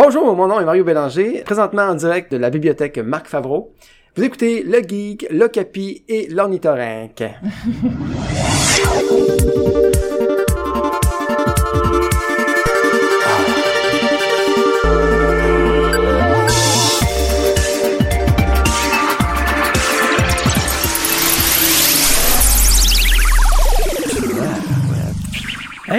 [0.00, 3.74] Bonjour, mon nom est Mario Bélanger, présentement en direct de la bibliothèque Marc Favreau.
[4.14, 7.24] Vous écoutez Le Geek, l'Ocapi et l'Ornithorynque.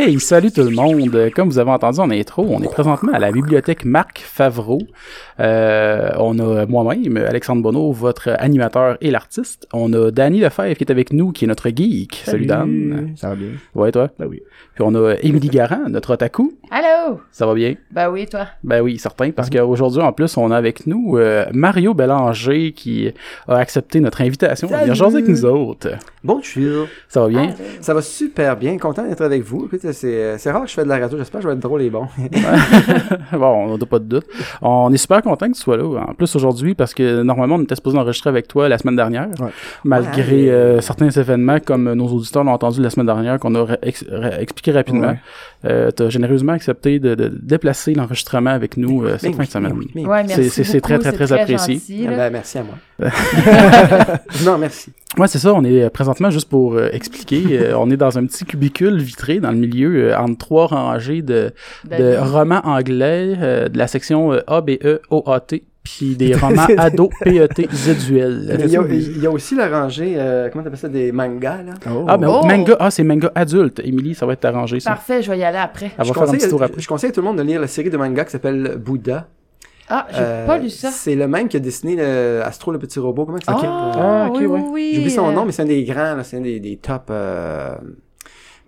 [0.02, 1.30] Hey, salut tout le monde.
[1.36, 4.80] Comme vous avez entendu en intro, on est présentement à la bibliothèque Marc Favreau.
[5.42, 9.68] Euh, on a moi-même, Alexandre Bonneau, votre animateur et l'artiste.
[9.74, 12.22] On a Danny Lefebvre qui est avec nous, qui est notre geek.
[12.24, 13.12] Salut, Dan.
[13.18, 13.50] Ça va bien?
[13.76, 14.10] Ouais, toi?
[14.18, 14.42] Ben oui.
[14.74, 16.54] Puis on a Émilie Garand, notre otaku.
[16.72, 17.20] Allô?
[17.32, 17.76] Ça va bien?
[17.92, 18.48] Ben oui, toi?
[18.64, 23.12] Ben oui, certain, parce qu'aujourd'hui, en plus, on a avec nous euh, Mario Bélanger qui
[23.50, 25.90] a accepté notre invitation à venir jaser avec nous autres.
[26.24, 26.88] Bonjour.
[27.10, 27.54] Ça va bien?
[27.82, 29.66] Ça va super bien, content d'être avec vous.
[29.66, 31.62] Écoute, c'est, c'est rare que je fais de la radio, j'espère que je vais être
[31.62, 32.08] drôle et bon.
[33.34, 34.26] bon, on n'a pas de doute.
[34.62, 35.84] On est super content que tu sois là.
[36.08, 39.28] En plus, aujourd'hui, parce que normalement, on était supposé enregistrer avec toi la semaine dernière.
[39.40, 39.50] Ouais.
[39.84, 40.50] Malgré Ouais.
[40.50, 43.68] euh, certains événements, comme nos auditeurs l'ont entendu la semaine dernière, qu'on a
[44.40, 45.08] expliqué rapidement.
[45.10, 45.20] Ouais.
[45.66, 49.44] Euh, tu as généreusement accepté de, de déplacer l'enregistrement avec nous euh, cette Mais fin
[49.44, 49.74] de semaine.
[49.78, 50.06] oui, oui.
[50.06, 50.36] Ouais, merci.
[50.46, 51.74] C'est- c'est- c'est très, beaucoup, très, très apprécié.
[51.76, 52.76] gentil, Ah ben, merci à moi.
[54.46, 54.92] non, merci.
[55.18, 55.54] Ouais, c'est ça.
[55.54, 59.00] On est euh, présentement, juste pour euh, expliquer, euh, on est dans un petit cubicule
[59.02, 61.52] vitré dans le milieu, euh, entre trois rangées de,
[61.90, 65.64] de romans anglais, euh, de la section euh, A, B, E, O, A, T,
[65.98, 68.60] puis des romans ado, P, E, T, Z-U-L.
[68.64, 71.64] Il y, a, il y a aussi la rangée, euh, comment t'appelles ça, des mangas,
[71.64, 71.74] là?
[71.90, 72.06] Oh.
[72.08, 72.44] Ah, mais Oh!
[72.46, 73.82] manga, ah, c'est manga adulte.
[73.84, 74.92] Émilie, ça va être arrangé, ça.
[74.92, 75.88] Parfait, je vais y aller après.
[75.98, 76.82] Elle va je, faire un conseille, petit tour après.
[76.82, 79.28] je conseille à tout le monde de lire la série de mangas qui s'appelle Bouddha.
[79.90, 80.92] Ah, j'ai Euh, pas lu ça.
[80.92, 83.26] C'est le même qui a dessiné le Astro le petit robot.
[83.26, 83.70] Comment Ah, s'appelle?
[83.72, 84.60] Ah, ok, oui, ouais.
[84.60, 84.92] oui, oui.
[84.96, 87.04] J'oublie son nom, mais c'est un des grands, là, c'est un des, des top.
[87.10, 87.74] euh,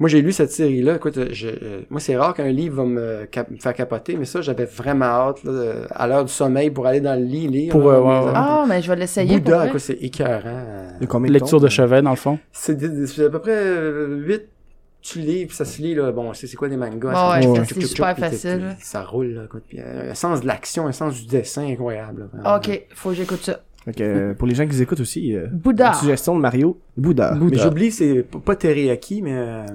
[0.02, 0.95] Moi, j'ai lu cette série-là.
[0.95, 1.47] Écoute, je...
[1.47, 4.66] euh, moi, c'est rare qu'un livre va me, cap- me faire capoter, mais ça, j'avais
[4.66, 7.71] vraiment hâte, là, de- à l'heure du sommeil, pour aller dans le lit lire.
[7.71, 8.31] Pour, euh, ouais, mes- ouais.
[8.35, 9.39] Ah, mais je vais l'essayer.
[9.39, 10.66] Bouddha, écoute, c'est écœurant.
[10.97, 12.39] Il y a combien de Lecture de chevet, dans le fond.
[12.52, 13.64] C'est des- c'est à peu près
[14.08, 14.42] 8
[15.03, 16.11] tu lis, puis ça se lit, là.
[16.11, 17.14] Bon, c'est c'est quoi des mangas?
[17.14, 18.76] Ça- ouais, c'est super facile.
[18.80, 19.43] Ça roule, là.
[19.45, 22.30] écoute, puis, euh, un sens de l'action, un sens du dessin incroyable.
[22.43, 22.58] là.
[22.58, 23.61] Ok, faut que j'écoute ça.
[23.86, 25.87] Fait que, euh, pour les gens qui nous écoutent aussi, euh, Bouddha.
[25.89, 27.36] une suggestion de Mario, Bouddha.
[27.39, 29.33] Mais j'oublie, c'est pas Teriyaki, mais.
[29.33, 29.65] euh,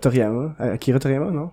[0.00, 0.54] Toriyama.
[0.60, 1.50] Euh, Akira Toriyama, non?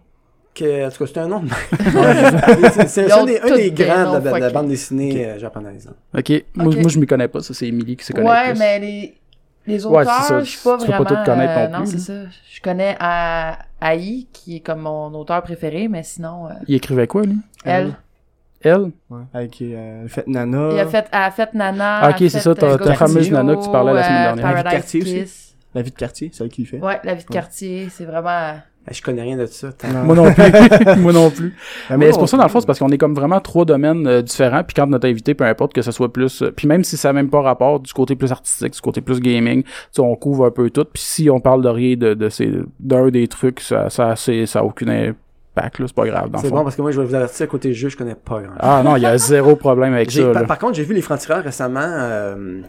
[0.53, 1.43] que, en tout cas, c'est un nom.
[2.87, 5.87] c'est un des, un tous des des grands de la, bande dessinée euh, japonaise.
[5.89, 6.19] hein.
[6.19, 6.43] OK.
[6.55, 6.75] Moi, Ok.
[6.81, 7.41] moi, je m'y connais pas.
[7.41, 8.59] Ça, c'est Émilie qui se connaît Ouais, plus.
[8.59, 9.13] mais les,
[9.65, 10.39] les Ouais, auteurs, ça.
[10.41, 11.23] je suis pas Tu peux pas vraiment...
[11.23, 12.13] tout connaître non euh, Non, plus, c'est ça.
[12.53, 12.97] Je connais
[13.79, 17.37] Aïe, qui est comme mon auteur préféré, mais sinon, euh, Il écrivait quoi, lui?
[17.63, 17.93] elle.
[18.63, 18.91] Elle?
[19.09, 19.21] Ouais.
[19.33, 20.69] Avec, euh, fait Nana.
[20.73, 21.99] Il a fait, elle a fait Nana.
[22.01, 24.17] Ah, ok, elle c'est ça, ta- euh, ta fameuse Nana que tu parlais la semaine
[24.21, 24.45] euh, dernière.
[24.53, 25.55] La vie de quartier aussi.
[25.73, 26.79] La vie de quartier, c'est elle qui le fait.
[26.79, 28.55] Ouais, la vie de quartier, c'est vraiment...
[28.89, 29.69] Eh, Je connais rien de ça.
[29.93, 30.03] Non.
[30.03, 30.43] Moi non plus.
[30.97, 31.55] moi non plus.
[31.89, 33.63] Ben, Mais c'est pour ça, dans le fond, c'est parce qu'on est comme vraiment trois
[33.63, 34.63] domaines euh, différents.
[34.63, 36.41] Puis quand notre invité, peu importe que ce soit plus.
[36.41, 38.99] euh, puis même si ça n'a même pas rapport du côté plus artistique, du côté
[39.01, 40.83] plus gaming, tu sais, on couvre un peu tout.
[40.91, 44.47] Puis si on parle de rien de, de ces d'un des trucs, ça, ça, c'est-
[44.47, 45.13] ça a aucun
[45.55, 45.69] là.
[45.87, 47.97] C'est pas grave, C'est bon parce que moi, je vais vous avertir, côté jeu, je
[47.97, 50.75] connais pas grand Ah non, il y a zéro problème avec ça, par, par contre,
[50.75, 52.61] j'ai vu les francs-tireurs récemment euh,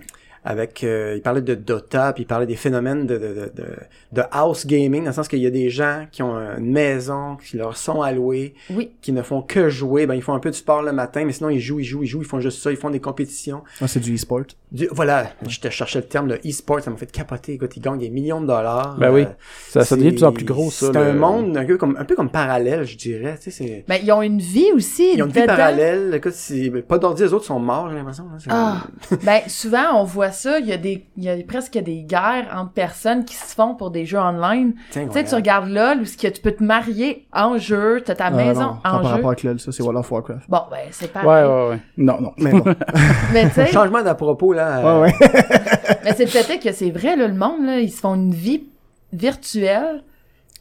[0.45, 3.65] avec euh, ils parlaient de Dota puis ils parlaient des phénomènes de de, de, de,
[4.13, 7.37] de house gaming dans le sens qu'il y a des gens qui ont une maison
[7.37, 8.91] qui leur sont alloués Oui.
[9.01, 11.33] qui ne font que jouer ben ils font un peu de sport le matin mais
[11.33, 13.63] sinon ils jouent ils jouent ils jouent ils font juste ça ils font des compétitions
[13.81, 14.41] Ah, c'est du e-sport?
[14.73, 17.81] Du- voilà je te cherchais le terme le e-sport ça m'a fait capoter écoute ils
[17.81, 19.23] gagnent des millions de dollars Ben oui.
[19.23, 19.27] Euh,
[19.69, 20.87] Ça, ça devient de plus en plus gros, ça.
[20.87, 23.65] c'est le- un monde un peu comme un peu comme parallèle je dirais tu sais
[23.65, 25.13] c'est Mais ils ont une vie aussi.
[25.15, 28.25] ils ont une vie parallèle écoute c'est pas d'ordi les autres sont morts j'ai l'impression
[28.35, 28.83] hein, Ah,
[29.23, 32.49] ben souvent on voit ça, il y a des il y a presque des guerres
[32.55, 34.75] entre personnes qui se font pour des jeux online.
[34.91, 38.15] Tu sais tu regardes LOL où ce que tu peux te marier en jeu, t'as
[38.15, 39.15] ta Ah, maison non, ça n'a en pas jeu.
[39.15, 40.49] rapport avec LoL, ça, c'est World of Warcraft.
[40.49, 41.45] Bon ben c'est Ouais, pareil.
[41.47, 41.79] ouais, ouais.
[41.99, 42.33] Non, non.
[42.39, 42.65] Mais bon.
[43.33, 44.79] Mais tu sais, Changement d'à propos, là.
[44.79, 45.29] euh, ouais, ouais.
[46.05, 48.65] mais c'est peut-être que c'est vrai là, le monde là, ils se font une vie
[49.13, 50.03] virtuelle.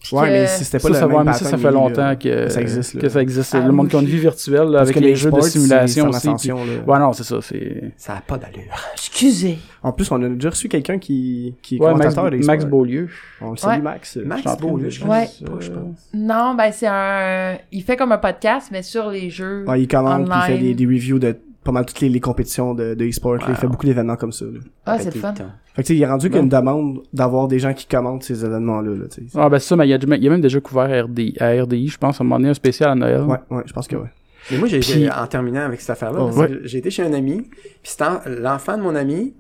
[0.03, 2.15] Puis Ouais, que- mais si c'était pas Ça, le ça, même mais ça, fait longtemps
[2.15, 3.01] que, que ça existe, là.
[3.01, 3.53] que ça existe.
[3.55, 4.11] Ah, le monde qui a une oui.
[4.11, 6.29] vie virtuelle là, avec que les jeux de simulation aussi.
[6.39, 6.51] puis-.
[6.51, 7.37] Ouais, non, c'est ça.
[7.41, 8.63] C'est Ça a pas d'allure.
[8.93, 9.59] Excusez.
[9.83, 12.65] En plus, on a déjà reçu quelqu'un qui, qui est ouais, Max, commentateur des Max.
[12.65, 13.09] Beaulieu.
[13.41, 13.81] On le salue, Ouais.
[13.83, 14.17] Max.
[14.17, 15.25] Max Je suis en train Beau, de- là, je Ouais.
[15.27, 15.95] sais pas, je pense.
[16.13, 19.65] Non, ben c'est un il fait comme un podcast mais sur les jeux.
[19.67, 22.19] Ouais, il commente, puis il fait des, des reviews de pas mal toutes les, les
[22.19, 23.35] compétitions de, de e-sport.
[23.35, 23.45] là.
[23.49, 24.45] Il fait beaucoup d'événements comme ça.
[24.45, 24.59] Là.
[24.85, 25.33] Ah, c'est le fun.
[25.73, 27.73] Fait que tu sais, il est rendu qu'il y a une demande d'avoir des gens
[27.73, 28.91] qui commentent ces événements-là.
[28.95, 29.05] Là.
[29.35, 31.49] Ah, ben c'est ça, mais il y, a, y a même déjà couvert RD, à
[31.63, 33.21] RDI, je pense, à un moment donné, un spécial à Noël.
[33.21, 34.09] Ouais, ouais, je pense que ouais.
[34.49, 36.47] Mais moi, j'ai Puis- en terminant avec cette affaire-là, Oh, parce ouais.
[36.49, 37.47] que j'ai été chez un ami,
[37.83, 37.93] puis
[38.39, 39.35] l'enfant de mon ami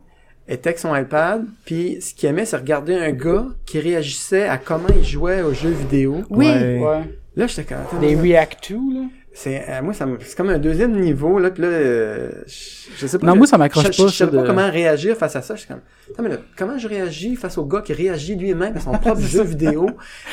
[0.47, 4.57] était avec son iPad, puis ce qu'il aimait, c'est regarder un gars qui réagissait à
[4.57, 6.17] comment il jouait aux jeux vidéo.
[6.29, 6.45] Oui.
[6.45, 6.79] Ouais.
[6.79, 7.17] Ouais.
[7.35, 7.77] Là, j'étais comme...
[7.79, 8.15] attends, Des.
[8.15, 9.05] React 2, là.
[9.33, 13.07] C'est euh, moi ça c'est comme un deuxième niveau là puis là euh, je, je
[13.07, 15.55] sais pas Non, moi, ça m'accroche pas, je sais pas comment réagir face à ça
[15.55, 15.79] je suis comme
[16.13, 19.21] Attends, mais là, comment je réagis face au gars qui réagit lui-même à son propre
[19.21, 19.87] jeu vidéo?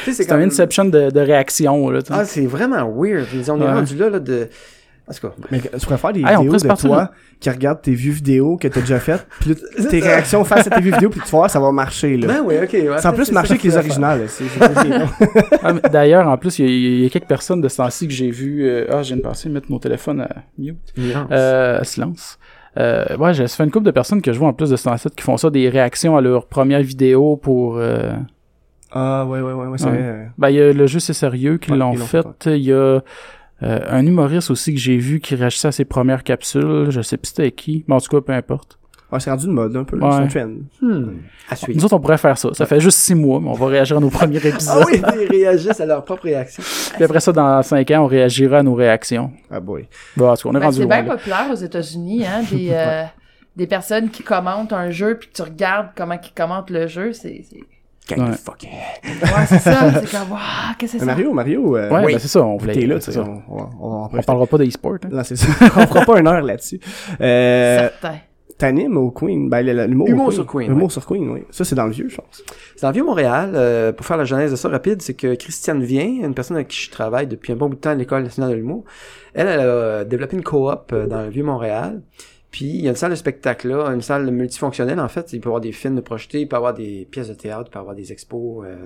[0.05, 2.15] Tu sais C'est un inception de, de réaction, là, tu sais.
[2.19, 3.73] ah c'est vraiment weird Puis on est Ouais.
[3.73, 4.49] rendu là là de
[5.09, 7.11] en tout cas Mais tu pourrais faire des vidéos de toi
[7.41, 9.55] qui regardent tes vues vidéo que t'as déjà faites, puis
[9.91, 12.27] tes réactions face à tes vues vidéo, puis tu vas voir, ça va marcher, là.
[12.27, 14.27] ben oui ok ouais, ça en plus marcher que les originales.
[15.63, 18.07] Ah, D'ailleurs, en plus, il y, a- il y a quelques personnes de ce temps-ci
[18.07, 18.65] que j'ai vu.
[18.65, 20.29] euh, ah, je viens de passer mettre nos téléphones à
[20.59, 20.79] mute.
[20.97, 21.29] Nuance.
[21.31, 22.39] Euh, silence.
[22.77, 24.77] Euh, ouais, j'ai ça fait une couple de personnes que je vois en plus de
[24.77, 27.77] ce temps-ci qui font ça, des réactions à leur première vidéo pour.
[27.79, 28.13] euh,
[28.93, 29.91] Ah, ouais, ouais, ouais, ouais, c'est Ouais.
[29.91, 30.01] vrai.
[30.03, 32.73] euh, Ben, il y a le jeu C'est sérieux qui Ouais, l'ont fait, Il y
[32.73, 33.01] a
[33.63, 36.87] euh, un humoriste aussi que j'ai vu qui réagissait à ses premières capsules.
[36.91, 37.85] Je sais plus c'était qui.
[37.89, 38.79] Mais en tout cas, peu importe.
[39.11, 39.99] Ouais, c'est rendu une mode, un peu.
[39.99, 40.11] Ouais.
[40.31, 40.53] C'est un trend.
[40.83, 41.13] Hmm.
[41.49, 42.51] à suivre Nous autres, on pourrait faire ça.
[42.53, 44.85] Ça fait juste six mois, mais on va réagir à nos premiers ah épisodes.
[44.87, 46.63] oui ils réagissent à leur propre réaction
[46.95, 49.31] Puis après ça, dans cinq ans, on réagira à nos réactions.
[49.51, 49.89] Ah, boy.
[50.15, 51.17] Bon, en tout cas, on est Ben, rendu c'est bien là.
[51.17, 53.05] populaire aux États-Unis, hein, des, euh,
[53.57, 57.45] des personnes qui commentent un jeu puis tu regardes comment ils commentent le jeu, c'est,
[58.09, 58.17] c'est...
[58.17, 58.37] Gang de Ouais.
[58.37, 58.63] fuck.
[58.65, 60.41] Ouais, c'est ça, c'est comme, waouh,
[60.79, 61.05] qu'est-ce que c'est ça?
[61.05, 62.13] Mario, Mario, euh, Ouais, Oui.
[62.15, 62.73] ben c'est ça, on voulait.
[62.75, 63.31] t'es là, c'est tu sais, ça.
[63.81, 64.95] on, parlera pas d'e-sport.
[65.05, 65.09] Hein.
[65.13, 65.47] Non, c'est ça.
[65.77, 66.81] on fera pas une heure là-dessus.
[67.21, 68.19] Euh, Certain.
[68.57, 70.91] t'animes au Queen, ben, l'humour Humour sur Queen, L'humour ouais.
[70.93, 71.45] sur Queen, oui.
[71.51, 72.43] Ça, c'est dans le vieux, je pense.
[72.75, 73.53] C'est dans le Vieux-Montréal.
[73.55, 76.69] euh, pour faire la genèse de ça rapide, c'est que Christiane Vient, une personne avec
[76.69, 78.85] qui je travaille depuis un bon bout de temps à l'École nationale de l'humour,
[79.35, 82.01] elle, elle a euh, développé une coop euh, dans le Vieux-Montréal.
[82.51, 85.33] Puis il y a une salle de spectacle là, une salle multifonctionnelle en fait.
[85.33, 87.35] Il peut y avoir des films de projetés, il peut y avoir des pièces de
[87.35, 88.65] théâtre, il peut y avoir des expos.
[88.67, 88.77] euh,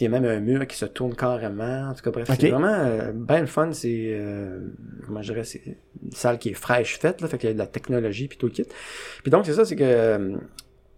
[0.00, 1.88] il y a même un mur qui se tourne carrément.
[1.90, 3.72] En tout cas, bref, c'est vraiment euh, bien le fun.
[3.72, 4.60] C'est, euh,
[5.04, 7.54] comment je dirais, c'est une salle qui est fraîche faite, là, fait qu'il y a
[7.54, 8.64] de la technologie puis tout le kit.
[9.22, 10.36] Puis donc, c'est ça, c'est que euh,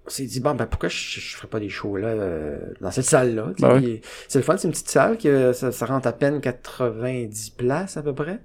[0.07, 2.91] on s'est dit, bon, ben pourquoi je, je ferais pas des shows là, euh, dans
[2.91, 3.53] cette salle-là?
[3.59, 4.01] Ben ouais.
[4.29, 7.97] C'est le fun, c'est une petite salle qui ça, ça rentre à peine 90 places
[7.97, 8.41] à peu près.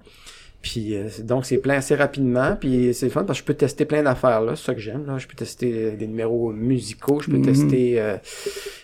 [0.66, 3.84] Puis euh, donc c'est plein assez rapidement, puis c'est fun parce que je peux tester
[3.84, 5.16] plein d'affaires là, c'est ça que j'aime là.
[5.16, 7.44] Je peux tester euh, des numéros musicaux, je peux Mhm.
[7.44, 8.16] tester euh,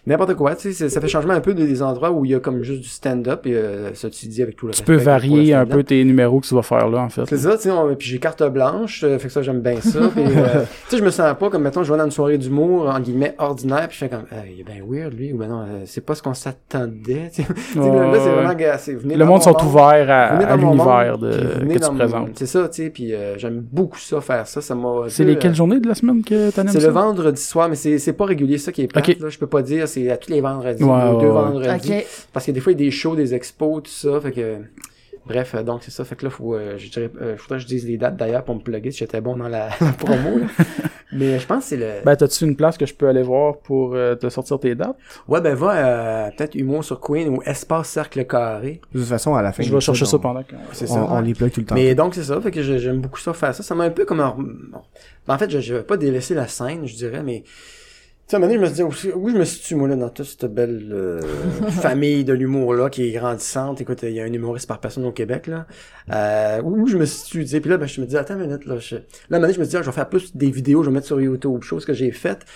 [0.07, 0.55] n'importe quoi.
[0.55, 2.83] Tu sais, ça fait changement un peu des endroits où il y a comme juste
[2.83, 5.83] du stand-up et euh, ça tu dis avec tout le Tu peux varier un peu
[5.83, 7.25] tes numéros que tu vas faire là, en fait.
[7.27, 10.01] C'est ça, tu sais, puis j'ai carte blanche, euh, fait que ça j'aime bien ça.
[10.15, 12.39] puis, euh, tu sais, je me sens pas comme mettons je vais dans une soirée
[12.39, 15.49] d'humour en guillemets ordinaire, puis je fais comme, il est bien weird lui, ou ben
[15.49, 17.31] non, euh, c'est pas ce qu'on s'attendait.
[17.35, 17.49] tu sais.
[17.77, 21.79] Là, là, c'est vraiment venez Le monde mon sont ouverts à, à l'univers de, que
[21.81, 22.31] dans tu mon- présentes.
[22.35, 24.61] C'est ça, tu sais, puis euh, j'aime beaucoup ça, faire ça.
[24.61, 25.05] Ça m'a.
[25.09, 27.77] C'est les quelles euh, journées de la semaine que t'animes C'est le vendredi soir, mais
[27.77, 29.17] c'est c'est pas régulier, ça qui est plate, Ok.
[29.21, 29.29] là.
[29.29, 31.91] Je peux pas dire, c'est à tous les vendredis, Ouais, ou deux ouais, vendredis.
[31.93, 32.07] Ok.
[32.33, 34.57] Parce que des fois, il y a des shows, des expos, tout ça, fait que...
[35.27, 36.05] Bref, euh, donc c'est ça.
[36.05, 38.45] Fait que là, faut, euh, je dirais, euh, faudrait que je dise les dates d'ailleurs
[38.45, 40.39] pour me plugger si j'étais bon dans la, la promo.
[40.39, 40.47] là.
[41.15, 42.03] Mais je pense que c'est le...
[42.05, 44.97] Ben, t'as-tu une place que je peux aller voir pour euh, te sortir tes dates?
[45.29, 48.81] Ouais, ben va euh, peut-être Humour sur Queen ou Espace Cercle Carré.
[48.95, 49.63] De toute façon, à la fin.
[49.63, 50.55] Je vais chercher ça pendant que...
[50.73, 50.95] C'est ça.
[50.95, 51.75] on, on les plug tout le temps.
[51.75, 53.63] Mais donc c'est ça, fait que j'aime beaucoup ça faire ça.
[53.63, 54.35] Ça m'a un peu comme un...
[54.39, 54.81] bon.
[55.29, 57.45] En fait, je, je vais pas délaisser la scène, je dirais, mais
[58.33, 59.89] sais, à un moment donné, je me suis dit, où, où je me situe, moi,
[59.89, 61.21] là, dans toute cette belle euh,
[61.71, 63.81] famille de l'humour-là qui est grandissante?
[63.81, 65.67] Écoute, il y a un humoriste par personne au Québec, là.
[66.13, 67.61] Euh, où, où je me situe, tu sais?
[67.61, 68.79] Puis là, ben, je me dis, attends une minute, là.
[68.79, 68.97] Je...
[68.97, 70.83] Là, à un moment donné, je me dis, ah, je vais faire plus des vidéos,
[70.83, 72.47] je vais mettre sur YouTube, chose que j'ai faite.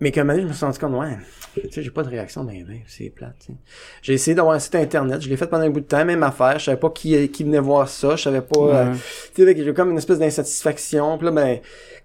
[0.00, 1.16] Mais qu'à un moment donné, je me suis rendu compte, ouais,
[1.54, 3.58] tu sais, j'ai pas de réaction, mais, mais c'est plate, tu sais.
[4.02, 6.22] J'ai essayé d'avoir un site internet, je l'ai fait pendant un bout de temps, même
[6.24, 8.94] affaire, je savais pas qui, qui venait voir ça, je savais pas, euh,
[9.34, 11.16] tu sais, j'ai comme une espèce d'insatisfaction.
[11.16, 11.58] Puis là, ben,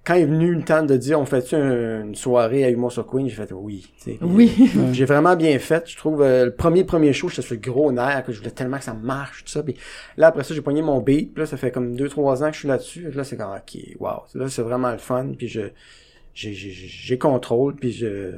[0.05, 3.07] quand est venu le temps de dire, on fait-tu un- une soirée à Humour sur
[3.07, 3.87] Queen, j'ai fait oui.
[3.97, 4.17] tu sais.
[4.19, 4.71] Puis, Oui.
[4.77, 5.89] euh, J'ai vraiment bien fait.
[5.89, 8.51] Je trouve, euh, le premier premier show, j'étais sur le gros nerf, que je voulais
[8.51, 9.63] tellement que ça marche, tout ça.
[9.63, 9.75] Puis
[10.15, 11.33] là, après ça, j'ai poigné mon beat.
[11.33, 13.09] Puis là, ça fait comme deux, trois ans que je suis là-dessus.
[13.11, 14.09] Que Là, c'est comme, ok, wow.
[14.35, 15.31] Là, c'est vraiment le fun.
[15.37, 15.61] Puis je,
[16.39, 17.75] j'ai, j'ai, j'ai contrôle.
[17.75, 18.31] Puis je,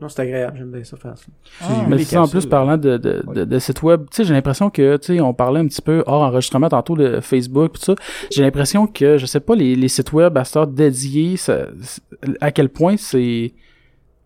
[0.00, 0.56] non, c'est agréable.
[0.58, 1.24] J'aime bien ça faire ça.
[1.60, 1.86] Ah.
[1.88, 4.96] Mais en plus, parlant de, de, de, de site web, tu sais, j'ai l'impression que,
[4.96, 7.94] tu sais, on parlait un petit peu hors enregistrement tantôt de Facebook, pis tout ça.
[8.30, 11.66] J'ai l'impression que, je sais pas, les, les sites web à cette heure dédiés, ça-
[12.40, 13.52] à quel point c'est,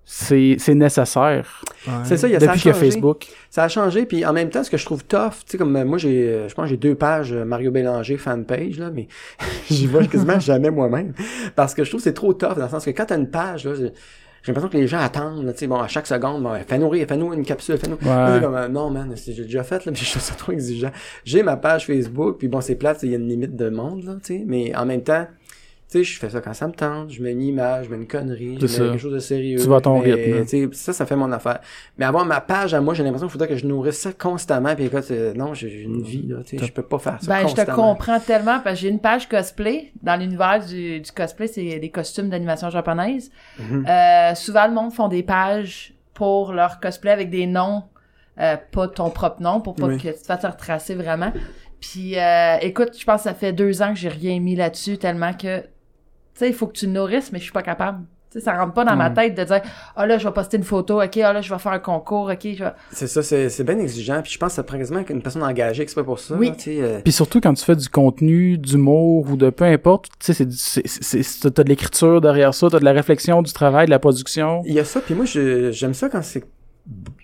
[0.08, 1.62] c'est, c'est nécessaire.
[1.84, 1.92] Ouais.
[2.04, 2.86] C'est ça, il y a ça a Depuis que changé.
[2.86, 3.26] Facebook.
[3.50, 5.74] Ça a changé, puis en même temps, ce que je trouve tough, tu sais, comme
[5.74, 8.90] euh, moi, j'ai, euh, je pense que j'ai deux pages euh, Mario Bélanger fanpage, là,
[8.94, 9.08] mais
[9.70, 11.12] j'y vois quasiment jamais moi-même.
[11.56, 13.30] Parce que je trouve que c'est trop tough, dans le sens que quand t'as une
[13.30, 16.40] page, là, j'ai l'impression que les gens attendent, là, tu sais, bon, à chaque seconde,
[16.44, 17.98] bon, fais-nous rire, fais-nous une capsule, fais-nous...
[18.00, 20.92] C'est comme, euh, non, man, j'ai déjà fait, là, mais je trouve ça trop exigeant.
[21.24, 24.04] J'ai ma page Facebook, puis bon, c'est plate, il y a une limite de monde,
[24.04, 25.26] là, tu sais, mais en même temps,
[25.96, 28.06] sais, je fais ça quand ça me tente, je mets une image, je mets une
[28.06, 28.84] connerie, je mets ça.
[28.84, 29.58] quelque chose de sérieux.
[29.58, 31.60] Tu vas à ton mais, rythme, ça, ça fait mon affaire.
[31.98, 34.74] Mais avoir ma page à moi, j'ai l'impression qu'il faudrait que je nourrisse ça constamment,
[34.74, 37.28] puis écoute, euh, non, j'ai une vie, là, tu sais, je peux pas faire ça
[37.28, 39.92] Ben, je te comprends tellement parce que j'ai une page cosplay.
[40.02, 43.30] Dans l'univers du, du cosplay, c'est des costumes d'animation japonaise.
[43.58, 43.86] Mhm.
[43.88, 47.84] Euh, souvent, le monde font des pages pour leur cosplay avec des noms,
[48.40, 49.98] euh, pas ton propre nom, pour pas Oui.
[49.98, 51.32] que tu te fasses retracer vraiment.
[51.80, 54.98] Puis, euh, écoute, je pense que ça fait deux ans que j'ai rien mis là-dessus,
[54.98, 55.62] tellement que,
[56.36, 58.00] tu sais, il faut que tu le nourrisses, mais je suis pas capable.
[58.32, 59.14] Tu sais, ça rentre pas dans ma Mm.
[59.14, 59.62] tête de dire,
[59.94, 62.28] ah là, je vais poster une photo, ok, ah là, je vais faire un concours,
[62.30, 62.72] ok, je vais...
[62.90, 64.20] C'est ça, c'est c'est bien exigeant.
[64.20, 66.34] Puis je pense que ça prend quasiment une personne engagée exprès pour ça.
[66.34, 66.48] Oui.
[66.48, 69.64] là, tu sais, euh, Puis surtout quand tu fais du contenu, d'humour ou de peu
[69.64, 72.84] importe, tu sais, c'est du- c'est- c'est- c'est- t'as de l'écriture derrière ça, t'as de
[72.84, 74.62] la réflexion, du travail, de la production.
[74.66, 76.44] Il y a ça, puis moi, je- j'aime ça quand c'est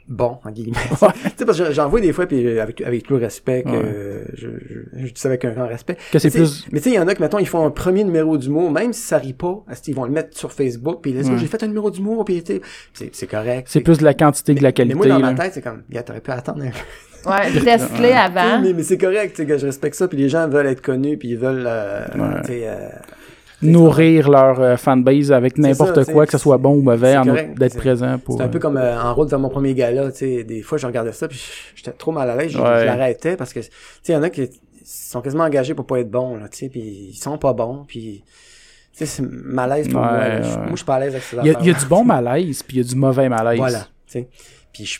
[0.09, 0.77] bon, en guillemets.
[0.91, 0.97] tu
[1.37, 4.25] sais, parce que j'en vois des fois, puis avec, avec tout le respect, que Ouais.
[4.35, 5.97] je, je, je dis ça avec un grand respect.
[6.11, 6.73] Que c'est Mais tu sais- plus.
[6.73, 8.71] Mais tu sais, il y en a qui, mettons, ils font un premier numéro d'humour,
[8.71, 11.39] même si ça rit pas, ils vont le mettre sur Facebook, puis ils disent, Ouais.
[11.39, 12.61] J'ai fait un numéro d'humour, puis tu sais,
[12.93, 13.69] c'est c'est correct.
[13.71, 14.95] C'est plus de la quantité que de la Mais qualité.
[14.97, 17.31] moi, dans ma tête, c'est comme, gars, t'aurais pu attendre un peu.
[17.31, 18.61] Ouais, teste-les avant.
[18.61, 20.83] Mais, mais c'est correct, tu sais, que je respecte ça, puis les gens veulent être
[20.83, 22.41] connus, puis ils veulent, euh, Ouais.
[22.43, 22.89] tu sais, euh,
[23.63, 27.17] Nourrir leur euh, fanbase avec n'importe ça, quoi, que ce soit bon ou mauvais,
[27.57, 28.37] d'être présent pour.
[28.39, 30.63] C'est un peu euh, comme euh, en route vers mon premier gala, tu sais, des
[30.63, 31.41] fois je regardais ça puis
[31.75, 33.67] j'étais trop mal à l'aise, je, l'arrêtais parce que tu
[34.03, 34.51] sais il y en a qui
[34.85, 37.85] sont quasiment engagés pour pas être bons là, tu sais, puis ils sont pas bons
[37.87, 38.25] puis
[38.93, 40.19] tu sais c'est malaise pour Ouais, moi.
[40.19, 40.41] ouais.
[40.41, 42.63] Moi je suis pas à l'aise avec ces Il y, a, y du bon malaise,
[42.63, 43.59] puis il y a du mauvais malaise.
[43.59, 44.29] Voilà, tu sais.
[44.73, 44.99] Puis je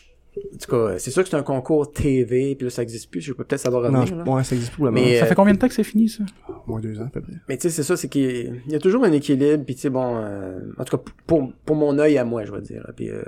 [0.53, 3.21] en tout cas, c'est sûr que c'est un concours TV, puis là ça existe plus,
[3.21, 4.07] je peux peut-être savoir Non, revenir.
[4.07, 4.35] je- là.
[4.35, 5.17] ouais, ça existe plus Mais.
[5.19, 6.23] Ça euh, fait combien de temps que c'est fini, ça?
[6.67, 7.33] Moins deux ans, à peu près.
[7.49, 9.81] Mais tu sais, c'est ça, c'est qu'il il y a toujours un équilibre, puis tu
[9.81, 12.89] sais, bon, euh, en tout cas, pour, pour mon œil à moi, je veux dire.
[12.95, 13.21] Puis euh,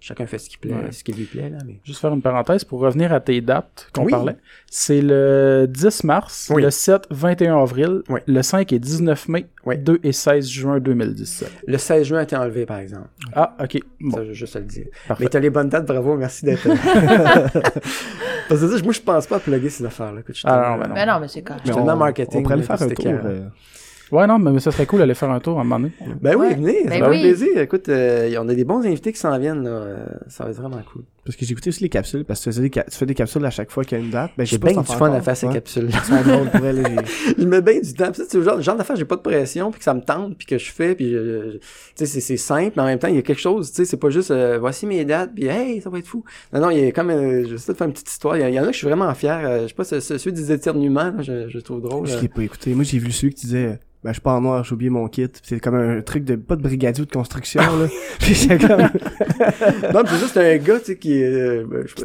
[0.00, 0.92] chacun fait ce qui plaît, Ouais.
[0.92, 1.80] ce qui lui plaît, là, mais...
[1.84, 4.10] Juste faire une parenthèse pour revenir à tes dates qu'on Oui.
[4.12, 4.36] parlait.
[4.70, 6.62] C'est le 10 mars, Oui.
[6.62, 8.20] le 7, 21 avril, Oui.
[8.26, 9.76] le 5 et 19 mai, Oui.
[9.78, 11.50] 2 et 16 juin 2017.
[11.66, 13.08] Le 16 juin a été enlevé, par exemple.
[13.34, 13.78] Ah, ok.
[14.00, 14.86] Bon, Ça, je veux juste te le dire.
[15.08, 15.24] parfait.
[15.24, 16.68] Mais t'as les bonnes dates, bravo, merci d'être...
[18.48, 20.22] Parce que moi, je pense pas à plugger ces affaires-là.
[20.22, 20.94] que je suis Ah, tellement- non, ben non.
[20.94, 21.62] Mais non, mais c'est correct.
[21.66, 23.04] Je suis tellement marketing, On pourrait le faire un tour.
[23.06, 23.40] euh,
[24.10, 25.92] Ouais, non, mais ça serait cool d'aller faire un tour à un moment donné.
[26.22, 26.54] Ben oui, Ouais.
[26.54, 27.20] venez, ça Ben va oui.
[27.20, 27.58] plaisir.
[27.58, 29.70] Écoute, euh, on a des bons invités qui s'en viennent, là.
[29.70, 31.02] euh, ça va être vraiment cool.
[31.28, 33.04] Parce que j'ai écouté aussi les capsules, parce que tu, faisais des ca- tu fais
[33.06, 34.30] des capsules à chaque fois qu'il y a une date.
[34.38, 36.86] Ben, J'ai bien si du fun à faire ces pour elle.
[36.86, 38.10] j'ai- je mets bien du temps.
[38.14, 40.46] C'est le genre, genre d'affaires, j'ai pas de pression, puis que ça me tente, puis
[40.46, 41.14] que je fais, puis
[41.96, 43.84] tu sais, c'est, simple, mais en même temps, il y a quelque chose, tu sais,
[43.84, 46.24] c'est pas juste, euh, voici mes dates, puis hey, ça va être fou.
[46.52, 48.36] Non, non, il y a comme, euh, je sais de faire une petite histoire.
[48.36, 49.38] Il y, a- il y en a que je suis vraiment fier.
[49.44, 52.06] euh, je sais pas, ce- ce- celui des éternuements, là, je, je trouve drôle.
[52.06, 52.20] Je euh.
[52.22, 52.74] l'ai pas écouté.
[52.74, 55.08] Moi, j'ai vu celui qui disait, ben, je suis pas en noir, j'ai oublié mon
[55.08, 55.26] kit.
[55.42, 57.88] C'est comme un truc de, pas de brigadier ou de construction, là.
[58.20, 61.64] Puis c'est comme, non, mais c'est juste un gars, tu sais, qui, euh,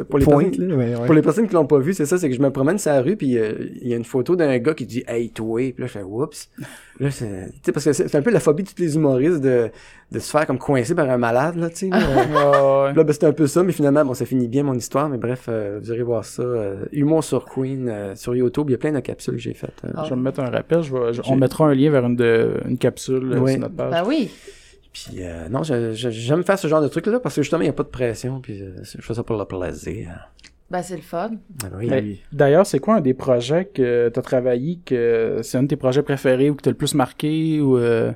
[0.10, 0.76] pour les personnes, là.
[0.76, 1.06] ouais.
[1.06, 2.92] Pour les personnes qui l'ont pas vu, c'est ça, c'est que je me promène sur
[2.92, 5.60] la rue puis euh, il y a une photo d'un gars qui dit Hey toi,
[5.72, 6.50] puis là je fais Oups.
[7.00, 9.42] Là c'est tu sais parce que c'est un peu la phobie de tous les humoristes
[9.42, 9.70] de,
[10.12, 11.90] de se faire comme coincé par un malade là, tu sais.
[11.90, 12.94] là.
[12.94, 15.46] Ben, c'était un peu ça, mais finalement, bon, ça finit bien mon histoire, mais bref,
[15.50, 16.42] euh, vous irez voir ça.
[16.44, 19.54] euh, Humour sur Queen, euh, sur YouTube, il y a plein de capsules que j'ai
[19.54, 19.74] faites.
[19.86, 19.90] euh.
[19.96, 20.04] Ah.
[20.06, 20.82] Je vais me mettre un rappel.
[20.84, 23.52] Je vais- je- on mettra un lien vers une, de, une capsule Oui.
[23.54, 23.92] sur notre page.
[23.92, 24.30] Ben oui.
[24.94, 27.66] Puis euh, non, je- je- j'aime faire ce genre de truc-là parce que justement, il
[27.66, 30.30] n'y a pas de pression, puis euh, je fais ça pour le plaisir.
[30.70, 31.32] Ben c'est le fun.
[31.64, 32.22] Ah oui.
[32.32, 35.76] D'ailleurs, c'est quoi un des projets que tu as travaillé, que c'est un de tes
[35.76, 38.12] projets préférés ou que tu as le plus marqué ou euh,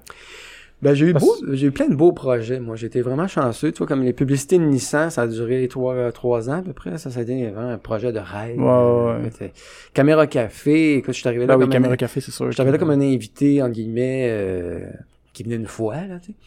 [0.84, 2.76] Ben, j'ai eu, Parce- beau- j'ai eu plein de beaux projets, moi.
[2.76, 3.72] J'étais vraiment chanceux.
[3.72, 6.62] Tu vois, comme les publicités de Nissan, ça a duré trois, euh, trois ans à
[6.62, 7.00] peu près.
[7.00, 8.60] Ça, ça a été vraiment un projet de rêve.
[8.60, 9.48] Ouais, ouais, euh,
[9.96, 12.46] Caméra Café, écoute, je suis arrivé là Ah oui, Caméra un, Café, c'est sûr.
[12.46, 14.80] je suis arrivé là comme un invité, en guillemets, euh,
[15.34, 16.38] qui venait une fois, là, tu sais.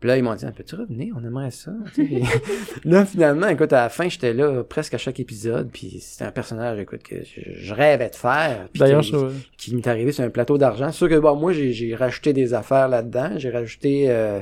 [0.00, 1.14] Puis là, ils m'ont dit, Ah, peux-tu revenir?
[1.20, 1.72] On aimerait ça.
[2.84, 5.70] là, finalement, écoute, à la fin, j'étais là presque à chaque épisode.
[5.72, 8.68] Puis c'était un personnage, écoute, que je, rêvais de faire.
[8.76, 9.16] D'ailleurs, je...
[9.56, 10.90] qui m'est arrivé sur un plateau d'argent.
[10.92, 13.30] C'est sûr que bon, moi j'ai, rajouté des affaires là-dedans.
[13.36, 14.40] J'ai rajouté euh,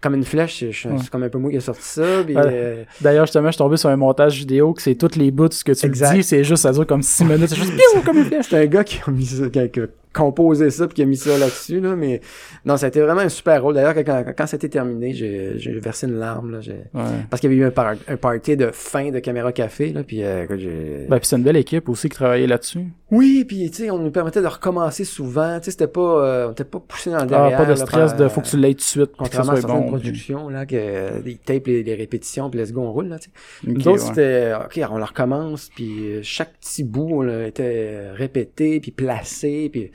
[0.00, 0.96] comme une flèche, c'est, je- Ouais.
[1.00, 2.02] c'est comme un peu moi qui ai sorti ça.
[2.02, 5.50] Euh, D'ailleurs, justement, je suis tombé sur un montage vidéo que c'est toutes les bouts,
[5.52, 6.14] ce que tu Exact.
[6.14, 7.72] dis, c'est juste, ça dure comme 6 minutes, c'est juste
[8.04, 8.46] comme une flèche.
[8.48, 11.06] c'est un gars qui a mis ça, qui qui a composé ça puis qui a
[11.06, 11.94] mis ça là-dessus là.
[11.96, 12.20] Mais
[12.64, 13.74] non, ça a été vraiment un super rôle.
[13.74, 16.58] D'ailleurs, quand, quand, été terminé, j'ai, j'ai versé une larme là.
[16.58, 17.02] Ouais.
[17.30, 20.02] Parce qu'il y avait eu un, par- un party de fin de caméra café là.
[20.02, 21.06] Puis euh, j'ai...
[21.08, 22.80] Ben, puis c'est une belle équipe aussi qui travaillait là-dessus.
[23.12, 25.58] Oui, puis tu sais, on nous permettait de recommencer souvent.
[25.58, 27.58] Tu sais, c'était pas, euh, on était pas poussé dans le Ah, derrière.
[27.58, 29.34] pas de là, stress par- de faut que tu l'aies tout de suite, puis que
[29.34, 29.88] ça Contrairement à soit certaines bon.
[29.90, 33.18] productions, là, que, euh, ils tapent les, les répétitions, puis let's go, on roule, là,
[33.18, 33.30] tu sais.
[33.64, 34.08] puis- Nous Ok, autres, ouais.
[34.08, 39.68] c'était, OK, on la recommence, puis euh, chaque petit bout là, était répété, puis placé,
[39.72, 39.90] puis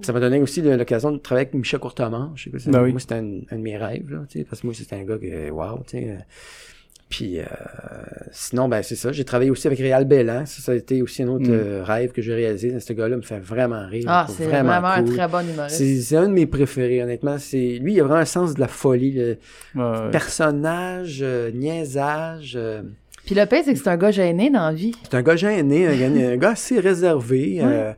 [0.00, 2.40] ça m'a donné aussi l'occasion de travailler avec Michel Courtemanche.
[2.40, 2.90] Je sais pas si- Ben oui.
[2.92, 5.50] Moi, c'était un, un de mes rêves, là, parce que moi, c'était un gars que,
[5.50, 6.10] wow, tu sais.
[6.10, 6.16] euh,
[7.10, 7.44] Puis euh,
[8.32, 9.12] sinon, ben c'est ça.
[9.12, 10.44] J'ai travaillé aussi avec Réal Bellan.
[10.44, 11.52] Ça, ça a été aussi un autre Mm.
[11.54, 12.78] euh, rêve que j'ai réalisé.
[12.80, 14.04] Ce gars-là me fait vraiment rire.
[14.08, 15.82] Ah, c'est vraiment, un très bon humoriste.
[16.02, 17.38] C'est un de mes préférés, honnêtement.
[17.38, 19.38] C'est lui, il a vraiment un sens de la folie, le
[19.74, 20.10] Ouais.
[20.12, 22.54] personnage, euh, niaisage.
[22.56, 22.82] euh,
[23.24, 24.92] Puis le pire, c'est que c'est un gars gêné dans la vie.
[25.02, 27.58] c'est un gars gêné, un gars, un gars assez réservé.
[27.62, 27.92] euh,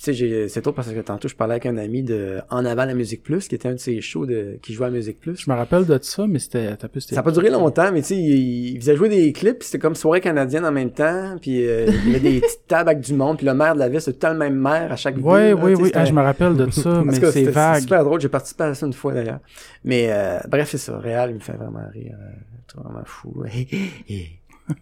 [0.00, 2.38] Puis tu sais, j'ai- c'est drôle parce que tantôt, je parlais avec un ami de
[2.50, 4.90] En avant la Musique Plus, qui était un de ces shows de, qui jouait à
[4.90, 5.40] Musique Plus.
[5.44, 8.02] Je me rappelle de ça, mais c'était t'as plus Ça n'a pas duré longtemps, mais
[8.02, 11.34] tu sais, il, il faisait jouer des clips, c'était comme soirée canadienne en même temps,
[11.40, 13.80] puis euh, il y avait des petites tables avec du monde, puis le maire de
[13.80, 15.24] la ville, c'est tout le même maire à chaque ville.
[15.24, 15.86] Ouais, là, oui, oui.
[15.86, 17.80] c'était- Ah, je me rappelle de ça, mais c'est c'était- vague.
[17.80, 19.40] super drôle, j'ai participé à ça une fois d'ailleurs.
[19.82, 22.14] Mais euh, bref, c'est ça, Réal, il me fait vraiment rire.
[22.20, 22.36] euh,
[22.68, 23.42] je trouve vraiment fou.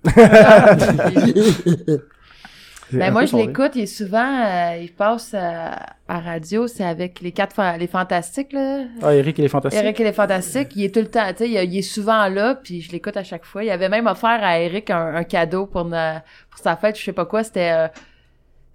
[2.92, 5.70] Ben moi, je l'écoute, il est souvent, euh, il passe euh,
[6.08, 8.84] à radio, c'est avec les quatre, fa- les fantastiques, là.
[9.02, 9.82] Ah, Eric, il est fantastique.
[9.82, 12.28] Eric et les Fantastiques, il est tout le temps, tu sais, il, il est souvent
[12.28, 13.64] là, puis je l'écoute à chaque fois.
[13.64, 17.12] Il avait même offert à Eric un, un cadeau pour, pour sa fête, je sais
[17.12, 17.72] pas quoi, c'était...
[17.72, 17.88] euh,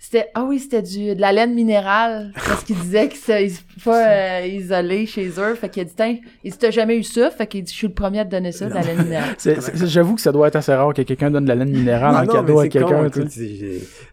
[0.03, 3.51] c'était ah oui c'était du de la laine minérale parce qu'il disait que c'est ils
[3.51, 4.07] sont pas
[4.41, 7.29] euh, isolé chez eux fait qu'il a dit tiens il dit t'as jamais eu ça
[7.29, 9.35] fait qu'il dit je suis le premier à te donner ça de la laine minérale
[9.37, 11.69] C'est- c'est- J'avoue que ça doit être assez rare que quelqu'un donne de la laine
[11.69, 13.09] minérale en non, cadeau mais à quelqu'un.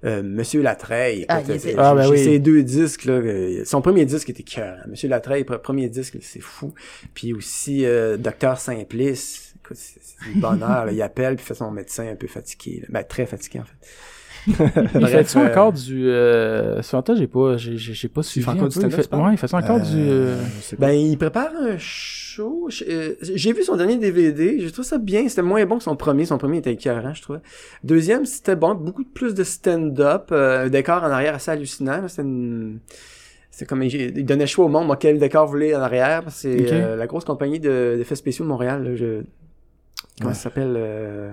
[0.04, 2.18] euh, Monsieur Latreille, Ah, euh, était- Ah, ben oui.
[2.22, 4.78] ces deux disques là, euh, son premier disque était cœur.
[4.88, 6.74] Monsieur Latreille, pre- premier disque, c'est fou.
[7.14, 10.84] Puis aussi euh, Docteur Simplice, écoute, c'est c'est du bonheur.
[10.86, 10.92] là.
[10.92, 12.86] il appelle puis fait son médecin un peu fatigué, là.
[12.90, 13.88] ben très fatigué en fait.
[14.46, 16.08] Il Bref, fait-tu euh, encore du...
[16.08, 16.80] Euh...
[17.16, 18.70] J'ai pas, j'ai, j'ai j'ai pas suivi fait un encore peu.
[18.70, 19.08] du Il stand-up, fait...
[19.10, 19.26] parles?
[19.26, 19.96] Ouais, il fait encore du...
[19.96, 20.36] euh,
[20.70, 20.86] je pas.
[20.86, 22.66] Ben, il prépare un show.
[22.70, 24.58] Je- euh, J'ai vu son dernier DVD.
[24.60, 25.28] J'ai trouvé ça bien.
[25.28, 26.24] C'était moins bon que son premier.
[26.24, 27.40] Son premier était écœurant, je trouvais.
[27.84, 28.74] Deuxième, c'était bon.
[28.74, 30.28] Beaucoup plus de stand-up.
[30.32, 32.06] euh, un décor en arrière assez hallucinant.
[32.08, 32.78] C'était une...
[33.50, 36.22] C'est comme il donnait choix au monde, moi, quel décor voulez en arrière?
[36.28, 38.84] C'est euh, la grosse compagnie de- d'effets spéciaux de Montréal.
[38.84, 39.22] là, je...
[40.20, 41.32] Comment ça s'appelle euh,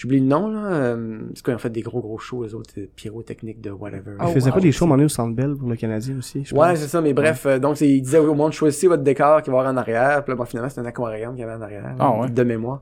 [0.00, 0.64] J'oublie le nom, là.
[0.72, 4.12] Euh, c'est quoi, en fait, des gros, gros shows, les autres, pyrotechniques de whatever.
[4.18, 4.54] Il Oh, faisait wow.
[4.54, 7.02] pas des shows à au Centre Bell pour le Canadien aussi, je Ouais, c'est ça,
[7.02, 9.60] mais bref, euh, donc c'est- il disait au monde choisissez votre décor qui va y
[9.60, 11.94] avoir en arrière, puis là, bon, finalement, c'est un aquarium qu'il y avait en arrière,
[11.98, 12.30] Ah ouais.
[12.30, 12.80] de mémoire.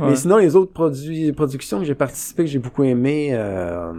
[0.00, 0.08] Ouais.
[0.08, 3.92] Mais sinon, les autres produits, productions que j'ai participé, que j'ai beaucoup aimé, euh,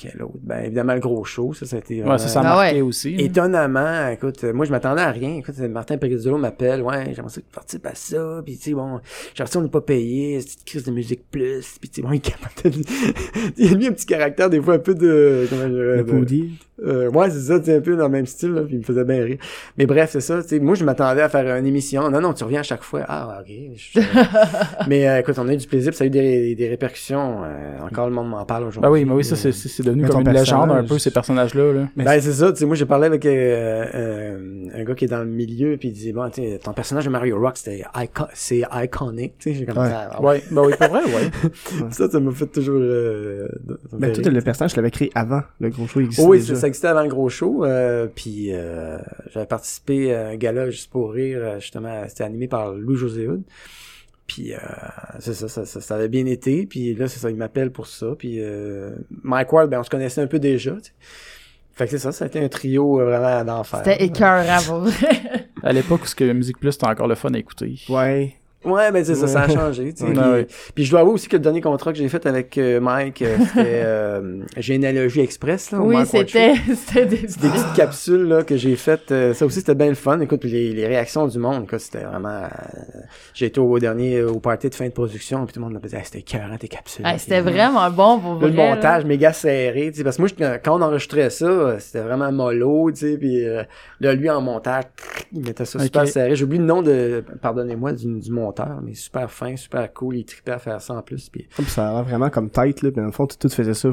[0.00, 0.38] quel autre?
[0.42, 2.76] Ben, évidemment, le gros show, ça, ça a été Ouais, ça, ça a Ah marqué
[2.76, 2.80] ouais.
[2.80, 3.14] aussi.
[3.18, 5.36] Étonnamment, écoute, moi je m'attendais à rien.
[5.36, 8.72] Écoute, Martin Perizzolo m'appelle, ouais, j'aimerais ça que tu participes à ça, puis tu sais,
[8.74, 8.98] bon,
[9.34, 12.06] j'ai l'impression on n'est pas payé, c'est une crise de musique plus, puis tu sais,
[12.06, 12.20] bon, il
[13.58, 15.46] il a mis un petit caractère, des fois un peu de...
[15.50, 16.48] Comment je dirais,
[16.82, 18.78] euh, ouais, c'est ça, tu sais, un peu dans le même style, là, puis il
[18.78, 19.36] me faisait bien rire.
[19.76, 22.08] Mais bref, c'est ça, tu sais, moi, je m'attendais à faire une émission.
[22.10, 23.02] Non, non, tu reviens à chaque fois.
[23.06, 23.52] Ah, ok.
[23.76, 24.00] je-
[24.88, 27.42] mais euh, écoute, on a eu du plaisir, puis ça a eu des, des répercussions.
[27.44, 28.80] euh, encore le monde m'en parle aujourd'hui.
[28.80, 29.52] Ben oui, mais oui, ça, c'est
[29.90, 31.72] devenu Mais comme une légende un peu, ces personnages-là.
[31.72, 31.88] Là.
[31.96, 35.04] Mais Ben c'est ça, tu sais, moi j'ai parlé avec euh, euh, un gars qui
[35.04, 37.56] est dans le milieu, puis il disait, bon, tu sais, ton personnage de Mario Rock,
[37.56, 39.88] c'était icon c'est iconic, tu sais, j'ai comme Ouais.
[39.88, 40.10] ça.
[40.12, 41.50] ah Ouais, ben oui, pour vrai, ouais.
[41.90, 42.78] Ça, ça m'a fait toujours...
[42.80, 43.48] Euh,
[43.92, 44.32] me Ben, rire.
[44.32, 46.54] le personnage, je l'avais créé avant le gros show existait Oui, déjà.
[46.54, 47.64] ça, existait avant le gros show.
[47.64, 48.98] euh, puis euh,
[49.32, 53.42] j'avais participé à un gala juste pour rire, euh, justement, c'était animé par Louis-José Hood.
[54.30, 54.58] Puis euh,
[55.18, 56.64] c'est ça, ça, ça, ça avait bien été.
[56.64, 58.14] Puis là, c'est ça, il m'appelle pour ça.
[58.16, 58.92] Puis euh,
[59.24, 60.70] Mike Ward, ben on se connaissait un peu déjà.
[60.76, 60.92] tu sais.
[61.72, 63.82] Fait que c'est ça, ça a été un trio euh, vraiment d'enfer.
[63.84, 64.92] c'était écœurant vrai
[65.64, 67.74] À l'époque où ce que Musique Plus, c'était encore le fun à écouter.
[67.88, 68.36] Ouais.
[68.64, 69.92] Ouais, ben c'est ça, ça a changé.
[69.94, 70.08] tu sais.
[70.10, 70.46] Ouais, puis, ouais.
[70.74, 73.22] puis je dois avouer aussi que le dernier contrat que j'ai fait avec euh, Mike,
[73.22, 75.70] euh, c'était euh, Généalogie Express.
[75.70, 79.10] Là, oui c'était c'était des des petites capsules là, que j'ai faites.
[79.12, 80.20] euh, ça aussi, c'était bien le fun.
[80.20, 82.42] Écoute, les, les réactions du monde, c'était vraiment...
[83.34, 85.80] j'ai été au dernier, au party de fin de production, puis tout le monde me
[85.80, 87.04] disait, Ah, c'était écœurant tes capsules.
[87.06, 88.74] Ah, c'était vraiment bon pour vrai le là.
[88.74, 92.30] montage méga serré, tu sais, parce que moi, je- quand on enregistrait ça, c'était vraiment
[92.30, 93.62] mollo, tu sais, puis euh,
[94.00, 94.84] là, lui, en montage,
[95.32, 96.36] il mettait ça super serré.
[96.36, 100.24] J'ai oublié le nom de, pardonnez-moi, du, du monteur, mais super fin, super cool, il
[100.24, 102.90] tripait à faire ça en plus, puis ça a l'air vraiment comme tête, là.
[102.90, 103.90] Puis dans le fond, tout, tout faisait ça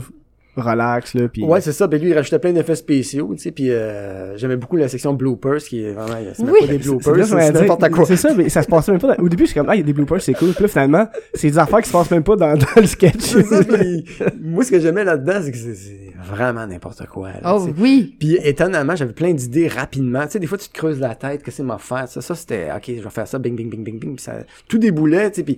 [0.55, 1.27] relax, là.
[1.27, 1.85] Puis Ouais, c'est ça.
[1.85, 3.51] Ben lui, il rajoutait plein d'effets spéciaux, tu sais.
[3.51, 6.51] Puis euh, j'aimais beaucoup la section bloopers, qui est vraiment, c'est Oui.
[6.61, 8.05] pas des C'est- bloopers, c'est là, n'importe quoi.
[8.17, 9.15] Ça, mais ça se passait même pas.
[9.15, 10.53] dans- Au début, je suis comme, ah, il y a des bloopers, c'est cool.
[10.53, 13.19] Puis là, finalement, c'est des affaires qui se passent même pas dans, dans le sketch.
[13.19, 14.03] C'est ça, puis
[14.41, 17.31] moi, ce que j'aimais là-dedans, c'est que c'est vraiment n'importe quoi.
[17.31, 20.25] Là, oh oui Puis étonnamment, j'avais plein d'idées rapidement.
[20.25, 22.07] Tu sais, des fois, tu te creuses la tête, qu'est-ce que c'est m'a faire?
[22.07, 24.15] Ça, ça c'était, ok, je vais faire ça, bing, bing, bing, bing, bing.
[24.15, 25.43] Puis ça, tout déboulait, tu sais.
[25.43, 25.57] Puis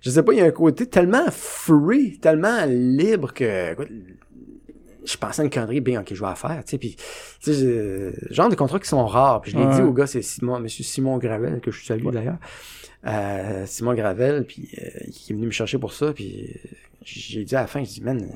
[0.00, 3.88] je sais pas, il y a un côté tellement free, tellement libre que, écoute,
[5.04, 6.78] je pensais à une connerie, bien, ok, je vais la faire, tu sais.
[6.78, 6.96] Puis,
[7.42, 9.40] tu sais, genre de contrats qui sont rares.
[9.40, 9.74] Puis je l'ai Ouais.
[9.74, 12.38] dit au gars, c'est Simon, monsieur Simon Gravel, que je salue d'ailleurs.
[13.06, 16.12] Euh, Simon Gravel, puis euh, qui est venu me chercher pour ça.
[16.12, 16.54] Puis
[17.02, 18.26] j'ai dit à la fin, je dis, man,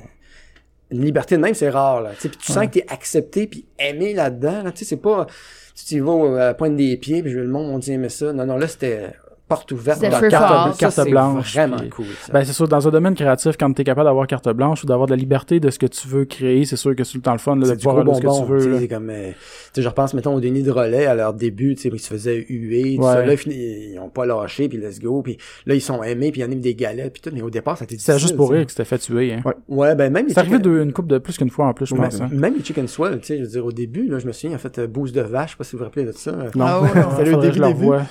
[0.91, 2.11] une liberté de même, c'est rare, là.
[2.11, 4.71] Tu sais, puis tu sens que t'es accepté puis aimé là-dedans, là.
[4.71, 5.27] Tu sais, c'est pas,
[5.75, 8.33] tu t'y vas à pointe des pieds puis je le monde, on dit, aimé ça.
[8.33, 9.13] Non, non, là, c'était
[9.47, 12.05] porte ouverte dans carte, ça, c'est blanche, vraiment puis- cool.
[12.21, 12.33] Ça.
[12.33, 14.87] Ben, c'est sûr, dans un domaine créatif, quand tu es capable d'avoir carte blanche ou
[14.87, 17.17] d'avoir de la liberté de ce que tu veux créer, c'est sûr que c'est tout
[17.19, 18.45] le temps le fun là, de c'est pouvoir ce que bonbon.
[18.45, 18.79] tu veux.
[18.79, 19.35] C'est comme, euh, tu
[19.73, 22.07] sais, je repense, mettons, au Denis de relais, à leur début, tu sais, ils se
[22.07, 23.13] faisaient huer, tout Ouais.
[23.13, 23.25] ça.
[23.25, 26.43] Là, ils ont pas lâché, puis let's go, puis là, ils sont aimés, puis il
[26.43, 28.49] y en a eu des galets, puis tout, mais au départ, c'était C'était juste pour
[28.49, 28.57] rire.
[28.59, 29.33] rire que c'était fait tuer.
[29.33, 29.43] Hein.
[29.67, 31.73] Ouais, ben, même les C'est arrivé chicken- de, une coupe de plus qu'une fois en
[31.73, 32.19] plus, je pense.
[32.19, 32.29] hein.
[32.31, 34.55] Même les chicken swell, tu sais, je veux dire, au début, là, je me souviens,
[34.55, 36.31] en fait, euh, boost de vache, je sais pas si vous vous rappelez de ça.
[36.55, 36.65] Non.
[36.65, 36.81] Ah
[37.23, 37.59] le début,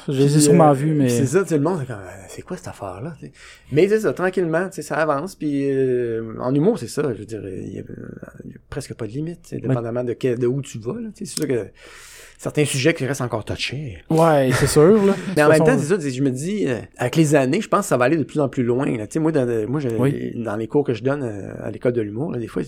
[0.08, 1.23] je les sûrement vus, mais.
[1.26, 3.14] C'est ça, sais, le monde, c'est comme, euh, c'est quoi cette affaire-là?
[3.72, 5.34] Mais c'est ça, tranquillement, ça avance.
[5.34, 7.02] Puis euh, en humour, c'est ça.
[7.14, 7.82] Je veux dire, il y, a,
[8.68, 10.94] presque pas de limite, dépendamment de, quel, de où tu vas.
[11.14, 11.68] C'est sûr que
[12.38, 14.02] certains sujets qui restent encore touchés.
[14.10, 15.14] Ouais, c'est sûr, là.
[15.36, 17.82] Mais en même temps, c'est ça, je me dis, euh, avec les années, je pense
[17.82, 18.86] que ça va aller de plus en plus loin.
[18.96, 19.06] Là.
[19.16, 20.32] Moi, dans, le- moi Oui.
[20.36, 22.62] dans les cours que je donne euh, à l'école de l'humour, des fois,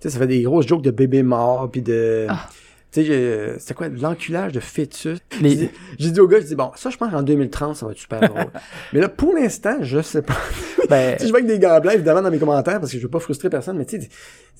[0.00, 2.26] ça fait des grosses jokes de bébés morts, puis de...
[2.28, 2.48] Ah.
[2.94, 5.18] Tu sais, je- c'était quoi, de l'enculage de fœtus?
[5.40, 7.92] Les- J'ai dit- au gars, je dis, bon, ça, je pense qu'en 2030, ça va
[7.92, 8.46] être super drôle.
[8.92, 10.36] Mais là, pour l'instant, je sais pas.
[10.88, 12.98] ben, Tu sais, je vois avec des gants blancs, évidemment, dans mes commentaires, parce que
[12.98, 14.08] je veux pas frustrer personne, mais tu sais,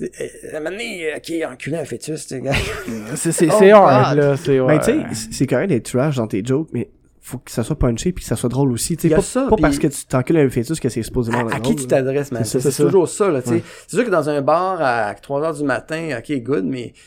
[0.03, 0.07] euh,
[0.53, 2.53] à un moment donné, euh, qui enculé un fœtus, tu sais, gars.
[3.15, 4.37] c'est c'est- Oh hard, là.
[4.37, 4.79] C'est Ben, ouais.
[4.81, 7.79] tu sais, c- c'est correct d'être trash dans tes jokes, mais faut que ça soit
[7.79, 8.97] punché puis que ça soit drôle aussi.
[8.97, 11.55] Tu sais, pas, ça, pas parce que tu t'encules un fœtus que c'est supposément À,
[11.57, 12.45] à drôle, qui tu t'adresses, man?
[12.45, 13.55] C'est toujours ça, là, tu sais.
[13.55, 13.63] Ouais.
[13.87, 17.01] C'est sûr que dans un bar à 3 heures du matin, ok, good, mais, tu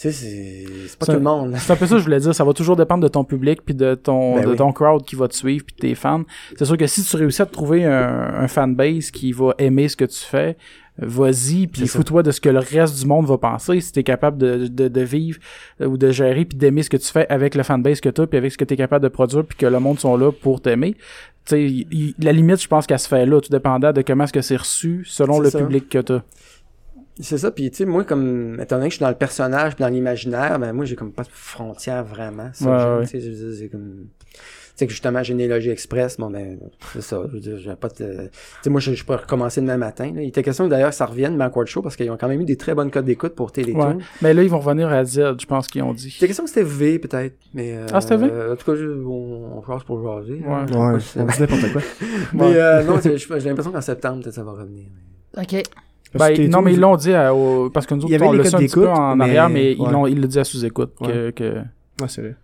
[0.00, 1.52] sais, c'est pas tout le monde.
[1.52, 1.58] là.
[1.58, 2.34] C'est un peu ça que je voulais dire.
[2.34, 4.56] Ça va toujours dépendre de ton public puis de ton Ben de oui.
[4.56, 6.22] ton crowd qui va te suivre puis de tes fans.
[6.56, 9.88] C'est sûr que si tu réussis à te trouver un, un fanbase qui va aimer
[9.88, 10.56] ce que tu fais,
[10.98, 13.80] vas-y puis fous-toi de ce que le reste du monde va penser.
[13.80, 15.38] Si t'es capable de, de, de vivre
[15.80, 18.26] euh, ou de gérer puis d'aimer ce que tu fais avec le fanbase que t'as
[18.26, 20.60] puis avec ce que t'es capable de produire puis que le monde sont là pour
[20.60, 20.94] t'aimer.
[21.46, 24.32] Tu sais, la limite, je pense qu'elle se fait là, tout dépendant de comment est-ce
[24.32, 25.58] que c'est reçu selon le ça.
[25.58, 26.20] public que t'as.
[27.22, 29.76] C'est ça, puis tu sais, moi, comme, étant donné que je suis dans le personnage
[29.76, 32.50] pis dans l'imaginaire, ben moi, j'ai comme pas de frontière vraiment.
[32.52, 33.04] Ça, Ouais, ouais.
[33.06, 34.06] tu sais, je veux dire, c'est comme...
[34.32, 36.58] Tu sais que justement, Généalogie Express, bon ben,
[36.94, 37.94] c'est ça, je veux dire, j'ai pas de...
[37.94, 38.28] Tu
[38.62, 40.22] sais, moi, je, je peux recommencer demain matin, là.
[40.22, 42.44] Il était question, d'ailleurs, que ça revienne, Backward Show, parce qu'ils ont quand même eu
[42.46, 43.96] des très bonnes codes d'écoute pour Télétoon.
[43.96, 44.04] Ouais.
[44.22, 46.10] Mais là, ils vont revenir à Z, je pense qu'ils ont dit.
[46.10, 47.76] C'était question que c'était V, peut-être, mais...
[47.76, 48.30] euh, Ah, c'était V?
[48.52, 50.40] En tout cas, je- on, on passe pour jaser.
[50.46, 50.66] Ouais.
[50.66, 51.82] Je sais Ouais, pas si- on dit n'importe quoi.
[52.32, 52.56] Mais Ouais.
[52.56, 54.84] euh, non, c'est- j'ai l'impression qu'en septembre, peut-être ça va revenir.
[55.36, 55.62] OK.
[56.12, 58.24] Parce Ben, non, mais ils l'ont dit à- au- parce que nous Il y autres,
[58.24, 60.26] avait on le sait un petit peu en mais- arrière, mais ils l'ont, ils le
[60.26, 61.44] dit à sous-écoute que, que...
[62.00, 62.36] Ouais, c'est vrai.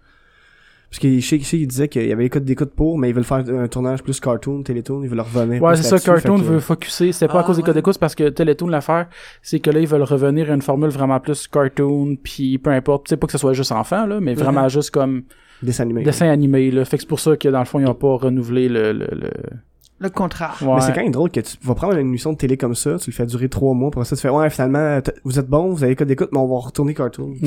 [0.88, 2.96] Parce que je sais, je sais, il disait qu'il y avait les codes d'écoute pour,
[2.96, 5.61] mais ils veulent faire un tournage plus cartoon, Télétoon, ils veulent revenir.
[5.61, 7.11] Ouais, c'est ça, Cartoon que- veut focuser.
[7.11, 7.66] C'est pas à Ah, cause des ouais.
[7.66, 9.09] codes d'écoute, c'est parce que Télétoon l'affaire,
[9.42, 13.07] c'est que là, ils veulent revenir à une formule vraiment plus cartoon, puis peu importe,
[13.07, 15.24] tu sais, pas que ce soit juste enfant, là, mais vraiment juste comme
[15.61, 16.05] Dessin animé.
[16.05, 16.85] dessin animé, là.
[16.85, 19.07] Fait que c'est pour ça que, dans le fond, ils ont pas renouvelé le, le,
[19.11, 19.31] le...
[19.98, 20.52] Le contrat.
[20.61, 20.74] Ouais.
[20.74, 22.96] Mais c'est quand même drôle que tu vas prendre une émission de télé comme ça,
[22.98, 25.70] tu le fais durer trois mois, pour ça tu fais ouais finalement vous êtes bon,
[25.70, 27.30] vous avez les codes d'écoute, mais on va retourner cartoon.
[27.30, 27.38] Ouais.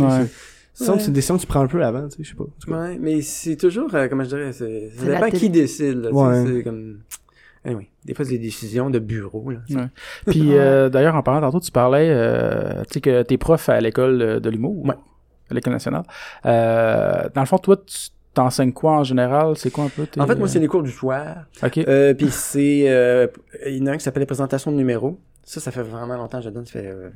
[0.73, 0.97] c'est- Ouais.
[0.99, 2.45] c'est une décision que tu prends un peu avant, tu sais, je sais pas.
[2.75, 5.37] Ouais, mais c'est toujours, euh, comment je dirais, c'est, ça dépend télé.
[5.37, 6.43] qui décide, là, Ouais.
[6.47, 6.99] c'est comme,
[7.65, 9.59] anyway, des fois c'est des décisions de bureau, là.
[9.69, 9.87] Ouais.
[10.27, 13.79] Puis, euh, d'ailleurs, en parlant tantôt, tu parlais, euh, tu sais, que t'es prof à
[13.81, 14.85] l'école de l'humour.
[14.85, 14.95] Ouais.
[15.51, 16.03] À l'école nationale.
[16.45, 18.09] Euh, dans le fond, toi, tu
[18.41, 19.57] t'enseignes quoi en général?
[19.57, 20.19] C'est quoi un peu tes...
[20.19, 21.79] En fait, moi, c'est les cours du soir, Ok.
[21.79, 23.27] euh, puis c'est, euh,
[23.65, 25.19] il y en a un qui s'appelle les présentations de numéros.
[25.43, 27.09] Ça, ça fait vraiment longtemps que je le donne, ça fait euh,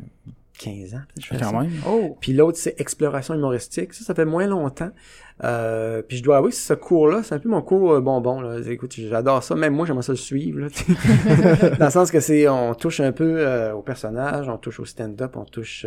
[0.59, 1.51] 15 ans, peut-être, que je fais ça.
[1.51, 1.71] Quand même.
[1.87, 2.17] Oh.
[2.19, 3.93] Puis l'autre, c'est exploration humoristique.
[3.93, 4.89] Ça, ça fait moins longtemps.
[5.43, 8.41] Euh, puis je dois avouer que ce cours-là, c'est un peu mon cours euh, bonbon.
[8.41, 8.59] Là.
[8.67, 9.55] Écoute, j'adore ça.
[9.55, 10.59] Même moi, j'aimerais ça le suivre.
[10.59, 10.67] Là.
[11.79, 14.85] Dans le sens que c'est, on touche un peu euh, au personnage, on touche au
[14.85, 15.85] stand-up, on touche...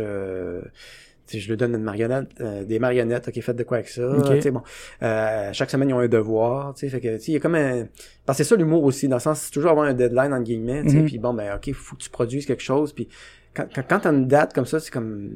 [1.35, 4.07] Euh, je lui donne une marionnette, euh, des marionnettes, ok, faites de quoi avec ça.
[4.09, 4.35] Ok.
[4.35, 4.61] Tu sais, bon,
[5.03, 6.73] euh, chaque semaine, ils ont un devoir.
[6.73, 7.87] Tu sais, fait que, il y a comme un...
[8.25, 10.43] Parce que c'est ça l'humour aussi, dans le sens, c'est toujours avoir un deadline, entre
[10.43, 10.83] guillemets.
[10.83, 11.05] Tu sais, Mhm.
[11.05, 12.93] puis bon, ben, ok, faut que tu produises quelque chose.
[12.93, 13.07] Puis
[13.53, 15.31] quand, quand, quand t'as une date comme ça, c'est comme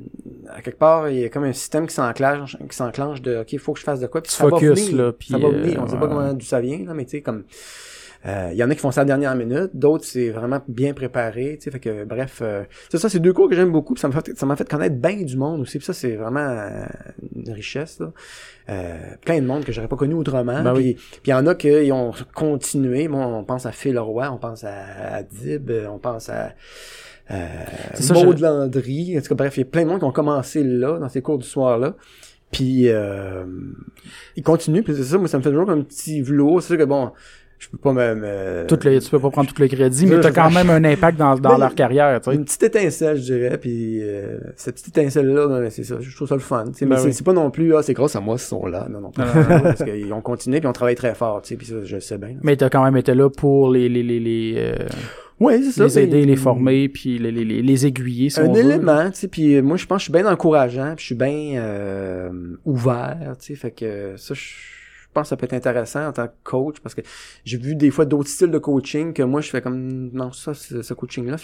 [0.50, 3.54] à quelque part, il y a comme un système qui s'enclenche, qui s'enclenche de OK,
[3.54, 5.06] il faut que je fasse de quoi, puis ça va focuses, venir.
[5.06, 5.82] là, puis, ça va euh, venir.
[5.82, 6.08] On sait pas ouais.
[6.10, 7.44] comment d'où ça vient, là, mais tu sais, comme euh,
[8.26, 10.94] il y en a qui font ça à la dernière minute, d'autres c'est vraiment bien
[10.94, 13.94] préparé, tu sais, fait que bref, euh, c'est ça, c'est deux cours que j'aime beaucoup,
[13.96, 16.16] puis ça m'a fait, ça m'a fait connaître bien du monde aussi, puis ça c'est
[16.16, 16.84] vraiment euh,
[17.36, 18.12] une richesse là,
[18.70, 21.48] euh, plein de monde que j'aurais pas connu autrement, Ben puis puis il y en
[21.48, 25.72] a qui ont continué, bon, on pense à Phil Leroy, on pense à, à Dib,
[25.90, 26.54] on pense à
[27.32, 27.48] euh,
[27.96, 30.06] ça, Maud je- Landry, en tout cas, bref, il y a plein de monde qui
[30.06, 31.96] ont commencé là, dans ces cours du soir-là.
[32.52, 33.46] Puis, euh,
[34.36, 36.62] ils continuent, puis c'est ça, moi, ça me fait toujours un petit velours.
[36.62, 37.14] C'est sûr que, bon,
[37.62, 38.16] je peux pas me...
[38.16, 40.70] me- Tout le, tu peux pas prendre tout le crédit, mais t'as je quand même
[40.72, 42.32] un impact dans, dans Ben, leur carrière, tu.
[42.34, 46.28] Une petite étincelle, je dirais, puis euh, cette petite étincelle-là, ben, c'est ça, je trouve
[46.28, 46.66] ça le fun.
[46.74, 47.14] tu sais, Ben mais c'est- oui.
[47.14, 48.88] c'est pas non plus, ah, c'est grâce à moi, ils sont là.
[48.90, 51.56] Non, non, Non, parce qu'ils ont continué, puis ils ont travaillé très fort, tu sais,
[51.56, 52.36] puis ça, je sais bien.
[52.42, 54.76] Mais t'as quand même été là pour les, les, les, les, euh,
[55.40, 55.84] Ouais, c'est ça.
[55.86, 59.20] les aider, les former, puis les, les, les, les aiguiller, si un on élément, tu
[59.22, 61.60] sais, puis euh, moi je pense que je suis bien encourageant, puis je suis bien
[61.62, 62.30] euh,
[62.66, 64.42] ouvert, tu sais, fait que ça je
[65.14, 67.02] pense que ça peut être intéressant en tant que coach parce que
[67.46, 70.54] j'ai vu des fois d'autres styles de coaching que moi je fais comme non ça
[70.54, 71.38] ce coaching là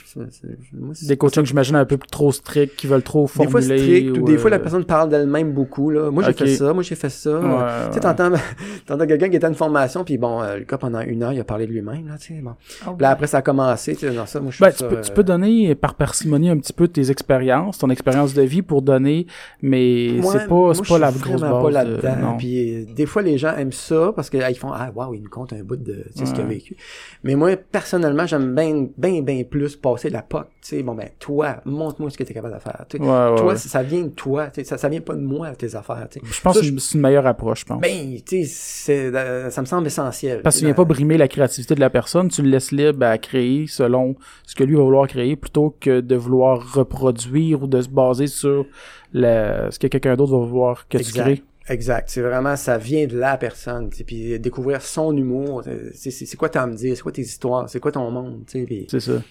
[1.08, 3.52] Des coachings, j'imagine, un peu trop stricts, qui veulent trop des formuler.
[3.52, 6.48] fois strict ou des fois la euh, personne parle d'elle-même beaucoup là moi j'ai fait
[6.48, 7.94] ça moi j'ai fait ça ouais, tu ouais.
[7.94, 8.32] sais t'entends
[8.86, 11.34] t'entends quelqu'un qui était à une formation puis bon euh, le gars pendant une heure
[11.34, 12.54] il a parlé de lui-même là tu sais bon
[12.88, 14.78] Oh, Puis là après ça a commencé tu sais non ça moi je Ben, tu,
[14.78, 18.34] ça, peux, tu euh, peux donner par parcimonie un petit peu tes expériences, ton expérience
[18.34, 19.26] de vie pour donner,
[19.62, 21.52] mais c'est pas, c'est je pas la grosse base.
[21.62, 22.16] pas de- là-dedans.
[22.22, 22.38] non.
[22.38, 25.22] Puis euh, des fois les gens aiment ça parce que ah, font ah waouh il
[25.24, 26.76] nous compte un bout de tu sais, ce qu'il a vécu.
[27.24, 30.46] Mais moi personnellement j'aime bien bien bien plus passer la POC.
[30.46, 32.86] Tu sais bon ben toi montre-moi ce que tu es capable de faire.
[32.90, 33.04] Tu sais.
[33.04, 34.50] Ouais, toi ça, vient de toi.
[34.64, 36.08] Ça ça vient pas de moi tes affaires.
[36.14, 37.82] Je pense Ça, que c'est une meilleure approche, je pense.
[37.82, 40.42] Ben tu sais euh, ça me semble essentiel.
[40.42, 43.06] Parce que tu viens pas brimer la créativité de la personne, tu le laisses libre
[43.06, 44.16] à créer selon
[44.46, 48.28] ce que lui va vouloir créer plutôt que de vouloir reproduire ou de se baser
[48.28, 48.66] sur
[49.14, 51.44] la- ce que quelqu'un d'autre va vouloir que tu crées.
[51.70, 52.10] Exact.
[52.10, 53.90] C'est vraiment, ça vient de la personne.
[53.90, 55.64] Puis découvrir son humour.
[55.68, 56.96] euh, C'est quoi t'as à me dire?
[56.96, 57.70] C'est quoi tes histoires?
[57.70, 58.44] C'est quoi ton monde?
[58.48, 59.22] puis- C'est ça.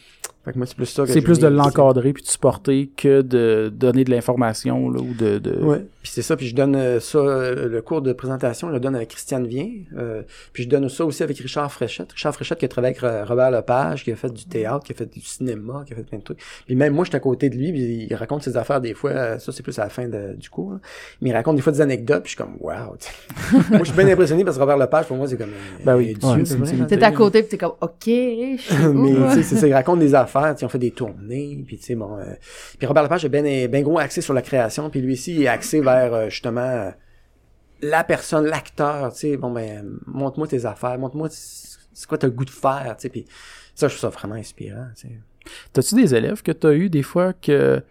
[0.47, 3.21] Fait que moi, c'est plus ça que C'est plus de l'encadrer puis de supporter que
[3.21, 5.39] de donner de l'information là, ou de.
[5.39, 5.57] de...
[5.63, 5.85] Ouais.
[6.03, 8.79] Puis c'est ça, puis je donne euh, ça, euh, le cours de présentation, je le
[8.81, 9.69] donne avec Christiane Vien.
[9.99, 12.13] euh, puis je donne ça aussi avec Richard Fréchette.
[12.13, 14.95] Richard Fréchette qui a travaillé avec Robert Lepage, qui a fait du théâtre, qui a
[14.95, 16.39] fait du cinéma, qui a fait plein de trucs.
[16.65, 18.95] Puis même moi, je suis à côté de lui, puis il raconte ses affaires des
[18.95, 19.11] fois.
[19.11, 20.75] euh, Ça, c'est plus à la fin de- du cours.
[20.75, 20.79] là.
[21.21, 22.95] Mais il raconte des fois des anecdotes, puis je suis comme, wow.
[23.01, 23.57] tu sais.
[23.71, 25.51] moi, je suis bien impressionné parce que Robert Lepage, pour moi, c'est comme
[25.85, 26.15] Ben oui.
[26.15, 29.43] dieu, Ouais, c'est T'es à côté pis t'es comme, ok, je suis où, mais tu
[29.43, 32.19] sais, il raconte des affaires, sais, on fait des tournées, puis tu sais, bon...
[32.19, 32.35] euh,
[32.79, 35.43] puis Robert Lepage est bien ben gros axé sur la création, puis lui aussi, il
[35.43, 36.91] est axé vers, euh, justement, euh,
[37.83, 42.33] la personne, l'acteur, tu sais, bon, ben, montre-moi tes affaires, montre-moi c'est quoi t'as le
[42.33, 43.27] goût de faire, tu sais, puis
[43.75, 45.21] ça, je trouve ça vraiment inspirant, tu sais.
[45.73, 47.83] T'as-tu des élèves que t'as eu des fois que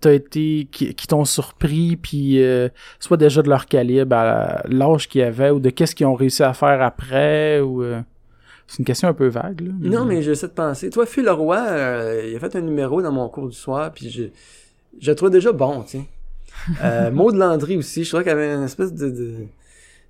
[0.00, 2.68] t'as été qui, qui t'ont surpris puis euh,
[3.00, 6.42] soit déjà de leur calibre à l'âge qu'ils avaient ou de qu'est-ce qu'ils ont réussi
[6.42, 8.02] à faire après ou euh,
[8.66, 9.72] c'est une question un peu vague là.
[9.80, 10.90] Non, mais j'essaie de penser.
[10.90, 14.10] Toi, Phil Leroy, euh, il a fait un numéro dans mon cours du soir, puis
[14.10, 14.24] je,
[15.00, 16.04] je le trouvais déjà bon, tu sais.
[16.82, 19.10] Euh, Maud Landry aussi, je trouvais qu'elle avait une espèce de...
[19.10, 19.34] de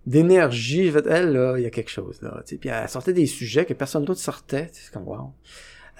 [0.06, 2.86] d'énergie, j'ai fait, elle, là, il y a quelque chose, là, tu sais, puis elle
[2.90, 5.32] sortait des sujets que personne d'autre sortait, tu sais, c'est comme, wow.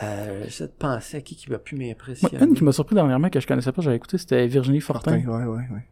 [0.02, 2.44] Euh, j'essaie de penser à qui qui va plus Moi, m'impressionner.
[2.44, 5.22] une qui m'a surpris dernièrement que je connaissais pas, j'avais écouté, c'était Virginie Fortin.
[5.22, 5.86] Fortin, ouais, ouais, ouais.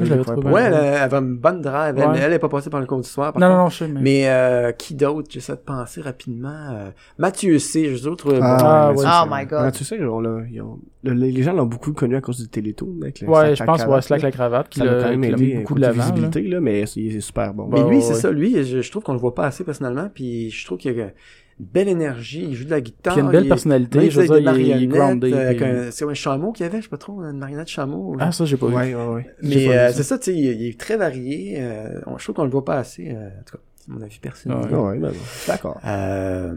[0.00, 2.12] Je l'avais trouvé Ouais, elle, elle avait une bonne drive, elle, Ouais.
[2.12, 3.76] mais elle est pas passée par le cours du soir, par Non, non, non, je
[3.78, 4.00] sais, mais...
[4.00, 5.28] Mais euh, qui d'autre?
[5.30, 6.48] J'essaie de penser rapidement.
[6.72, 8.38] Euh, Mathieu C, je trouve.
[8.40, 9.04] Ah, mais ouais.
[9.04, 9.72] ça, Oh my God.
[9.90, 12.96] Ouais, on l'a- ils ont- le- les gens l'ont beaucoup connu à cause du Télétoon.
[13.02, 14.28] Avec le ouais, je pense, ouais, Slack là.
[14.28, 15.92] la cravate qui Ça l'a l'a quand même l'a aidé beaucoup coup de là.
[15.92, 17.68] visibilité, là, mais c'est il est super bon.
[17.70, 18.20] Mais Ouais, lui, ouais, c'est ouais.
[18.20, 20.90] ça, lui, je, je trouve qu'on le voit pas assez personnellement, puis je trouve qu'il
[20.92, 21.10] a une
[21.60, 23.14] belle énergie, il joue de la guitare.
[23.14, 24.82] Puis il a une belle il- personnalité, même je veux dire, des il est- il
[24.84, 26.88] est marionnettes, grounded, euh, avec puis- un- C'est un chameau qu'il y avait, je sais
[26.88, 28.16] pas trop, une marionnette chameau.
[28.18, 28.74] Ah, ça, j'ai pas vu.
[28.74, 31.56] Ouais, ouais, mais euh, c'est ça, tu sais, il, il est très varié.
[31.60, 34.18] euh, je trouve qu'on le voit pas assez, euh, en tout cas, c'est mon avis
[34.18, 34.58] personnel.
[34.70, 34.74] Ouais.
[34.76, 35.80] Ouais, ben, bon, d'accord.
[35.86, 36.54] Euh,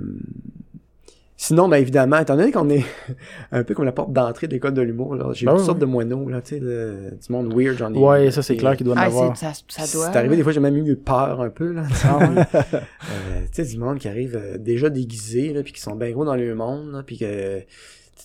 [1.47, 2.83] Sinon, ben évidemment, étant donné qu'on est
[3.51, 5.77] un peu comme la porte d'entrée de l'école de l'humour, là, j'ai Ben toutes sortes
[5.79, 7.97] de moineaux, là, tu sais, le- du monde weird, j'en ai.
[7.97, 9.37] Ouais, ça, c'est clair qu'il doit en Ah, avoir.
[9.37, 10.11] ça, ça doit.
[10.11, 11.83] C'est arrivé des fois, j'ai même eu peur un peu, là.
[12.03, 12.19] Ah.
[12.63, 16.11] Euh, tu sais, du monde qui arrive euh, déjà déguisé, là, puis qui sont bien
[16.11, 17.59] gros dans le monde, là, puis que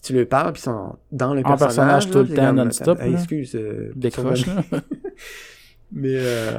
[0.03, 2.11] tu- leur parles, puis ils sont dans le En personnage personnage.
[2.11, 3.55] tout là, le temps, non-stop, Hey, excuse.
[3.55, 4.55] euh, Décroche, là.
[5.93, 6.59] Mais, euh,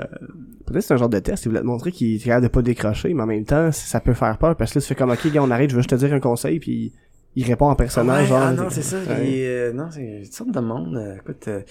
[0.65, 2.51] Peut-être que c'est un genre de test, il voulait te montrer qu'il est capable de
[2.51, 4.95] pas décrocher, mais en même temps, ça peut faire peur, parce que là, tu fais
[4.95, 6.91] comme, ok, gars, on arrête, je veux juste te dire un conseil, puis
[7.35, 8.41] il répond en personnage, ouais, genre.
[8.41, 8.97] ah non, c'est ça.
[8.97, 9.29] Ouais.
[9.29, 10.95] il euh, non, c'est une sorte de monde.
[10.97, 11.61] euh, écoute, euh,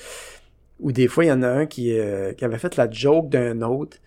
[0.81, 3.29] ou des fois, il y en a un qui, euh, qui avait fait la joke
[3.29, 3.99] d'un autre.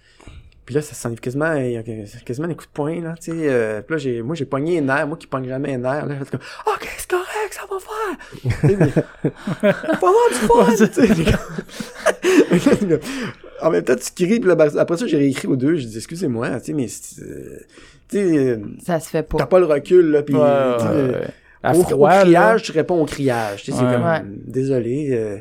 [0.66, 1.84] Puis là, ça s'en quasiment, il y a
[2.26, 3.38] quasiment des coups de poing, là, tu sais.
[3.38, 6.06] euh, puis là, j'ai, moi, j'ai pogné les nerfs, moi qui pogne jamais les nerfs,
[6.06, 6.40] là, j'ai comme,
[6.74, 9.74] ok, c'est correct, ça va faire!
[10.00, 11.36] Faut avoir du fun, tu sais.
[13.62, 15.88] en même temps, tu cries, puis là, ben, après ça, j'ai réécrit aux deux, j'ai
[15.88, 16.86] dit, excusez-moi, tu sais, mais,
[17.22, 17.58] euh,
[18.10, 19.46] tu sais, euh, Ça se fait t'as pas.
[19.46, 21.28] pas le recul, là, puis, Ouais, tu sais, ouais, ouais.
[21.66, 22.22] À au, au froid, là.
[22.24, 23.64] criage, tu réponds au criage.
[23.64, 24.22] Tu sais, c'est comme, Ouais.
[24.26, 25.38] désolé, euh,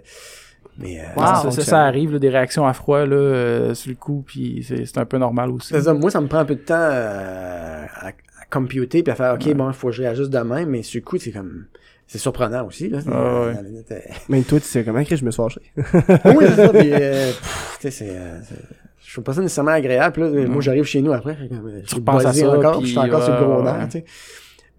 [0.79, 1.01] mais...
[1.01, 1.51] euh, Wow.
[1.51, 4.85] Ça, ça arrive, là, des réactions à froid, là, euh, sur le coup, puis c'est
[4.87, 5.79] c'est un peu normal aussi.
[5.81, 8.13] Ça, moi, ça me prend un peu de temps euh, à, à
[8.51, 11.01] computer puis à faire, OK, bon, il faut que je réagisse de même, mais sur
[11.01, 11.67] le coup, c'est comme...
[12.07, 12.99] C'est surprenant aussi, là.
[13.11, 13.55] Ah ouais.
[13.55, 15.61] La minute, euh, Même toi, tu sais comment, Chris, je me suis fâché.
[15.77, 18.11] oui, c'est ça, puis, euh, pff, tu sais, c'est...
[18.11, 18.57] euh, c'est-
[19.05, 20.21] je trouve pas ça nécessairement agréable.
[20.23, 22.91] Là, moi, j'arrive chez nous après, comme, je suis repenses à ça, encore, puis je
[22.93, 23.63] suis encore sur le gros ouais.
[23.65, 24.05] nerf, tu sais.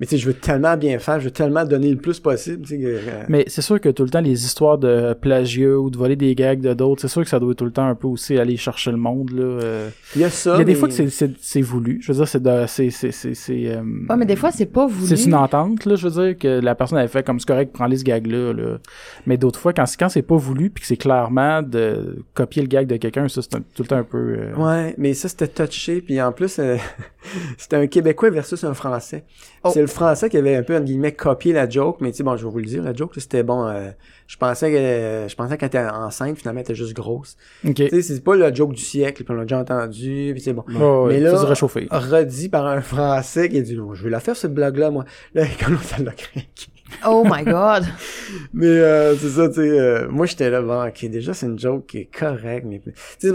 [0.04, 2.64] Mais tu sais, je veux tellement bien faire, je veux tellement donner le plus possible,
[2.66, 5.78] tu sais, que, euh, Mais c'est sûr que tout le temps, les histoires de plagiat
[5.80, 7.88] ou de voler des gags de d'autres, c'est sûr que ça doit tout le temps
[7.88, 9.44] un peu aussi aller chercher le monde, là.
[9.44, 9.90] euh.
[10.16, 10.56] il y a ça.
[10.56, 12.00] Il y a des fois que c'est- voulu.
[12.02, 14.66] Je veux dire, c'est de- c'est c'est c'est c'est euh, Ouais, mais des fois, c'est
[14.66, 15.16] pas voulu.
[15.16, 17.72] c'est une entente là, je veux dire que la personne avait fait comme c'est correct,
[17.74, 18.78] prends-les ce gag là, là.
[19.26, 22.62] Mais d'autres fois quand c'est quand c'est pas voulu puis que c'est clairement de copier
[22.62, 25.30] le gag de quelqu'un, ça c'est tout le temps un peu euh, Ouais, mais ça
[25.30, 26.76] c'était touché, puis en plus euh,
[27.58, 29.24] c'était un Québécois versus un Français.
[29.66, 29.72] Oh.
[29.74, 32.24] C'est le Français qui avait un peu entre guillemets copié la joke, mais tu sais
[32.24, 33.66] bon, je vais vous le dire, la joke c'était bon.
[33.68, 33.92] euh,
[34.28, 37.38] je pensais que euh, je pensais qu'elle était enceinte, finalement elle était juste grosse.
[37.66, 37.76] OK.
[37.76, 40.54] Tu sais, c'est pas le joke du siècle, puis on l'a déjà entendu, puis c'est
[40.54, 40.64] bon.
[40.68, 41.48] Ouais, Mais là- ça.
[41.92, 44.92] Redit par un Français qui a dit, Oh, je vais la faire cette blague là,
[44.92, 45.06] moi.
[45.34, 46.68] Là, l'autre elle l'a craqué?
[47.08, 47.86] Oh my god.
[48.54, 51.58] Mais euh, c'est ça, tu sais, euh, moi j'étais là, bon, ok, déjà c'est une
[51.58, 53.30] joke qui est correcte, mais tu sais,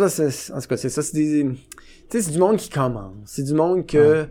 [0.52, 1.56] en tout cas, c'est ça, c'est des, tu
[2.10, 4.26] sais, c'est du monde qui commence, c'est du monde que,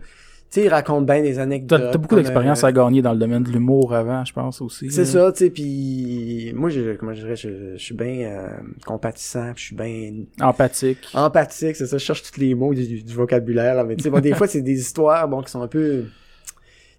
[0.50, 1.90] sais, ils racontent bien des anecdotes.
[1.92, 4.90] T'as beaucoup d'expérience euh, à gagner dans le domaine de l'humour avant, je pense aussi.
[4.90, 8.48] C'est ça, tu sais, puis moi, je, comment je dirais, je, je suis bien euh,
[8.86, 11.08] compatissant, je suis bien Empathique.
[11.14, 14.10] empathique, c'est ça, je cherche tous les mots du, du vocabulaire, là, mais tu sais,
[14.10, 16.04] bon, des fois, c'est des histoires, bon, qui sont un peu...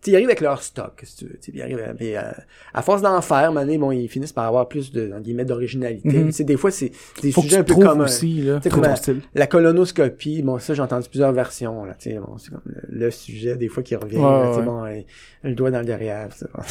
[0.01, 1.79] Tu sais, ils arrivent avec leur stock, si tu veux, tu sais, puis ils arrivent,
[2.15, 2.31] à- euh,
[2.73, 5.11] à force d'en faire, à un moment donné, bon, ils finissent par avoir plus de,
[5.19, 8.61] guillemets, d'originalité, tu sais, des fois, c'est des Faut sujets un peu aussi là.
[8.71, 9.21] Comme la, style.
[9.35, 12.81] la colonoscopie, bon, ça, j'ai entendu plusieurs versions, là, tu sais, bon, c'est comme le,
[13.05, 14.65] le sujet, des fois, qui revient, Ouais, là, tu sais, ouais.
[14.65, 15.01] bon, euh,
[15.43, 16.61] le doigt dans le derrière, c'est bon.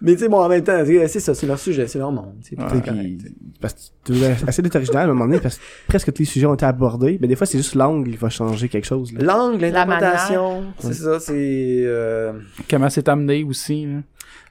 [0.00, 2.10] Mais tu sais, bon, en même temps, c'est c'est ça, c'est leur sujet, c'est leur
[2.12, 3.18] monde, tu sais, puis Ouais, Puis,
[3.60, 3.78] parce que
[4.12, 4.12] tu
[4.48, 6.64] essayer d'être original à un moment donné, parce que presque tous les sujets ont été
[6.66, 9.12] abordés, mais des fois, c'est juste l'angle qui va changer quelque chose.
[9.12, 9.22] Là.
[9.22, 11.51] L'angle, La l'interprétation, c'est ça, c'est
[11.86, 12.32] euh,
[12.70, 13.86] Comment c'est amené aussi.
[13.86, 14.00] là.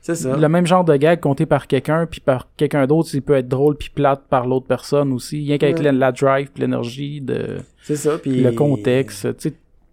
[0.02, 0.36] c'est ça.
[0.36, 3.48] Le même genre de gag compté par quelqu'un, puis par quelqu'un d'autre, il peut être
[3.48, 5.44] drôle puis plate par l'autre personne aussi.
[5.46, 5.84] Rien qu'avec Ouais.
[5.84, 9.28] la, la drive, l'énergie, de C'est ça, puis le contexte.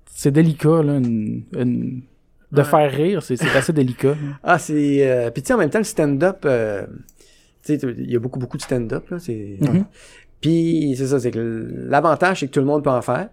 [0.07, 2.03] C'est délicat, là, une, une-
[2.51, 2.64] de Ouais.
[2.64, 4.09] faire rire, c'est assez délicat.
[4.09, 4.16] là.
[4.42, 6.87] Ah, c'est euh, puis tu sais en même temps le stand-up euh,
[7.62, 9.85] tu sais il y a beaucoup beaucoup de stand-up là, c'est Mhm.
[10.40, 13.29] Puis c'est ça, c'est que l'avantage c'est que tout le monde peut en faire.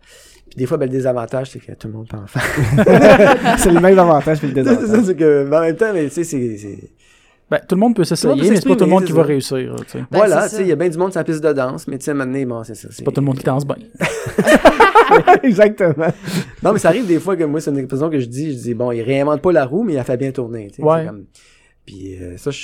[0.56, 3.58] Puis des fois ben, le désavantage c'est que tout le monde peut en faire.
[3.60, 5.06] c'est le même avantage que le c'est ça, désavantage.
[5.06, 6.78] c'est que mais en même temps mais tu sais c'est
[7.52, 9.58] Ben, tout le monde peut s'essayer, mais c'est pas tout le monde qui va réussir.
[9.58, 10.00] là, tu sais.
[10.10, 12.06] Ben, voilà, il y a bien du monde sur la piste de danse, mais tu
[12.06, 13.76] sais donné, bon, c'est ça, C'est pas tout le monde qui danse bien.
[15.44, 16.12] Exactement.
[16.63, 18.58] Non, mais ça arrive des fois que moi, c'est une expression que je dis, je
[18.58, 20.82] dis, bon, il réinvente pas la roue, mais il a fait bien tourner, tu sais.
[20.84, 21.06] Ouais.
[21.06, 21.26] comme-
[21.86, 22.58] Puis euh, ça, je...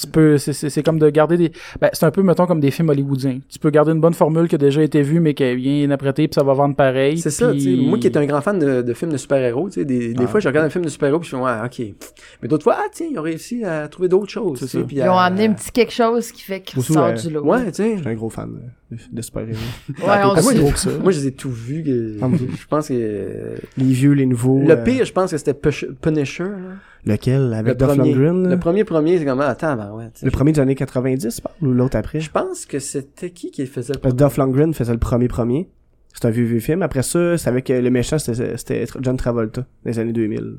[0.00, 2.60] Tu peux, c'est- c'est c'est comme de garder des, ben, c'est un peu, mettons, comme
[2.60, 3.40] des films hollywoodiens.
[3.48, 5.90] Tu peux garder une bonne formule qui a déjà été vue, mais qui est bien
[5.90, 7.18] apprêtée, puis ça va vendre pareil.
[7.18, 7.66] C'est ça, tu sais.
[7.72, 10.14] puis- Moi qui est un grand fan de, de films de super-héros, tu sais, des,
[10.14, 10.26] des Ah.
[10.26, 11.82] fois, je regarde un film de super-héros, puis je fais, ouais, ok.
[12.42, 14.78] Mais d'autres fois, ah, tiens, ils ont réussi à trouver d'autres choses, C'est tu sais,
[14.78, 14.84] ça.
[14.84, 17.30] puis Ils à- ont amené un petit quelque chose qui fait qu'ils sortent euh, du
[17.34, 17.42] lot.
[17.44, 17.94] Ouais, tu sais.
[17.96, 18.50] Je suis un gros fan
[19.12, 19.58] de, super-héros.
[20.02, 20.90] Ouais, on si gros que ça.
[21.02, 21.82] Moi, je les ai tout vus.
[21.84, 23.54] que- Ah, moi, je pense que...
[23.76, 24.60] Les vieux, les nouveaux.
[24.60, 26.76] Le euh, pire, je pense que c'était Punisher, là.
[27.06, 27.52] Lequel?
[27.54, 28.14] Avec Le Dolph premier.
[28.14, 28.48] Lundgren?
[28.50, 30.06] Le premier premier, c'est comme, attends, ben ouais.
[30.22, 31.50] Le premier des années 90, pas?
[31.62, 32.20] Ou l'autre après?
[32.20, 35.68] Je pense que c'était qui qui faisait le que Dolph Lundgren faisait le premier premier.
[36.12, 36.82] C'est un vieux, vieux film.
[36.82, 40.56] Après ça, c'est avec euh, le méchant, c'était John Travolta, des années 2000.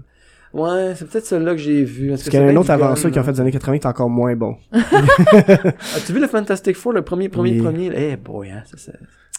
[0.53, 2.09] Ouais, c'est peut-être celui-là que j'ai vu.
[2.09, 3.87] Parce qu'il y a un autre avant ça qui ont fait des années 80 qui
[3.87, 4.57] est encore moins bon.
[4.73, 7.61] As-tu vu le Fantastic Four, le premier, premier, Oui.
[7.61, 7.91] premier?
[7.95, 8.91] Eh, boy, hein, ça, ça...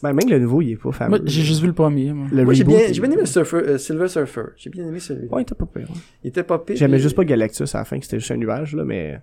[0.02, 1.10] Ben, même le nouveau, il est pas fameux.
[1.10, 2.26] Moi, j'ai juste vu le premier, moi.
[2.32, 4.42] Le Moi, j'ai bien, il- j'ai bien aimé le surfer, euh, Silver Surfer.
[4.56, 5.32] J'ai bien aimé celui-là.
[5.32, 5.86] Ouais, il était pas pire.
[6.24, 6.76] Il était pas pire.
[6.76, 9.20] J'aimais juste pas Galactus à la fin, que c'était juste un nuage, là, mais...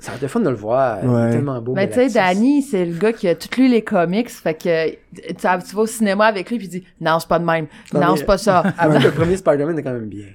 [0.00, 0.98] Ça aurait été fun de le voir.
[1.02, 1.28] Il Ouais.
[1.28, 1.72] est tellement beau.
[1.74, 2.10] Mais tu sais.
[2.10, 5.86] Danny, c'est le gars qui a tout lu les comics, fait que tu vas au
[5.86, 7.66] cinéma avec lui puis il dit non, c'est pas de même.
[7.94, 8.62] Non, Non, mais- c'est pas ça.
[8.78, 10.26] Que le premier Spider-Man est quand même bien.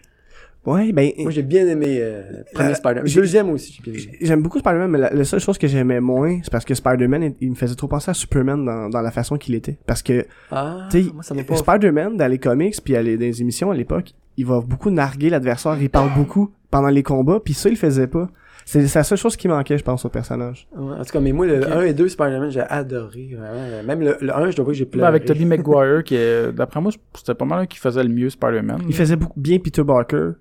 [0.65, 1.12] Ouais, ben...
[1.19, 3.06] Moi, j'ai bien aimé euh, le premier Euh, Spider-Man.
[3.13, 4.17] Deuxième aussi, j'ai bien aimé.
[4.21, 7.23] J'aime beaucoup Spider-Man, mais la, la seule chose que j'aimais moins, c'est parce que Spider-Man,
[7.23, 9.78] il, il me faisait trop penser à Superman dans, dans la façon qu'il était.
[9.86, 11.56] Parce que, Ah, tu sais.
[11.56, 14.89] Spider-Man, dans les comics, puis à les- dans les émissions à l'époque, il va beaucoup
[14.89, 18.30] narguer l'adversaire, il parle beaucoup pendant les combats, puis ça, il faisait pas.
[18.67, 20.67] C'est c'est la seule chose qui manquait, je pense, au personnage.
[20.75, 21.71] Ouais, en tout cas, mais moi, le Ok.
[21.71, 23.30] 1 et 2 Spider-Man, j'ai adoré.
[23.38, 23.84] Vraiment.
[23.86, 25.08] Même le, le 1, je dois que j'ai pleuré.
[25.08, 28.80] avec Tobey Maguire, qui est, d'après moi, c'était pas mal qui faisait le mieux Spider-Man.
[28.88, 30.32] Il faisait beaucoup bien Peter Parker,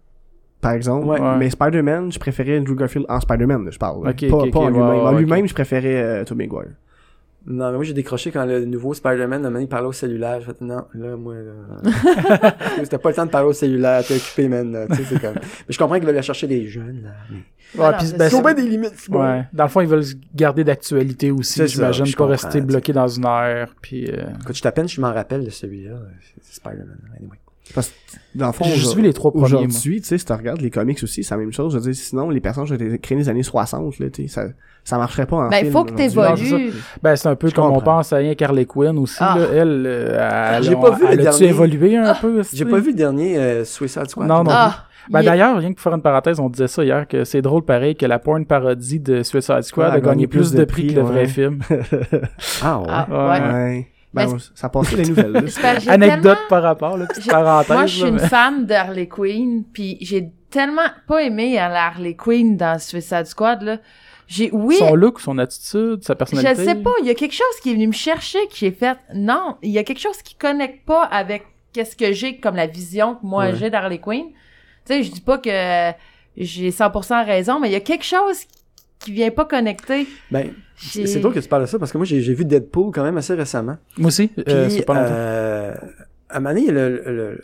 [0.65, 1.07] par exemple.
[1.07, 1.21] Ouais.
[1.21, 1.37] Ouais.
[1.39, 4.03] Mais Spider-Man, je préférais Andrew Garfield en Spider-Man, je parle.
[4.03, 4.83] pas en lui-même.
[4.89, 6.73] ouais, en lui-même, je préférais euh, Tobey Maguire.
[7.47, 10.41] Non, mais moi, j'ai décroché quand le nouveau Spider-Man, il parlait au cellulaire.
[10.41, 12.55] J'ai fait, non, là, moi, là...
[12.83, 14.87] C'était pas le temps de parler au cellulaire, t'es occupé, man, là.
[14.89, 15.35] Tu sais, c'est comme...
[15.35, 17.11] Mais je comprends qu'ils veulent aller chercher des jeunes, là.
[17.75, 19.23] Ouais, Alors, ben, c'est- bien des limites, bon.
[19.23, 19.45] ouais.
[19.53, 22.63] Dans le fond, ils veulent se garder d'actualité aussi, C'est ça, j'imagine, je pas rester
[22.63, 24.11] bloqué dans une ère, puis...
[24.11, 25.97] euh, Écoute, je t'appelle, je m'en rappelle de celui-là.
[26.41, 27.37] C'est Spider-Man, anyway.
[27.75, 27.95] Parce que,
[28.35, 29.45] dans le fond, J'ai vu les trois premiers.
[29.47, 31.73] Aujourd'hui, tu sais, si tu regardes les comics aussi, c'est la même chose.
[31.73, 34.23] Je veux dire, sinon, les personnages ont été créés dans les années 60, là, tu
[34.23, 34.45] sais, ça,
[34.85, 35.73] ça marcherait pas en Ben, film.
[35.73, 36.73] faut que t'évolues.
[37.03, 39.37] Ben, c'est un peu Je comme on pense à rien Harley Quinn aussi, Ah.
[39.39, 39.47] là.
[39.55, 41.47] Elle, euh, elle, J'ai on- pas vu le elle dernier.
[41.49, 42.43] évolué un peu?
[42.53, 44.29] J'ai pas vu le dernier euh, Suicide Squad.
[44.29, 44.51] Non, non.
[44.53, 47.43] Ah, Ben, d'ailleurs, rien que pour faire une parenthèse, on disait ça hier, que c'est
[47.43, 50.89] drôle pareil que la porn parodie de Suicide Squad Ouais, a gagné plus de prix
[50.89, 51.27] que le vrai ouais.
[51.27, 51.61] film.
[52.63, 52.87] Ah ouais.
[52.89, 53.07] Ah,
[53.53, 53.87] Ouais.
[54.15, 55.45] Ben, Mais ça passait les nouvelles,
[55.81, 57.77] j'ai Anecdote tellement- par rapport, là, petite j'ai- parenthèse.
[57.77, 62.15] Moi, je suis une mais- fan d'Harley Quinn, puis j'ai tellement pas aimé la Harley
[62.15, 63.79] Quinn dans Suicide Squad, là.
[64.27, 66.65] J'ai, oui, Son look, son attitude, sa je personnalité.
[66.65, 68.97] sais pas, il y a quelque chose qui est venu me chercher, qui est fait,
[69.15, 72.67] non, il y a quelque chose qui connecte pas avec qu'est-ce que j'ai comme la
[72.67, 73.57] vision que moi Ouais.
[73.57, 74.27] j'ai d'Harley Quinn.
[74.87, 75.93] Tu sais, je dis pas que
[76.37, 78.45] j'ai 100% raison, mais il y a quelque chose
[79.05, 80.07] qui vient pas connecter.
[80.31, 83.05] Ben, c'est drôle que tu parles de ça parce que moi, j'ai vu Deadpool quand
[83.05, 83.77] même assez récemment.
[83.99, 85.07] Moi aussi, euh, Puis, c'est pas longtemps.
[85.15, 85.75] euh,
[86.31, 87.41] à un moment donné, le, le,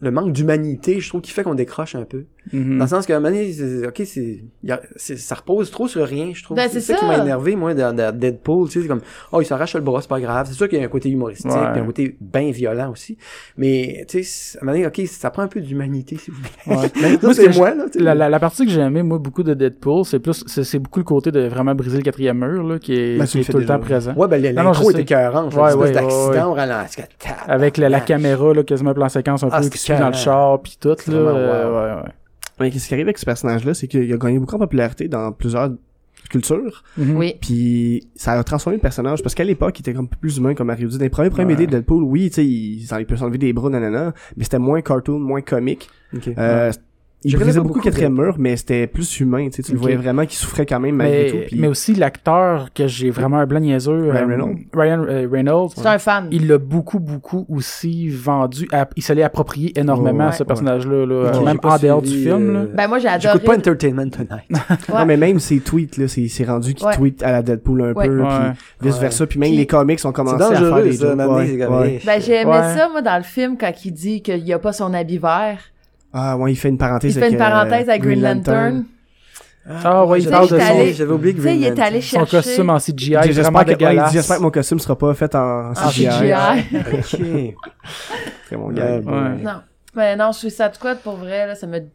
[0.00, 2.24] le manque d'humanité, je trouve, qui fait qu'on décroche un peu.
[2.52, 2.78] Mhm.
[2.78, 6.06] Dans le sens moment donné, c'est- ok, c'est, y a- c'est- ça repose trop sur
[6.06, 6.56] rien, je trouve.
[6.56, 9.00] Ben, c'est ça, qui m'a énervé, moi, dans, dans Deadpool, tu sais, c'est comme,
[9.32, 10.46] oh, il s'arrache le bras, c'est pas grave.
[10.48, 11.72] C'est sûr qu'il y a un côté humoristique, Ouais.
[11.72, 13.16] puis un côté bien violent aussi.
[13.56, 16.42] Mais, tu sais, à un moment donné, ok, ça prend un peu d'humanité, s'il vous
[16.42, 16.76] plaît.
[16.76, 16.90] Ouais.
[17.02, 17.84] Mais Moi, c'est que moi, là.
[17.90, 18.04] tu sais.
[18.04, 20.78] La, la, la partie que j'ai aimé, moi, beaucoup de Deadpool, c'est plus, c'est, c'est
[20.78, 23.50] beaucoup le côté de vraiment briser le quatrième mur, là, qui est, Ben, qui est
[23.50, 24.12] tout le temps présent.
[24.14, 25.54] Ouais, ben, l'intro était écœurante.
[25.54, 27.00] Ouais, d'accident ouais, au ralenti.
[27.46, 30.24] Avec la, caméra, là, quasiment plan séquence un Ah, peu qui suit dans le écœurant.
[30.24, 32.04] char, puis tout, là.
[32.60, 35.32] Mais qu'est-ce qui arrive avec ce personnage-là, c'est qu'il a gagné beaucoup en popularité dans
[35.32, 35.70] plusieurs
[36.30, 37.16] cultures, Mhm.
[37.16, 37.34] Oui.
[37.40, 40.68] puis ça a transformé le personnage, parce qu'à l'époque, il était comme plus humain, comme
[40.68, 40.96] Mario dit.
[40.96, 41.66] Dans les premiers premiers Ouais.
[41.66, 44.80] De Deadpool, oui, tu sais, il, il peut s'enlever des bras, nanana, mais c'était moins
[44.80, 45.90] cartoon, moins comique.
[46.16, 46.28] Ok.
[46.38, 46.72] Euh,
[47.24, 49.78] Il brisait beaucoup beaucoup le quatrième mur, mais c'était plus humain, tu sais, tu le
[49.78, 51.36] voyais vraiment qu'il souffrait quand même malgré tout.
[51.38, 51.58] Mais, Puis...
[51.58, 54.56] mais aussi l'acteur que j'ai vraiment un blanc niaiseux, Ryan euh, Reynolds.
[54.74, 56.28] Ryan euh, Reynolds, C'est un fan.
[56.30, 58.68] il l'a beaucoup, beaucoup aussi vendu.
[58.72, 60.44] à- il se l'est approprié énormément, Ouais, ce ouais.
[60.46, 62.52] personnage-là, là, Ok, même en dehors suivi, du film.
[62.52, 62.64] Là.
[62.74, 63.32] Ben, moi, j'ai adoré.
[63.32, 64.30] J'écoute pas Entertainment Tonight.
[64.88, 64.98] Ouais.
[65.00, 66.94] Non, mais même ses tweets, là, c'est c'est rendu qu'il Ouais.
[66.94, 68.06] tweet à la Deadpool un Ouais.
[68.06, 68.28] peu, Ouais.
[68.80, 72.00] puis vice versa, puis même Puis- les comics ont commencé à faire dangereux, des hey.
[72.04, 74.72] Ben, j'ai aimé ça, moi, dans le film, quand il dit qu'il y a pas
[74.72, 75.58] son habit vert.
[76.16, 78.84] Ah ouais, il fait une Il parenthèse fait avec, une parenthèse euh, avec Green Lantern.
[79.66, 81.68] Ah ouais, il j'avais parle de oublié- son- J'avais oublié Tu sais, Green il est
[81.70, 81.86] Lantern.
[81.88, 82.36] allé Son chercher...
[82.36, 84.12] costume en CGI, J'espère vraiment que, ouais, il dit, dégueulasse.
[84.12, 86.06] j'espère que mon costume sera pas fait en, En CGI.
[86.08, 86.76] CGI.
[86.92, 87.54] Ok.
[88.48, 89.00] C'est mon Ouais, gars.
[89.00, 89.60] Non.
[89.96, 91.78] Mais non, Suicide Squad, pour vrai, là, ça me...
[91.80, 91.86] Tu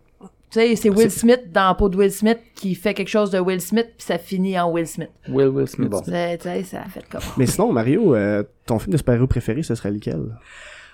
[0.59, 3.39] sais, c'est Will Smith dans la peau de Will Smith qui fait quelque chose de
[3.39, 5.11] Will Smith, puis ça finit en Will Smith.
[5.27, 5.89] Will, Will Smith.
[5.89, 6.01] Bon.
[6.01, 7.21] Tu sais, tu sais, ça a fait comme...
[7.37, 10.21] Mais sinon, Mario, euh, ton film de super-héros préféré, ce serait lequel?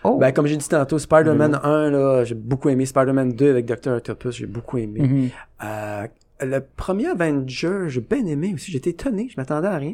[0.05, 0.17] Oh!
[0.17, 2.85] Ben, comme j'ai dit tantôt, Spider-Man 1, là, j'ai beaucoup aimé.
[2.85, 3.93] Spider-Man 2 avec Dr.
[3.97, 4.99] Octopus, j'ai beaucoup aimé.
[5.01, 5.29] Mhm.
[5.63, 6.07] Euh,
[6.41, 8.71] le premier Avenger, j'ai bien aimé aussi.
[8.71, 9.93] J'étais étonné, je m'attendais à rien.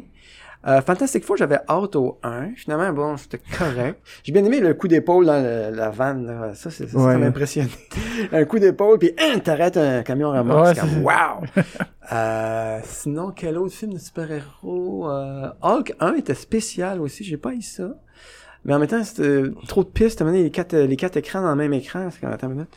[0.64, 2.50] Euh, Fantastic Four, j'avais hâte au 1.
[2.54, 3.98] Finalement, bon, c'était correct.
[4.22, 6.24] J'ai bien aimé le coup d'épaule dans le- la vanne.
[6.24, 6.54] là.
[6.54, 7.14] Ça, c'est, Ouais.
[7.14, 7.68] impressionné.
[8.32, 10.68] un coup d'épaule, puis hein, t'arrêtes un camion remorque.
[10.68, 11.42] Ouais, comme, wow!
[12.12, 15.10] euh, sinon, quel autre film de super-héros?
[15.10, 17.24] Euh, Hulk 1 était spécial aussi.
[17.24, 17.94] J'ai pas eu ça.
[18.64, 20.20] Mais en même temps, c'était trop de pistes.
[20.20, 22.08] À un moment donné, les quatre, les quatre écrans dans le même écran.
[22.10, 22.68] C'est comme, attends une minute.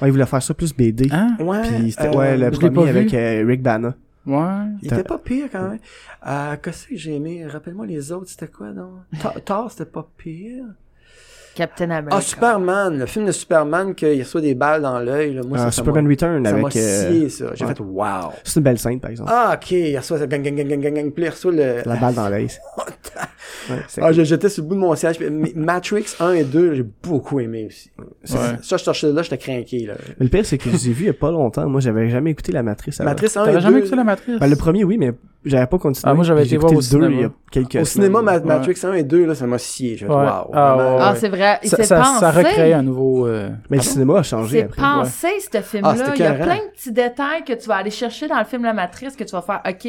[0.00, 1.08] Ouais, il voulait faire ça plus BD.
[1.10, 1.36] Hein?
[1.40, 1.62] Ouais.
[1.62, 2.88] Puis c'était, euh, ouais, le premier vu.
[2.88, 3.94] avec euh, Rick Bana.
[4.26, 4.66] Ouais.
[4.82, 5.78] Il était pas pire quand même.
[6.26, 7.46] Euh, qu'est-ce que j'ai aimé?
[7.46, 8.90] Rappelle-moi les autres, c'était quoi donc?
[9.20, 10.64] Thor, Thor, c'était pas pire.
[11.54, 12.16] Captain America.
[12.16, 15.42] Ah, Superman, le film de Superman qu'il reçoit des balles dans l'œil, là.
[15.46, 16.76] Moi, Ah, ça, Superman m'a- Return ça avec...
[16.76, 17.44] euh, scié, ça.
[17.54, 17.74] J'ai ouais.
[17.74, 18.32] fait wow.
[18.42, 19.30] C'est une belle scène, par exemple.
[19.32, 21.76] Ah, ok, il reçoit ça, gang, gang, gang, gang, gang, gang, puis il reçoit le...
[21.86, 22.48] La balle dans l'œil.
[23.70, 24.24] Ouais, Ah, cool.
[24.24, 25.16] j'étais sur le bout de mon siège.
[25.54, 27.90] Matrix 1 et 2, j'ai beaucoup aimé aussi.
[28.24, 28.44] Ça, Ouais.
[28.62, 29.94] ça, je torchais là, j'étais craqué, là.
[30.18, 31.66] Mais le pire, c'est que je les ai vus il y a pas longtemps.
[31.68, 33.00] Moi, j'avais jamais écouté La Matrice.
[33.00, 33.60] Matrix 1 et T'avais 2.
[33.60, 34.38] jamais écouté la matrice?
[34.40, 35.12] Ben, le premier, oui, mais
[35.44, 36.10] j'avais pas continué.
[36.10, 37.08] Ah, moi, j'avais été voir le deux cinéma.
[37.10, 37.30] il y a
[37.62, 38.40] quelques Au cinéma, Ma-.
[38.40, 39.96] Matrix 1 et 2, là, ça m'a scié.
[40.02, 40.08] Ouais.
[40.08, 40.16] wow.
[40.52, 40.96] Ah, vraiment.
[40.96, 41.58] ouais, Ah, c'est vrai.
[41.62, 42.20] Il ça, s'est ça, pensé.
[42.20, 43.26] ça recrée un nouveau...
[43.26, 44.82] euh, Mais le cinéma a changé C'est après.
[44.82, 45.90] pensé, ce film-là.
[45.94, 48.38] Ah, c'était Il y a plein de petits détails que tu vas aller chercher dans
[48.38, 49.88] le film La Matrice que tu vas faire, OK,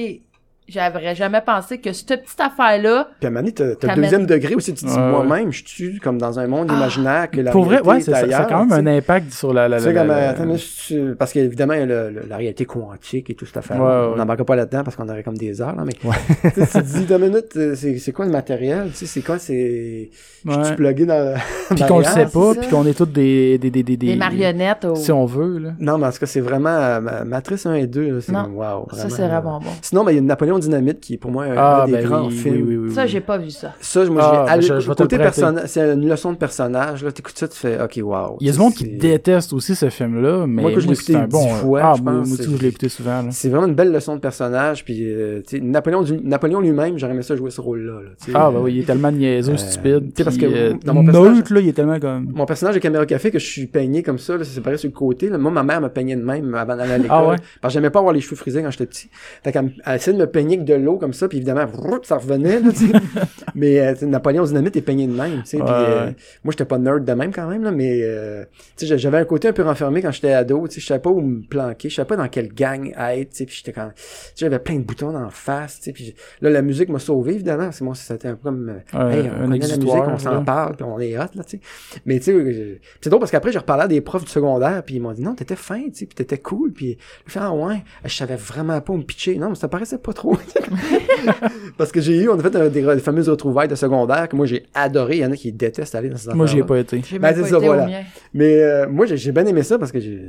[0.67, 4.25] j'avais jamais pensé que cette petite affaire-là, Puis à un moment donné, t'as, le deuxième
[4.25, 6.75] degré aussi, tu te dis, moi-même, je suis comme dans un monde Ah.
[6.77, 8.97] imaginaire que la Pour vrai, réalité ouais, est c'est ça, ça a quand même un
[8.97, 9.67] impact sur la...
[9.67, 12.25] la, Tu sais, la- comme, la- euh, attends, parce qu'évidemment, il y a le- le-
[12.27, 13.77] la réalité quantique et tout cette affaire.
[13.77, 14.17] Ouais, On ouais.
[14.17, 15.93] n'embarque pas là-dedans parce qu'on aurait comme des heures, là, mais
[16.53, 18.89] tu te dis, deux minutes, euh, c'est, c'est quoi le matériel?
[18.89, 20.09] Tu sais, c'est quoi, c'est,
[20.45, 21.35] je suis plugué dans
[21.75, 23.57] Puis qu'on le sait pas, puis qu'on est tous des...
[23.59, 24.87] Des, des, des, des marionnettes.
[24.95, 25.69] Si on veut, là.
[25.79, 28.31] Non, mais en tout cas, c'est vraiment, euh, Ma- Matrice 1 et 2, là, c'est
[28.31, 28.47] Non.
[28.55, 28.87] wow.
[28.93, 29.69] Ça, c'est vraiment bon.
[29.81, 31.85] Sinon, ben, il y a Napoléon Napoléon Dynamite, qui est pour moi un, Ah, un
[31.85, 32.55] des ben grands oui, films.
[32.67, 33.73] oui, oui, oui, Ça, j'ai pas vu ça.
[33.79, 37.37] Ça, moi, Ah, ben, je- je côté personnage, c'est une leçon de personnage, là, t'écoutes
[37.37, 38.37] ça, tu fais, ok, wow.
[38.39, 40.95] Il y a du monde qui déteste aussi ce film-là, mais Moi, que je l'ai
[40.95, 41.43] c'est un écouté bon.
[41.45, 43.23] dix fois, ah, je moi, pense, moi je l'ai écouté souvent.
[43.31, 46.97] C'est vraiment une belle leçon de personnage, puis, euh, tu sais, Napoléon, du- Napoléon lui-même,
[46.97, 48.09] j'aurais aimé ça jouer ce rôle-là, là.
[48.33, 50.05] Ah, bah oui, il est tellement niaiseux, Euh, stupide.
[50.07, 52.31] tu sais, parce puis, que euh, dans mon personnage- là, il est tellement comme.
[52.33, 54.89] Mon personnage de caméra café que je suis peigné comme ça, là, c'est séparé sur
[54.89, 55.29] le côté.
[55.29, 55.37] Là.
[55.37, 57.17] Moi, ma mère me peignait de même avant d'aller à l'école.
[57.17, 57.35] Ah ouais?
[57.61, 59.09] Parce que j'aimais pas avoir les cheveux frisés quand j'étais petit.
[59.43, 61.65] Fait qu'elle essayait de me peigner de l'eau comme ça, puis évidemment,
[62.03, 62.59] ça revenait.
[62.59, 62.69] Là,
[63.55, 65.43] mais euh, Napoléon Dynamite est peigné de même.
[65.53, 66.15] Ouais, euh, ouais.
[66.43, 68.43] moi, j'étais pas nerd de même quand même, là, mais euh,
[68.77, 70.67] tu sais, j'avais un côté un peu renfermé quand j'étais ado.
[70.67, 73.31] tu sais, Je savais pas où me planquer, je savais pas dans quelle gang être.
[73.45, 73.91] Puis j'étais quand...
[74.35, 75.79] J'avais plein de boutons en face.
[75.93, 77.69] Puis là, la musique m'a sauvé, évidemment.
[77.69, 78.69] que moi, c'était un peu comme...
[78.93, 81.57] euh, Hey, on connaît la musique, on s'en parle, puis on est hot, là, tu
[81.57, 81.59] sais.
[82.05, 84.83] Mais tu sais, euh, c'est drôle parce qu'après, je reparlais à des profs du secondaire,
[84.83, 87.39] puis ils m'ont dit, non, t'étais fin, tu sais, puis t'étais cool, puis je fais,
[87.41, 89.37] ah ouais, je savais vraiment pas où me pitcher.
[89.37, 90.34] Non, mais ça paraissait pas trop.
[91.77, 94.35] parce que j'ai eu, on a fait euh, des, des fameuses retrouvailles de secondaire que
[94.35, 95.17] moi, j'ai adoré.
[95.17, 97.01] Il y en a qui détestent aller dans ces Moi, j'y ai pas été.
[97.05, 97.87] J'ai Ben, pas ça, été voilà.
[98.33, 100.21] Mais euh, moi, j'ai bien aimé ça parce que j'ai...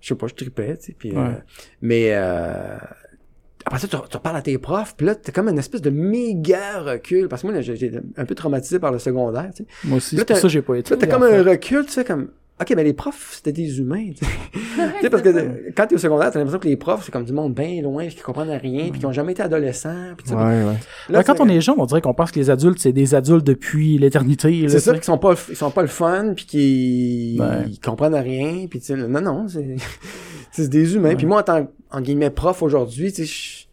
[0.00, 1.12] Je sais pas, je tripais, tu sais, puis...
[1.16, 1.30] euh,
[1.80, 2.10] mais...
[2.12, 2.76] Euh,
[3.66, 5.88] après ça, tu, tu reparles à tes profs, puis là, t'as comme une espèce de
[5.88, 9.68] méga recul, parce que moi, là, j'ai un peu traumatisé par le secondaire, tu sais.
[9.84, 10.82] Moi aussi, Là, c'est pour ça que j'ai pas été.
[10.94, 11.36] Tu sais, t'as en comme fait.
[11.36, 12.28] un recul, tu sais, comme...
[12.60, 14.30] OK, mais les profs, c'était des humains, tu sais.
[14.74, 17.24] Tu sais, parce que quand t'es au secondaire, t'as l'impression que les profs, c'est comme
[17.24, 20.26] du monde bien loin, puis qui comprennent rien, puis qui ont jamais été adolescents, puis
[20.28, 20.74] sais, Ouais, ouais.
[21.08, 23.14] là, Ouais, quand on est jeune, on dirait qu'on pense que les adultes, c'est des
[23.14, 24.50] adultes depuis l'éternité.
[24.62, 24.96] là, C'est ça, sais.
[24.98, 27.64] qu'ils sont pas, ils sont pas le fun, puis qu'ils Ouais.
[27.68, 29.76] ils comprennent rien, puis tu sais, non, non, c'est
[30.52, 31.14] c'est des humains.
[31.16, 33.64] Puis moi, en tant en guillemets prof aujourd'hui, tu sais, je-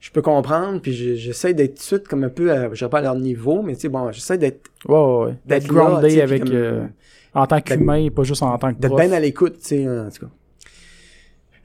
[0.00, 2.74] je peux comprendre, puis je- j'essaie d'être tout de suite comme un peu, à, je
[2.78, 5.34] dirais pas à leur niveau, mais tu sais, bon, j'essaie d'être Ouais, ouais, ouais.
[5.46, 6.44] D'être groundé sais, avec.
[6.44, 6.86] comme- euh,
[7.34, 9.00] en tant qu'humain, pas juste en tant que d'être prof.
[9.00, 10.32] bien à l'écoute, tu sais, en tout cas.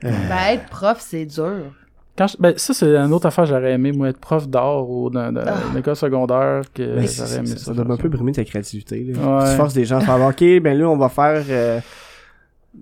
[0.03, 1.73] Ben, être prof, c'est dur.
[2.17, 4.89] Quand je- ben, ça, c'est une autre affaire que j'aurais aimé, moi, être prof d'art
[4.89, 5.95] ou dans dans Ah.
[5.95, 7.65] secondaire, que Mais j'aurais aimé ça, ça.
[7.65, 9.03] ça doit un peu brimer ta créativité.
[9.03, 9.19] Là.
[9.43, 9.49] Ouais.
[9.51, 11.43] Tu forces des gens à faire OK, ben là, on va faire.
[11.49, 11.79] Euh,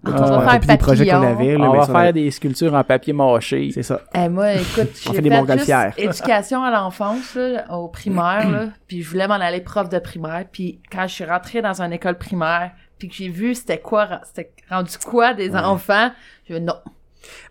[0.06, 1.32] on va faire des projets qu'on papillon.
[1.32, 1.58] avait.
[1.58, 3.72] Là, On va ça, faire des sculptures en papier mâché.
[3.74, 4.02] C'est ça.
[4.14, 5.94] Eh, moi, écoute, On j'ai fait des fait montgolfières.
[5.98, 10.00] juste éducation à l'enfance, là, au primaire, là, puis je voulais m'en aller prof de
[10.00, 13.80] primaire, puis quand je suis rentrée dans une école primaire, puis que j'ai vu c'était
[13.80, 16.12] quoi, c'était rendu quoi des enfants,
[16.50, 16.76] je non.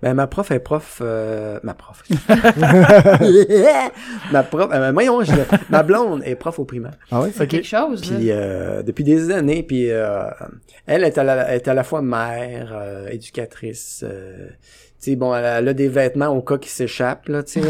[0.03, 2.03] Ben, ma prof est prof, euh, ma prof.
[4.33, 5.33] ma prof, euh, voyons, je-
[5.71, 6.93] ma blonde est prof au primaire.
[7.11, 7.31] Ah ouais?
[7.35, 8.17] C'est quelque chose, là.
[8.19, 10.23] Puis euh, depuis des années, puis euh,
[10.87, 14.05] elle est à la, est à la fois mère, euh, éducatrice.
[14.07, 14.49] Euh,
[15.03, 17.61] tu sais, bon, elle a, elle a des vêtements au cas qui s'échappent, là, tu
[17.61, 17.69] sais.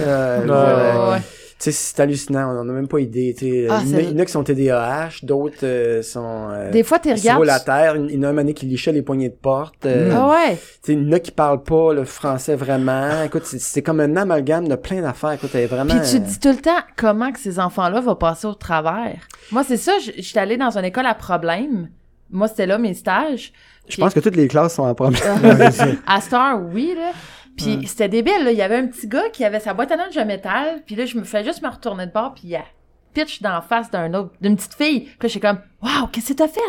[1.65, 3.35] Sais, c'est hallucinant, on n'a même pas idée.
[3.39, 3.67] tu sais.
[3.71, 6.03] Ah, il, y en a- c'est- il y en a qui sont TDAH, d'autres euh,
[6.03, 7.45] sont euh, Des fois, tu sur regardes.
[7.45, 7.97] la terre.
[7.97, 9.87] Il y en a un donné qui lichait les poignées de porte.
[9.87, 10.57] euh, Ah ouais.
[10.57, 13.23] tu sais, il y en a qui parlent pas le français vraiment.
[13.25, 15.33] Écoute, c'est- comme un amalgame de plein d'affaires.
[15.33, 15.91] Écoute, elle est vraiment...
[15.95, 19.17] Puis tu te dis tout le temps comment que ces enfants-là vont passer au travers.
[19.51, 21.89] Moi, c'est ça, je- j'étais allée dans une école à problème.
[22.31, 23.53] Moi, c'était là mes stages.
[23.89, 25.21] Je pense que toutes les classes sont en problème.
[26.07, 27.11] À Star, oui, là.
[27.57, 28.51] Puis c'était débile, là.
[28.51, 30.83] Il y avait un petit gars qui avait sa boîte à lunch de métal.
[30.87, 32.35] Puis là, je me fais juste me retourner de bord.
[32.35, 32.65] Puis il y a
[33.13, 35.01] pitch d'en face d'un autre, d'une petite fille.
[35.01, 36.61] Puis là, j'étais comme, waouh, qu'est-ce que t'as fait?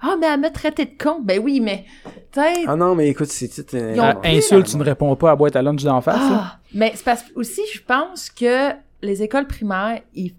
[0.00, 1.20] Ah, mais elle m'a traité de con.
[1.22, 1.84] Ben oui, mais,
[2.32, 2.64] tu sais.
[2.66, 3.50] ah non, mais écoute, c'est...
[3.50, 6.16] c'est, euh, insulte, tu ne réponds pas à boîte à lunch d'en face.
[6.18, 8.72] Ah, mais c'est parce que aussi, je pense que
[9.02, 10.34] les écoles primaires, ils, ils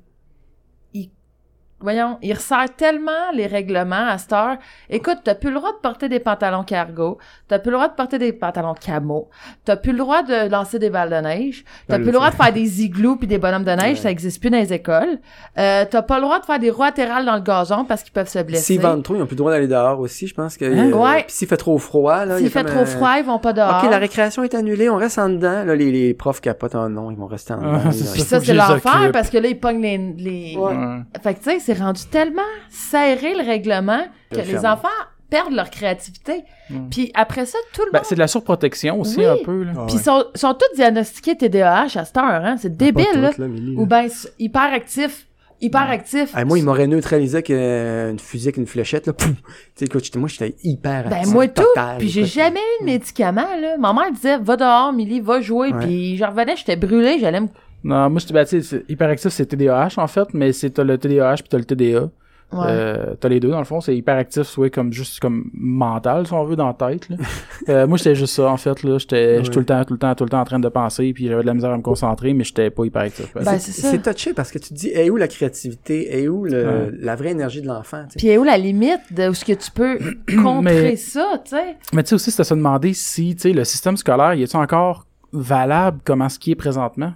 [1.79, 4.57] voyons, ils resserrent tellement les règlements à cette heure.
[4.89, 7.17] Écoute, t'as plus le droit de porter des pantalons cargo,
[7.47, 9.29] t'as plus le droit de porter des pantalons camo,
[9.63, 12.29] t'as plus le droit de lancer des balles de neige, t'as Ah, plus le droit
[12.31, 14.03] de faire des igloos puis des bonhommes de neige, Ouais.
[14.03, 15.19] ça existe plus dans les écoles.
[15.57, 18.13] Euh, t'as pas le droit de faire des roues latérales dans le gazon parce qu'ils
[18.13, 18.63] peuvent se blesser.
[18.73, 20.65] S'ils vendent trop, ils ont plus le droit d'aller dehors aussi, je pense que...
[20.65, 20.91] Hein?
[20.91, 21.23] euh, Ouais.
[21.23, 22.39] Puis s'il fait trop froid, là...
[22.39, 23.81] il S'il fait comme trop un- froid, ils vont pas dehors.
[23.83, 25.63] OK, la récréation est annulée, on reste en dedans.
[25.63, 27.89] Là, les, les profs capotent en non, ils vont rester en Ah, dedans.
[27.91, 30.55] Puis Faut ça, c'est l'enfer parce que là, ils pognent les, les...
[30.57, 30.73] Ouais.
[30.75, 30.97] Ouais.
[31.21, 34.01] Fait que tu sais, c'est rendu tellement serré le règlement
[34.31, 34.65] que Le les ferme.
[34.65, 34.87] enfants
[35.29, 36.43] perdent leur créativité.
[36.69, 36.87] Mm.
[36.89, 38.05] Puis après ça, tout le Ben, monde...
[38.07, 39.25] c'est de la surprotection aussi, Oui.
[39.25, 39.63] un peu.
[39.63, 39.71] Là.
[39.75, 40.01] Ah Puis ouais.
[40.01, 42.55] ils sont, sont tous diagnostiqués TDAH à cette heure, hein?
[42.57, 43.47] C'est débile, Pas là.
[43.75, 45.27] Ou ben s- hyper actif,
[45.59, 46.29] hyper actif.
[46.33, 49.11] Ah, moi, ils m'auraient neutralisé avec euh, une fusée avec une fléchette, là.
[49.11, 49.27] Pouf!
[49.31, 49.43] Tu
[49.75, 52.85] sais, écoute, j'étais- moi, j'étais hyper Ben moi tout, total, puis j'ai jamais eu de
[52.85, 53.77] médicaments, là.
[53.77, 55.79] Ma mère disait, va dehors, Milly, va jouer, Ouais.
[55.85, 57.47] puis je revenais, j'étais brûlée, j'allais me...
[57.87, 60.71] Non, moi, je te ben, tu sais, c'est- hyperactif, c'est TDAH, en fait, mais c'est
[60.71, 62.09] t'as le TDAH puis t'as le TDA.
[62.53, 62.59] Ouais.
[62.69, 63.81] Euh, t'as les deux, dans le fond.
[63.81, 67.09] C'est hyperactif, soit comme juste comme mental, si on veut, dans la tête.
[67.09, 67.17] Là.
[67.69, 68.81] Euh, moi, j'étais juste ça, en fait.
[68.83, 70.69] là J'étais j'étais tout le temps, tout le temps, tout le temps en train de
[70.69, 73.33] penser, puis j'avais de la misère à me concentrer, mais j'étais pas hyperactif.
[73.33, 76.21] Ben, c'est touché parce que tu te dis, est où la créativité?
[76.21, 76.91] Est où le, Ouais.
[77.01, 78.03] la vraie énergie de l'enfant?
[78.05, 78.17] tu sais?
[78.19, 79.97] Puis est où la limite de où ce que tu peux
[80.41, 81.75] contrer Mais- ça, tu sais?
[81.93, 84.43] Mais tu sais aussi, c'est à se demander si, tu sais, le système scolaire, il
[84.43, 87.11] est encore valable comme ce qui est présentement?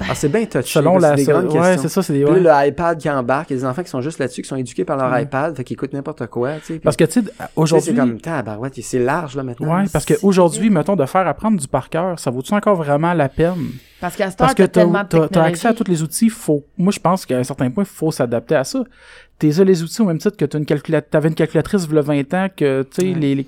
[0.00, 0.62] Ah, c'est bien touché.
[0.66, 1.10] Selon la...
[1.10, 1.82] c'est des grandes ouais, questions.
[1.82, 2.24] c'est ça, c'est des...
[2.24, 2.40] Puis ouais.
[2.40, 4.48] là, le iPad qui embarque, il y a des enfants qui sont juste là-dessus, qui
[4.48, 5.22] sont éduqués par leur Ouais.
[5.22, 6.78] iPad, fait qu'ils écoutent n'importe quoi, tu sais.
[6.80, 7.94] Parce que, tu sais, tu sais, c'est aujourd'hui...
[7.94, 9.76] comme, tabarouette, c'est large, là, maintenant.
[9.76, 13.28] Ouais, parce qu'aujourd'hui, mettons, de faire apprendre du par cœur, ça vaut-tu encore vraiment la
[13.28, 13.70] peine?
[14.00, 16.02] Parce qu'à ce temps, que t'as t'as tellement de t'as- t'as accès à tous les
[16.02, 16.64] outils, faut.
[16.76, 18.82] Moi, je pense qu'à un certain point, il faut s'adapter à ça.
[19.38, 22.02] T'es les outils au même titre que t'as une t'avais une calculatrice il y a
[22.02, 23.20] 20 ans, que, tu sais, Ouais.
[23.20, 23.46] les, les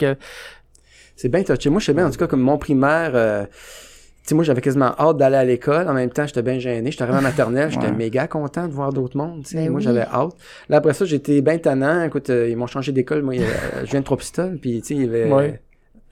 [1.16, 1.70] C'est bien touché.
[1.70, 3.52] Moi, je sais bien, en tout cas, comme mon primaire, euh, tu
[4.28, 5.88] sais, moi, j'avais quasiment hâte d'aller à l'école.
[5.88, 6.90] En même temps, j'étais bien gêné.
[6.90, 7.92] J'étais arrivé à la maternelle, j'étais Ouais.
[7.92, 9.56] méga content de voir d'autres mondes, tu sais.
[9.64, 9.84] Ben moi, oui.
[9.84, 10.32] j'avais hâte.
[10.68, 12.02] Là, après ça, j'étais bien tannant.
[12.04, 13.22] Écoute, euh, ils m'ont changé d'école.
[13.22, 15.30] Moi, il y avait- je viens de Trois-Pistoles, puis, tu sais, il y avait...
[15.32, 15.60] Ouais.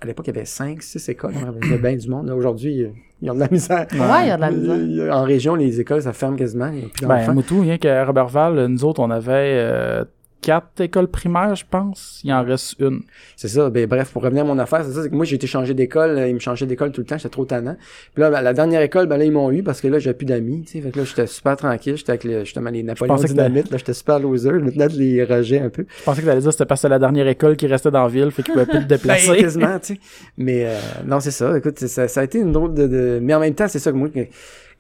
[0.01, 1.33] À l'époque, il y avait cinq, six écoles.
[1.37, 2.27] Il y avait bien du monde.
[2.27, 2.89] Là, Aujourd'hui, euh,
[3.23, 3.87] ils ont de la misère.
[3.93, 4.77] Ouais, il y a de la misère.
[5.07, 6.69] Euh, En région, les écoles, ça ferme quasiment.
[6.73, 10.05] Il y a plus Ben, tout, rien qu'à Robertval, nous autres, on avait euh,
[10.43, 12.21] quatre écoles primaires, je pense.
[12.25, 13.01] Il en reste une.
[13.37, 13.71] C'est ça.
[13.71, 15.03] Ben, bref, pour revenir à mon affaire, c'est ça.
[15.03, 16.19] C'est que moi, j'ai été changé d'école.
[16.19, 17.17] euh, Ils me changeaient d'école tout le temps.
[17.17, 17.77] J'étais trop tannant.
[18.13, 20.17] Puis là, ben, la dernière école, ben là, ils m'ont eu parce que là, j'avais
[20.17, 20.65] plus d'amis.
[20.67, 21.97] Tu sais, fait que là, j'étais super tranquille.
[21.97, 23.71] J'étais avec le- justement les Napoléon pensais que Dynamite.
[23.71, 24.51] Là, j'étais super loser.
[24.53, 25.87] Maintenant, je les rejet un peu.
[26.01, 27.91] Je pensais que t'allais dire que c'était parce que c'était la dernière école qui restait
[27.91, 29.37] dans la ville, fait qu'ils pouvaient plus te Ben, déplacer.
[29.37, 30.01] quasiment, tu sais.
[30.37, 30.77] Mais euh,
[31.07, 31.57] non, c'est ça.
[31.57, 33.93] Écoute, ça, ça a été une drôle de, de- Mais en même temps, c'est ça
[33.93, 34.27] que moi, que-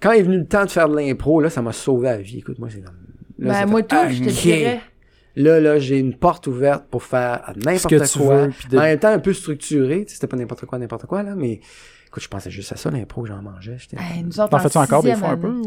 [0.00, 2.38] quand est venu le temps de faire de l'impro, là, ça m'a sauvé la vie.
[2.38, 2.82] Écoute, moi, c'est
[3.38, 4.80] Ben, moi, tout, je te dirais.
[5.36, 8.46] Là, là, j'ai une porte ouverte pour faire Ce n'importe que tu quoi.
[8.46, 10.04] veux, de- En même temps, un peu structuré.
[10.04, 11.60] Tu sais, C'était pas n'importe quoi, n'importe quoi, là, mais
[12.06, 13.78] écoute, je pensais juste à ça, l'impro, j'en mangeais.
[13.94, 15.62] Ben, autres, T'en en fais-tu encore des fois un peu?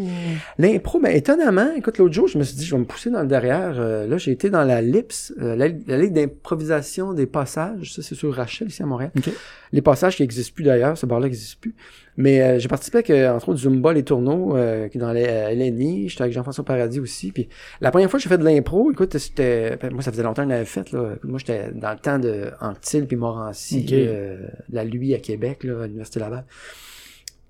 [0.60, 3.22] L'impro, ben, étonnamment, écoute, l'autre jour, je me suis dit, je vais me pousser dans
[3.22, 3.74] le derrière.
[3.80, 7.94] Euh, là, j'ai été dans la LIPS, euh, la, la Ligue d'improvisation des passages.
[7.96, 9.12] Ça, c'est sur Rachel, ici à Montréal.
[9.18, 9.30] Ok.
[9.72, 11.74] Les passages qui n'existent plus d'ailleurs, ce bar-là n'existe plus.
[12.18, 15.12] Mais euh, j'ai participé avec, euh, entre autres, Zumba, les tourneaux, euh, qui est dans
[15.12, 16.08] les euh, LNI.
[16.08, 17.32] J'étais avec Jean-François Paradis aussi.
[17.34, 17.50] Puis
[17.82, 19.78] la première fois que j'ai fait de l'impro, écoute, c'était...
[19.82, 20.92] ben, moi, ça faisait longtemps que je l'avais fait.
[20.92, 21.16] Là.
[21.24, 23.94] Moi, j'étais dans le temps de Anctil puis Morancy, Ok.
[23.94, 26.46] euh, la Lui à Québec, là, à l'Université Laval.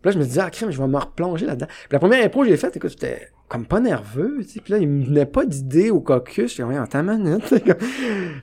[0.02, 1.68] Puis là, je me disais, ah, crème, je vais me replonger là-dedans.
[1.68, 4.62] Puis la première impro que j'ai faite, écoute, j'étais comme pas nerveux, tu sais.
[4.62, 6.48] Puis là, il me venait pas d'idée au caucus.
[6.48, 7.54] Je suis en ta minute.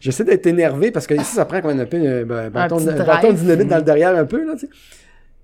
[0.01, 3.69] J'essaie d'être énervé parce que ici, ça prend comme un peu un bâton, bâton dynamite
[3.69, 4.73] dans le derrière un peu, là, tu sais.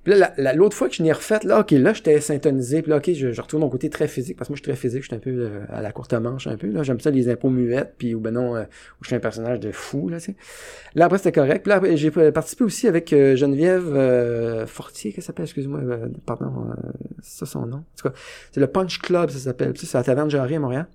[0.08, 2.80] Là, la- la- l'autre fois que je l'ai refaite, là, ok, là, j'étais syntonisé.
[2.80, 4.80] Puis là, ok, je, retourne mon côté très physique parce que moi, je suis très
[4.80, 5.02] physique.
[5.02, 6.68] Je suis un peu euh, à la courte manche, un peu.
[6.68, 7.94] Là, j'aime ça, les impôts muettes.
[7.98, 10.36] Puis, ou ben non, euh, où je suis un personnage de fou, là, tu sais.
[10.94, 11.62] Là, après, c'était correct.
[11.62, 15.80] Puis là, j'ai participé aussi avec euh, Geneviève euh, Fortier, qu'elle s'appelle, excuse-moi,
[16.24, 16.70] pardon,
[17.22, 17.76] c'est ça son nom?
[17.78, 18.14] En tout cas,
[18.50, 19.76] c'est le Punch Club, ça s'appelle.
[19.76, 20.86] Ça, c'est à la Taverne Jarry à Montréal.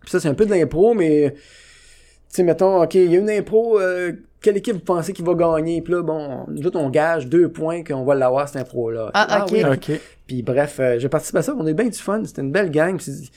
[0.00, 1.34] Puis ça, c'est un peu de l'impro, mais...
[1.34, 5.22] Tu sais, mettons, OK, il y a une impro, euh, quelle équipe vous pensez qui
[5.22, 5.82] va gagner?
[5.82, 9.10] Puis là, bon, nous autres, on gage deux points qu'on va l'avoir, cette impro-là.
[9.14, 9.52] Ah, ok.
[9.52, 10.00] oui, Ok.
[10.26, 12.52] puis bref, euh, j'ai participé à ça, on a eu bien du fun, c'était une
[12.52, 12.96] belle gang.
[12.96, 13.30] puis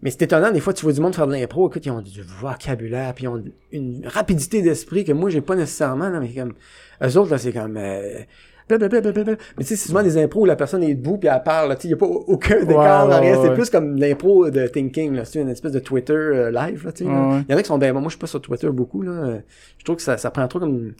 [0.00, 2.00] mais c'est étonnant, des fois, tu vois du monde faire de l'impro, écoute, ils ont
[2.00, 3.42] du vocabulaire, puis ils ont
[3.72, 6.54] une rapidité d'esprit que moi, j'ai pas nécessairement, là, mais comme,
[7.02, 8.20] eux autres, là, c'est comme, euh,
[8.68, 9.24] blablabla.
[9.56, 11.70] Mais tu sais, c'est souvent des impros où la personne est debout, puis elle parle,
[11.70, 13.54] là, tu sais, il y a pas aucun décor Ouais, ouais, c'est ouais.
[13.54, 16.92] plus comme l'impro de thinking, là, c'est une espèce de Twitter euh, live, là.
[17.00, 19.38] Il y en a qui sont, ben, moi, je suis pas sur Twitter beaucoup, là,
[19.78, 20.92] je trouve que ça, ça prend trop comme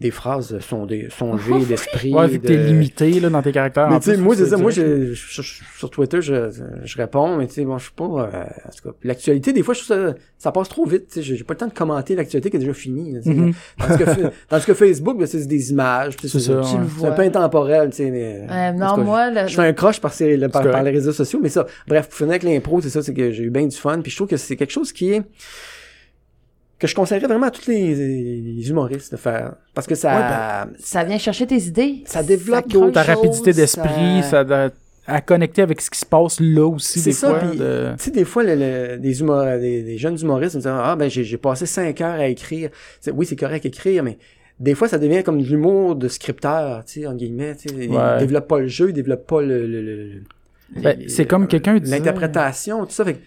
[0.00, 2.12] des phrases sondées, songées, d'esprit.
[2.12, 3.88] Ouais, vu que t'es de- limité, là, dans tes caractères.
[3.88, 4.56] mais tu sais, moi, c'est ça.
[4.56, 5.42] Moi, je, je-
[5.78, 6.50] sur Twitter, je,
[6.84, 9.62] je réponds, mais tu sais, bon, je suis pas, euh, en tout cas, l'actualité, des
[9.62, 11.72] fois, je trouve ça, ça passe trop vite, tu sais, j'ai pas le temps de
[11.72, 13.34] commenter l'actualité qui est déjà finie, là, tu sais.
[13.34, 13.52] Mhm.
[13.78, 14.10] tandis, que,
[14.48, 16.60] tandis que Facebook, ben, c'est des images, tu sais, C'est ça,
[16.98, 19.72] c'est un peu intemporel, tu sais, mais, Euh, non, cas, moi, le- je fais un
[19.72, 22.80] croche par, ces- le- par, les réseaux sociaux, mais ça, bref, pour finir avec l'impro,
[22.80, 24.72] c'est ça, c'est que j'ai eu bien du fun, puis je trouve que c'est quelque
[24.72, 25.22] chose qui est,
[26.84, 30.20] que je conseillerais vraiment à tous les, les humoristes de faire, parce que ça, Ouais,
[30.20, 32.02] ben, ça vient chercher tes idées.
[32.06, 34.70] ça développe d'autres Ta rapidité d'esprit, ça- ça...
[35.06, 37.48] à connecter avec ce qui se passe là aussi, C'est des ça, fois.
[37.54, 40.70] de- Tu sais, des fois, le- le- des, humor, des, des jeunes humoristes me disent
[40.70, 42.70] Ah, ben, j'ai passé cinq heures à écrire.
[43.12, 44.18] Oui, c'est correct écrire, mais
[44.60, 47.54] des fois, ça devient comme de l'humour de scripteur, tu sais, en guillemets.
[47.56, 47.74] Tu sais.
[47.84, 48.18] Ils Ouais.
[48.20, 50.22] développent pas le jeu, ils développent pas le.
[50.76, 53.04] Ben, c'est comme quelqu'un L'interprétation, tout ça.
[53.04, 53.18] Fait,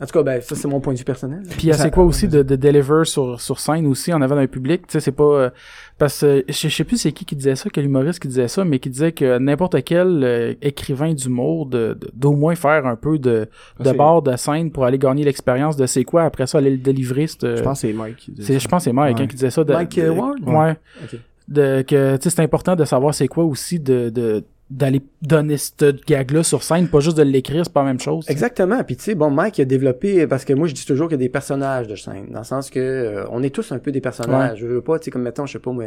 [0.00, 1.42] en tout cas, ben, ça, c'est mon point de vue personnel.
[1.58, 4.86] Puis c'est quoi aussi de, de deliver sur, sur scène aussi en avant d'un public,
[4.86, 5.24] tu sais, c'est pas...
[5.24, 5.50] euh,
[5.98, 8.46] parce que je, je sais plus c'est qui qui disait ça, quel humoriste qui disait
[8.48, 12.86] ça, mais qui disait que n'importe quel euh, écrivain d'humour de, de- d'au moins faire
[12.86, 13.48] un peu de,
[13.80, 16.70] de C'est- bord de scène pour aller gagner l'expérience de c'est quoi, après ça aller
[16.70, 17.26] le délivrer.
[17.42, 18.16] euh, Je pense que c'est Mike.
[18.16, 18.58] qui ça.
[18.58, 19.28] je pense que c'est Mike hein, Ouais.
[19.28, 19.64] qui disait ça.
[19.64, 20.38] De, Mike, de- euh, Ward?
[20.46, 20.76] Ouais.
[21.02, 21.18] Ok.
[21.48, 25.56] De, que, tu sais, c'est important de savoir c'est quoi aussi de, de, d'aller donner
[25.56, 28.26] cette gag-là sur scène, pas juste de l'écrire, c'est pas la même chose.
[28.28, 28.82] Exactement.
[28.84, 31.20] Puis tu sais, bon, Mike a développé parce que moi je dis toujours qu'il y
[31.20, 33.92] a des personnages de scène, dans le sens que euh, on est tous un peu
[33.92, 34.58] des personnages.
[34.58, 35.84] Je veux pas, tu sais, comme mettons, je sais pas moi.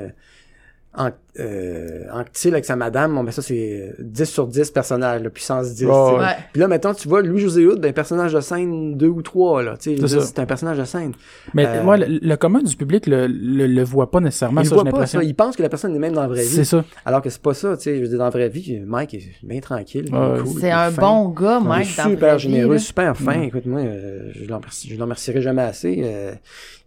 [0.98, 5.30] En, euh, Anctil avec sa madame, bon, ben ça, c'est 10 sur 10 personnages, là,
[5.30, 5.86] puissance 10.
[5.86, 6.20] Ouais, tu sais.
[6.20, 6.36] Ouais.
[6.52, 9.76] Puis là, maintenant, tu vois, Louis-José Hood, ben, personnage de scène 2 ou 3, là,
[9.80, 11.14] C'est c'est un personnage de scène.
[11.54, 14.68] Mais Euh, moi, le, le commun du public le, le, le voit pas nécessairement, il
[14.68, 15.20] ça, voit pas l'impression.
[15.22, 16.66] ça, il pense que la personne est même dans la vraie C'est vie.
[16.66, 16.84] ça.
[17.06, 19.14] Alors que c'est pas ça, tu sais, je veux dire, dans la vraie vie, Mike
[19.14, 20.39] est bien tranquille, Ouais.
[20.44, 21.02] cool, C'est est un fin.
[21.02, 22.80] bon gars, Mike, dans la super vraie vie, généreux, là.
[22.80, 23.38] super fin.
[23.38, 23.44] Mm.
[23.44, 26.04] Écoute, moi, euh, je l'en remercie- je l'en remercierai jamais assez.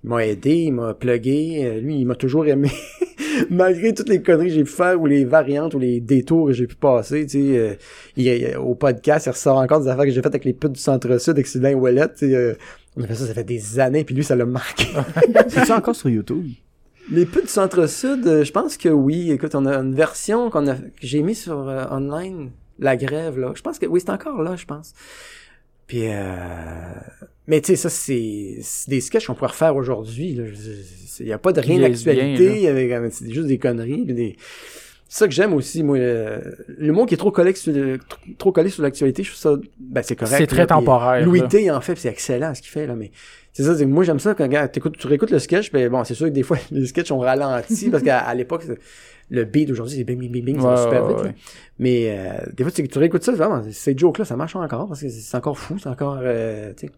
[0.04, 1.62] Il m'a aidé, il m'a plugué.
[1.64, 2.70] Euh, lui, il m'a toujours aimé.
[3.50, 6.52] Malgré toutes les conneries que j'ai pu faire ou les variantes ou les détours que
[6.52, 7.74] j'ai pu passer, tu sais, euh,
[8.16, 10.80] il- au podcast, il ressort encore des affaires que j'ai faites avec les putes du
[10.80, 12.54] Centre-Sud, avec Sylvain Ouellet, tu sais, euh,
[12.96, 14.86] on a fait ça, ça fait des années, puis lui, ça l'a marqué.
[15.48, 16.46] C'est ça encore sur YouTube?
[17.10, 19.30] Les putes du Centre-Sud, euh, je pense que oui.
[19.32, 23.38] Écoute, on a une version qu'on a, que j'ai mis sur euh, online, la grève,
[23.38, 23.52] là.
[23.56, 24.92] Je pense que oui, c'est encore là, je pense.
[25.86, 26.14] Puis, euh...
[27.46, 30.38] mais tu sais, ça, c'est c'est des sketchs qu'on pourrait refaire aujourd'hui.
[31.20, 34.04] Il n'y a pas de rien d'actualité, c'est juste des conneries.
[34.04, 34.36] des...
[35.06, 35.96] C'est ça que j'aime aussi, moi.
[35.98, 38.00] euh, Le mot qui est trop collé sur, le-
[38.38, 40.34] trop collé sur l'actualité, je trouve ça, ben, c'est correct.
[40.38, 41.24] C'est très là, temporaire.
[41.24, 41.46] Louis.
[41.46, 43.12] T, en fait, c'est excellent ce qu'il fait, là, mais
[43.52, 46.02] c'est ça, c'est que moi, j'aime ça quand, regarde, tu réécoutes le sketch, ben bon,
[46.02, 48.64] c'est sûr que des fois, les sketchs ont ralenti, parce qu'à à l'époque,
[49.30, 51.34] le beat d'aujourd'hui, c'est bing, bing, bing, bing, ça va super ouais, vite, ouais.
[51.78, 55.00] Mais, euh, des fois, tu, tu réécoutes ça, vraiment, ces jokes-là, ça marche encore, parce
[55.02, 56.92] que c'est encore fou, c'est encore, euh, tu sais,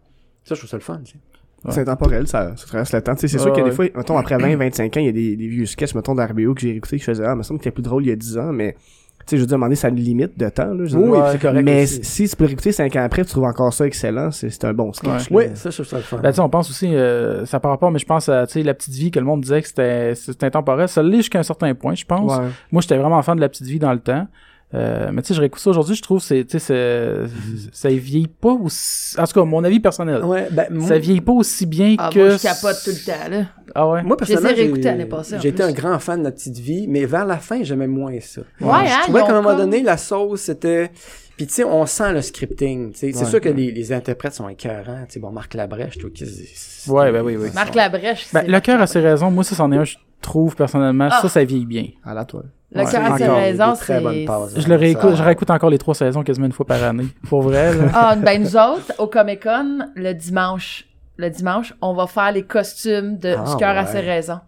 [0.48, 1.18] ça, je trouve ça le fun, tu sais.
[1.64, 1.72] Ouais.
[1.72, 3.14] C'est intemporel, ça, ça traverse le temps.
[3.14, 3.88] Tu sais, c'est sûr Ouais, qu'il y a des ouais.
[3.90, 6.54] fois, mettons, après 20, 25 ans, il y a des, des vieux sketchs, mettons, d'RBO
[6.54, 8.08] que j'ai écouté, que je faisais, ah, il me semble que c'était plus drôle il
[8.10, 9.88] y a 10 ans, mais, tu sais, je veux dire, à un moment donné, ça
[9.88, 10.84] a une limite de temps, là.
[10.84, 11.64] je Oui, oui, c'est correct.
[11.64, 12.04] mais aussi.
[12.04, 14.74] si tu peux l'écouter 5 ans après, tu trouves encore ça excellent, c'est c'est un
[14.74, 15.28] bon sketch.
[15.30, 15.54] Oui, là.
[15.56, 16.18] ça, je trouve ça le fun.
[16.18, 18.52] Ben, tu sais, on pense aussi, euh, ça par rapport, mais je pense à, tu
[18.52, 20.88] sais, la petite vie que le monde disait que c'était, c'était intemporel.
[20.88, 22.36] Ça l'est jusqu'à un certain point, je pense.
[22.38, 22.44] Ouais.
[22.70, 24.28] Moi, j'étais vraiment fan de la petite vie dans le temps.
[24.74, 27.88] Euh, mais tu sais, je réécoute ça aujourd'hui, je trouve, c'est, tu sais, c'est- ça
[27.88, 30.24] vieillit pas aussi, en tout cas, mon avis personnel.
[30.24, 32.18] Ouais, ben, moi, Ça vieillit pas aussi bien Ah, que.
[32.18, 33.44] moi, je capote tout le temps, là.
[33.76, 34.02] Ah ouais?
[34.02, 34.50] moi, personnellement,
[35.40, 38.18] J'ai été un grand fan de la petite vie, mais vers la fin, j'aimais moins
[38.20, 38.40] ça.
[38.60, 40.90] Ouais, hein, je trouvais qu'à un moment comme- donné, la sauce, c'était...
[41.36, 42.92] Puis tu sais, on sent le scripting.
[42.92, 43.12] tu sais.
[43.12, 43.30] C'est Ouais.
[43.30, 45.04] sûr que les, les interprètes sont écœurants.
[45.06, 47.48] Tu sais, bon, Marc Labrèche, que c'est- Ouais, ben oui, oui.
[47.54, 49.30] Marc Labrèche, Ben, le cœur a ses raisons.
[49.30, 51.08] Moi, ça, c'en est un, je trouve, personnellement.
[51.12, 51.18] Ah.
[51.20, 51.88] Ça, ça vieillit bien.
[52.04, 52.46] À la toile.
[52.72, 52.90] Le Ouais.
[52.90, 54.00] cœur a ses raisons, c'est...
[54.60, 55.16] Je le réécoute, ça.
[55.16, 57.06] je réécoute encore les trois saisons quasiment une fois par année.
[57.28, 57.84] Pour vrai, là.
[57.94, 60.84] Ah, ben nous autres, au Comic Con, le dimanche,
[61.16, 64.40] le dimanche, on va faire les costumes de Ah, Du cœur à ses raisons.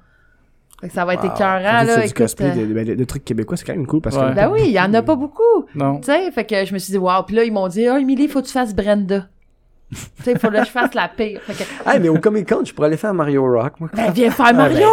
[0.81, 1.33] Fait que ça va être Wow.
[1.35, 1.87] écœurant, là.
[1.87, 4.01] c'est du écoute, cosplay euh, de, ben, de- de trucs québécois, c'est quand même cool
[4.01, 4.31] parce Ouais.
[4.31, 4.35] que.
[4.35, 5.43] Ben oui, il y en a pas beaucoup.
[5.75, 5.99] Non.
[5.99, 7.23] Tu sais, fait que je me suis dit, waouh.
[7.25, 9.27] Puis là, ils m'ont dit, ah, Emily, faut que tu fasses Brenda.
[9.91, 11.41] Tu sais, il faut que je fasse la pire.
[11.47, 13.89] Fait que, Ah, mais au Comic Con, je pourrais aller faire Mario Rock, moi.
[13.95, 14.86] ben, viens faire Mario.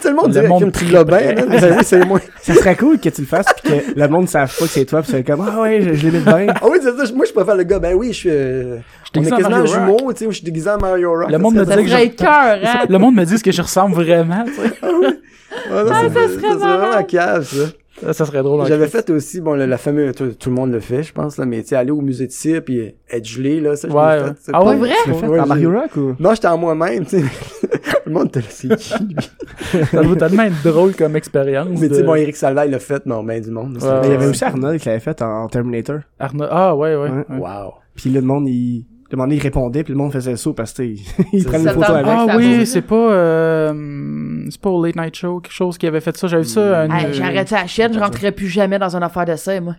[0.00, 1.04] Tout le monde Le dirait qu'il me.
[1.04, 2.20] Ben oui, c'est moi.
[2.40, 4.70] Ça serait cool que tu le fasses pis que le monde ne sache pas que
[4.70, 6.46] c'est toi pis c'est comme, ah ouais, je, je l'imite bien.
[6.54, 7.12] Ah oui, c'est ça.
[7.14, 7.78] Moi, je préfère le gars.
[7.80, 8.30] Ben oui, je suis...
[8.30, 8.78] euh,
[9.16, 11.30] On est déguisé en quasiment jumeau, tu sais, où je suis déguisé en Mario Rock.
[11.30, 12.84] Le monde me dirait que je- écœurant.
[12.88, 14.72] Le monde me dit ce que je ressemble vraiment, tu sais.
[14.82, 15.12] Ah, non,
[15.70, 17.06] Ah, ça serait ça serait vraiment malade.
[17.08, 17.64] cave, ça.
[18.02, 18.66] Ça, ça serait drôle.
[18.66, 21.36] J'avais fait aussi, bon, le, la fameuse, tout, tout le monde le fait, je pense,
[21.38, 23.92] là, mais tu sais, aller au musée de cire puis être gelé, là, ça, je
[23.94, 24.28] Ouais, l'ai ouais.
[24.28, 24.34] fait.
[24.40, 24.76] c'est Ah pas- ouais?
[24.76, 24.90] vrai?
[25.04, 25.26] Tu fait?
[25.26, 26.16] Ouais, en Mario Rock ou?
[26.18, 27.24] Non, j'étais en moi-même, tu sais.
[28.06, 29.84] le monde te le sait qui, lui.
[29.90, 31.68] Ça doit tellement être drôle comme expérience.
[31.70, 33.78] Mais tu sais, de- bon, Eric Salvaille l'a fait, non, ben du monde.
[33.80, 36.00] il y avait aussi Arnold qui l'avait fait en, en Terminator.
[36.18, 37.10] Arnaud- Ah, ouais, ouais.
[37.30, 37.74] Wow.
[37.94, 38.86] Puis là, le monde, il,
[39.16, 41.60] le monde, il répondait puis le monde faisait saut parce que, tu sais, ils prennent
[41.62, 42.06] une ça photo avec.
[42.08, 45.86] Ah ça oui, c'est pas euh, c'est pas au Late Night Show quelque chose qui
[45.86, 46.26] avait fait ça.
[46.28, 46.84] J'avais vu ça.
[46.86, 49.60] une- Hey, j'ai arrêté la chienne, je rentrerai plus jamais dans une affaire de ça,
[49.60, 49.76] moi.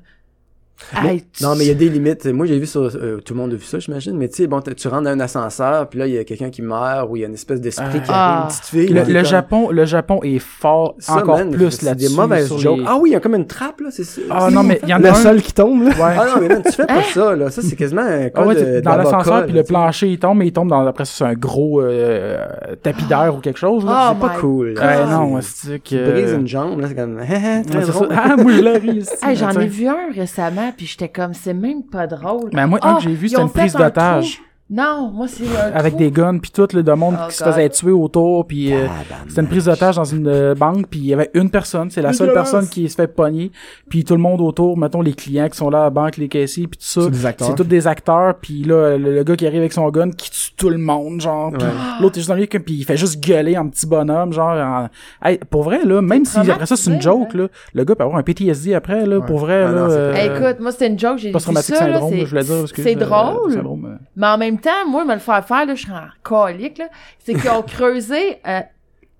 [0.94, 2.26] Hey, tu- Non, mais il y a des limites.
[2.26, 4.18] Moi, j'ai vu ça, euh, tout le monde a vu ça, j'imagine.
[4.18, 6.50] Mais tu sais, bon, tu rentres dans un ascenseur, puis là, il y a quelqu'un
[6.50, 8.34] qui meurt, ou il y a une espèce d'esprit qui Ah.
[8.34, 8.88] arrive, une petite fille.
[8.90, 12.10] Le, là, le comme- Japon, le Japon est fort Ça, encore man, plus là-dessus.
[12.10, 12.80] des mauvaises jokes.
[12.80, 14.22] les- Ah oui, il y a comme une trappe, là, c'est ça.
[14.30, 15.14] Ah non, mais il y en a Le un.
[15.14, 15.90] sol qui tombe, là.
[15.90, 16.16] Ouais.
[16.20, 17.50] Ah non, mais man, tu fais pas ça, là.
[17.50, 20.48] Ça, c'est quasiment un Ah ouais, de, dans l'ascenseur, puis le plancher, il tombe, mais
[20.48, 22.38] il tombe dans, après c'est un gros euh,
[22.82, 23.86] tapis d'air ou quelque chose.
[23.86, 24.10] Là.
[24.12, 24.74] Oh C'est pas cool.
[24.78, 26.12] Ouais, non, C'est- que...
[26.12, 27.16] brises une jambe, là, c'est comme,
[27.92, 28.10] drôle.
[28.10, 28.16] ça.
[28.16, 28.74] Ah, moi, je l'ai
[29.36, 32.50] j'en ai vu un récemment, puis j'étais comme, c'est même pas drôle.
[32.54, 34.42] Mais moi, un Ah, que j'ai vu, c'était une prise un d'otage.
[34.70, 36.00] Non, moi, c'est un Avec trou.
[36.04, 38.88] des guns, puis tout, le de monde Oh, qui se faisait tuer autour, puis euh,
[39.28, 42.02] c'était une prise d'otage dans une euh, banque, puis il y avait une personne, c'est
[42.02, 42.50] la Une seule violence.
[42.52, 43.52] personne qui se fait pogner,
[43.90, 46.28] puis tout le monde autour, mettons les clients qui sont là à la banque, les
[46.30, 47.02] caissiers, puis tout ça,
[47.40, 50.32] C'est tous des acteurs, puis là, le, le gars qui arrive avec son gun, qui
[50.32, 51.70] tue tout le monde, genre, puis Ouais.
[52.02, 54.88] l'autre est juste dans le puis il fait juste gueuler en petit bonhomme, genre, en-
[55.22, 58.04] Hey, pour vrai, là, même si après ça c'est une joke, là, le gars peut
[58.04, 60.88] avoir un PTSD après, là, pour vrai, Ah là, non, euh, Hey, écoute, moi, c'était
[60.88, 63.96] une joke, j'ai post-traumatique ça, c'est- je voulais dire, parce que c'est euh, drôle, euh,
[64.16, 66.86] mais en même temps, moi, me le faire faire, là, je serais en colique, là.
[67.20, 68.62] C'est qu'ils ont creusé, euh,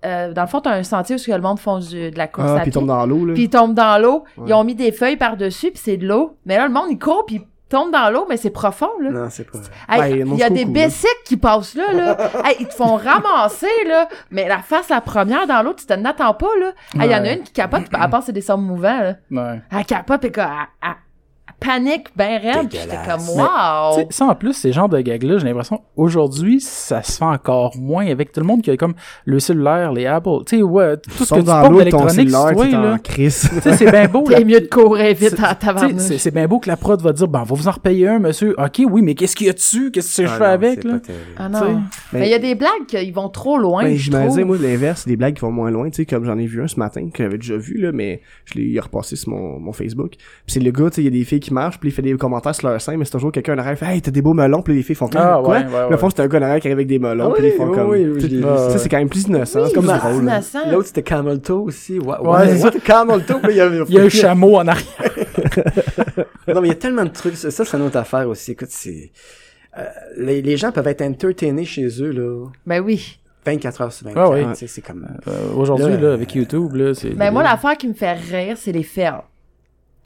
[0.04, 2.50] euh, dans le fond, t'as un sentier où le monde font du- de la course
[2.50, 3.34] Ah, à puis tombe dans l'eau, là.
[3.34, 4.44] Puis ils tombent dans l'eau, Ouais.
[4.48, 6.36] ils ont mis des feuilles par-dessus, puis c'est de l'eau.
[6.46, 9.10] Mais là, le monde, il court, puis ils tombent dans l'eau, mais c'est profond, là.
[9.10, 9.58] Non, c'est pas.
[9.88, 12.16] Hey, Ben, il y a des bessiques qui passent là, là.
[12.44, 14.08] Hey, ils te font ramasser, là.
[14.30, 16.66] Mais la face la première dans l'eau, tu t'en attends pas, là.
[17.02, 19.14] Hey, Il y en a une qui capote, à part c'est des sommes mouvants, là.
[19.30, 19.60] Ouais.
[19.72, 20.50] Elle capote, pis quoi, elle,
[20.82, 20.94] elle- elle
[21.60, 23.94] panique ben raide, pis j'étais comme, Dégueulasse.
[23.94, 24.06] Tu sais, wow!
[24.10, 28.06] ça en plus, ces genres de gags-là, j'ai l'impression, aujourd'hui, ça se fait encore moins
[28.06, 28.94] avec tout le monde qui a comme
[29.24, 30.44] le cellulaire, les Apple.
[30.46, 32.28] Tu sais, ouais, tout ce que tu dans portes d'électronique.
[33.04, 34.24] Tu sais, c'est bien beau.
[34.28, 36.02] T'es mieux de courir vite sais, tabarnouche.
[36.02, 38.08] c'est c'est bien beau que la prod va dire, ben, on va vous en repayer
[38.08, 38.54] un, monsieur.
[38.58, 39.90] OK, oui, mais qu'est-ce qu'il y a dessus?
[39.90, 41.00] Qu'est-ce que je Ah fais avec, là?
[41.36, 41.82] Ah non.
[42.12, 44.42] Mais il y a des blagues qui vont trop loin, Ben, je je me disais,
[44.42, 44.56] trouve.
[44.56, 46.66] moi, l'inverse, des blagues qui vont moins loin, tu sais, comme j'en ai vu un
[46.68, 50.12] ce matin, que j'avais déjà vu, là, mais je l'ai repassé sur mon, mon Facebook.
[50.16, 51.92] Puis c'est le gars, tu sais, il y a des filles qui marchent, puis il
[51.92, 54.02] fait des commentaires sur leur sein, mais c'est toujours quelqu'un en arrière, qui fait, hey,
[54.02, 55.58] t'as des beaux melons, puis les filles font, Ah, quoi?
[55.58, 55.96] ouais, ouais, ouais.
[55.96, 57.56] fond, c'est un gars en arrière qui arrive avec des melons, Ah puis oui, ils
[57.56, 58.42] font oui, comme, oui.
[58.44, 58.78] Ah, ouais.
[58.78, 60.30] c'est quand même plus innocent, Oui, c'est comme drôle.
[60.72, 61.98] L'autre, c'était Camel Toe aussi.
[61.98, 62.16] Ouais,
[62.48, 62.70] c'est ça.
[62.72, 63.80] c'était Camel Toe, puis il y avait...
[63.88, 64.84] Il y a un chameau en arrière.
[66.46, 67.36] Non, mais il y a tellement de trucs.
[67.36, 68.52] Ça, ça, c'est une autre affaire aussi.
[68.52, 69.10] Écoute, c'est...
[69.78, 69.84] euh,
[70.18, 73.18] les, les gens peuvent être entertainés chez eux, là, Ben oui.
[73.46, 74.22] 24 heures sur 24.
[74.22, 74.66] Ah oui.
[74.68, 75.06] C'est comme...
[75.26, 77.10] Euh, aujourd'hui, Là, là, avec YouTube, là, c'est...
[77.10, 79.22] Ben moi, l'affaire qui me fait rire, c'est les fermes.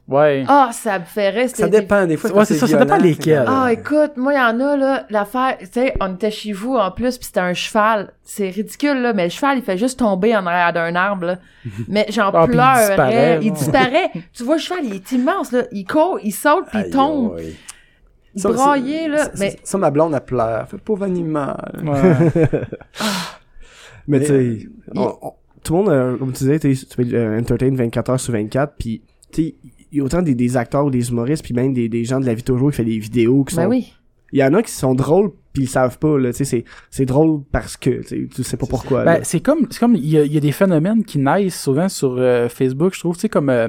[0.08, 0.42] Ouais.
[0.48, 1.48] Ah, ça me fait rire.
[1.48, 2.32] c'était Ça dépend, des fois.
[2.32, 3.44] Ouais, c'est ça, ça dépend lesquels.
[3.46, 6.76] Ah, écoute, moi, il y en a, là, l'affaire, tu sais, on était chez vous,
[6.76, 8.12] en plus, puis c'était un cheval.
[8.22, 11.38] C'est ridicule, là, mais le cheval, il fait juste tomber en arrière d'un arbre, là.
[11.88, 14.10] Mais j'en Ah, puis il disparaît, Il disparaît.
[14.32, 15.64] tu vois, le cheval, il est immense, là.
[15.72, 17.36] Il court, il saute, puis il tombe.
[17.36, 17.54] aïe.
[18.34, 19.18] Il Ça, braillait, ça- là.
[19.24, 20.68] ça- Mais, Ça, ma blonde, elle pleure.
[20.68, 21.82] Fait pauvre animal.
[21.84, 22.30] Ouais.
[24.06, 25.06] Mais Mais, tu sais, euh,
[25.62, 28.32] tout le monde, euh, comme tu disais, t'es- tu peux euh, entertain 24 heures sur
[28.32, 29.02] 24, puis
[29.32, 29.54] tu sais,
[29.92, 32.26] y a autant des, des acteurs ou des humoristes, puis même des, des gens de
[32.26, 33.62] la vie de toujours qui font des vidéos qui sont...
[33.62, 33.92] ben oui.
[34.30, 36.64] Il y en a qui sont drôles, puis ils savent pas, là, tu sais, c'est,
[36.90, 39.02] c'est drôle parce que, tu sais, tu sais pas pourquoi.
[39.04, 41.58] Ben, c'est comme, c'est comme, il y a, il y a des phénomènes qui naissent
[41.58, 43.68] souvent sur euh, Facebook, je trouve, tu sais, comme euh,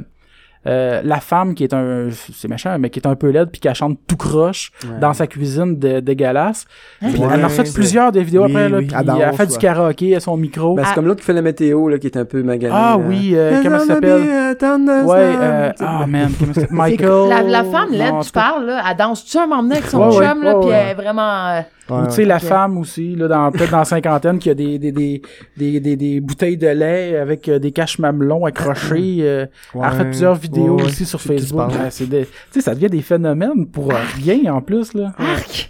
[0.68, 3.62] euh, la femme qui est un, c'est méchant, mais qui est un peu laide puis
[3.62, 5.00] qui chante tout croche Ouais.
[5.00, 6.66] dans sa cuisine de, dégueulasse.
[7.02, 9.20] Ouais, elle en a fait plusieurs des vidéos Oui, après, là, oui, puis elle danse,
[9.26, 10.76] elle fait du karaoké à son micro.
[10.76, 10.96] Ben, c'est Ah.
[10.96, 12.74] comme l'autre qui fait la météo, là, qui est un peu magané.
[12.76, 13.04] ah là.
[13.08, 14.22] oui, euh, comment ça s'appelle?
[14.22, 16.76] Ouais, euh, ah man, comment ça s'appelle?
[16.76, 17.30] Michael.
[17.30, 20.00] La, la femme laide, Non, tu parles, là, elle danse-tu un moment donné avec son
[20.00, 20.76] Ouais, ouais, chum, là, puis ouais.
[20.76, 21.48] elle est vraiment...
[21.48, 24.52] euh, Ouais, Ou tu sais, la femme aussi, là, dans, peut-être dans la cinquantaine, qui
[24.52, 25.22] a des, des, des,
[25.58, 29.18] des, des, des bouteilles de lait avec euh, des caches mamelons accrochés.
[29.22, 30.84] Euh, Elle a fait plusieurs vidéos Ouais, ouais.
[30.84, 31.58] aussi sur Facebook.
[31.70, 31.84] parles.
[31.84, 33.92] Ouais, c'est des- Tu sais, ça devient des phénomènes pour
[34.24, 35.14] rien en plus, là.
[35.18, 35.70] Arc!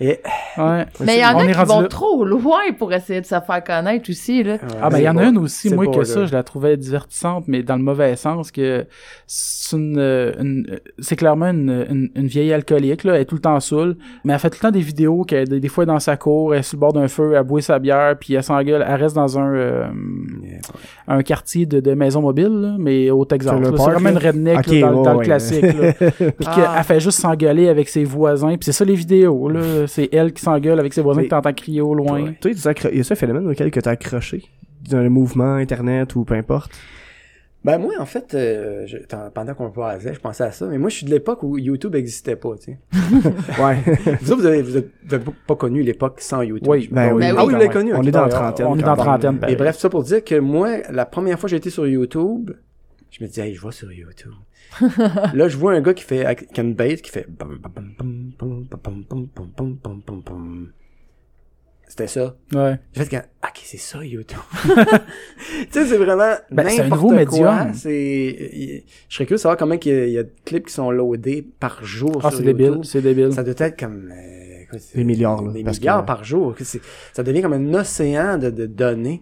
[0.00, 0.18] Et,
[0.58, 0.84] Ouais.
[1.00, 1.88] Mais il y en a qui vont là.
[1.88, 4.56] trop loin pour essayer de se faire connaître aussi, là.
[4.82, 6.04] Ah, ben, il y en a une aussi, moi, que là.
[6.04, 8.86] ça, je la trouvais divertissante, mais dans le mauvais sens, que
[9.26, 13.24] c'est une, euh, une- euh, c'est clairement une, une, une vieille alcoolique, là, elle est
[13.26, 15.68] tout le temps saoule, mais elle fait tout le temps des vidéos qu'elle, des, des
[15.68, 18.16] fois, dans sa cour, elle est sur le bord d'un feu, elle boit sa bière,
[18.18, 19.86] puis elle s'engueule, elle reste dans un, euh,
[21.08, 23.54] un quartier de, de maison mobile, là, mais au Texas.
[23.62, 25.24] C'est vraiment une redneck Ok, là, dans, ouais, dans le ouais.
[25.24, 25.62] classique.
[25.62, 25.92] Là.
[26.10, 26.72] Puis Ah.
[26.74, 29.48] qu'elle fait juste s'engueuler avec ses voisins, puis c'est ça les vidéos.
[29.48, 29.60] là.
[29.90, 32.22] C'est elle qui s'engueule avec ses voisins que t'entends crier au loin.
[32.22, 32.38] Ouais.
[32.40, 34.44] Tu accro- il y a ce phénomène auquel que t'as accroché
[34.88, 36.70] d'un mouvement internet ou peu importe?
[37.62, 38.96] Ben moi, en fait, euh, je-
[39.34, 41.94] pendant qu'on parlait, je pensais à ça, mais moi, je suis de l'époque où YouTube
[41.94, 42.78] existait pas, tu sais.
[43.62, 43.76] Ouais.
[44.22, 46.68] vous autres, vous avez, vous avez- vous avez pas connu l'époque sans YouTube.
[46.70, 46.88] Oui.
[46.90, 47.24] Ben oui.
[47.26, 47.52] Ah, vous oui.
[47.52, 48.06] l'avez connu, On ok.
[48.06, 48.66] est dans la trentaine.
[48.66, 51.48] On est dans la trentaine, Et bref, ça pour dire que moi, la première fois
[51.48, 52.52] que j'ai été sur YouTube,
[53.10, 54.32] je me disais, hey, je vais sur YouTube.
[55.34, 56.24] Là, je vois un gars qui fait,
[56.56, 57.26] une base, qui fait
[62.06, 62.36] C'était ça.
[62.54, 62.78] Ouais.
[62.92, 64.38] J'ai fait que, ok, c'est ça, YouTube.
[64.64, 64.70] tu
[65.70, 67.16] sais, c'est vraiment Ben, c'est un n'importe nouveau quoi.
[67.16, 67.74] médium.
[67.74, 70.66] C'est, je serais curieux de savoir comment il y, a, il y a de clips
[70.66, 73.32] qui sont loadés par jour Ah, c'est débile, c'est débile.
[73.32, 76.54] Ça doit être comme, euh, quoi, Des milliards, là, Des parce milliards que- par jour.
[77.12, 79.20] Ça devient comme un océan de, de données.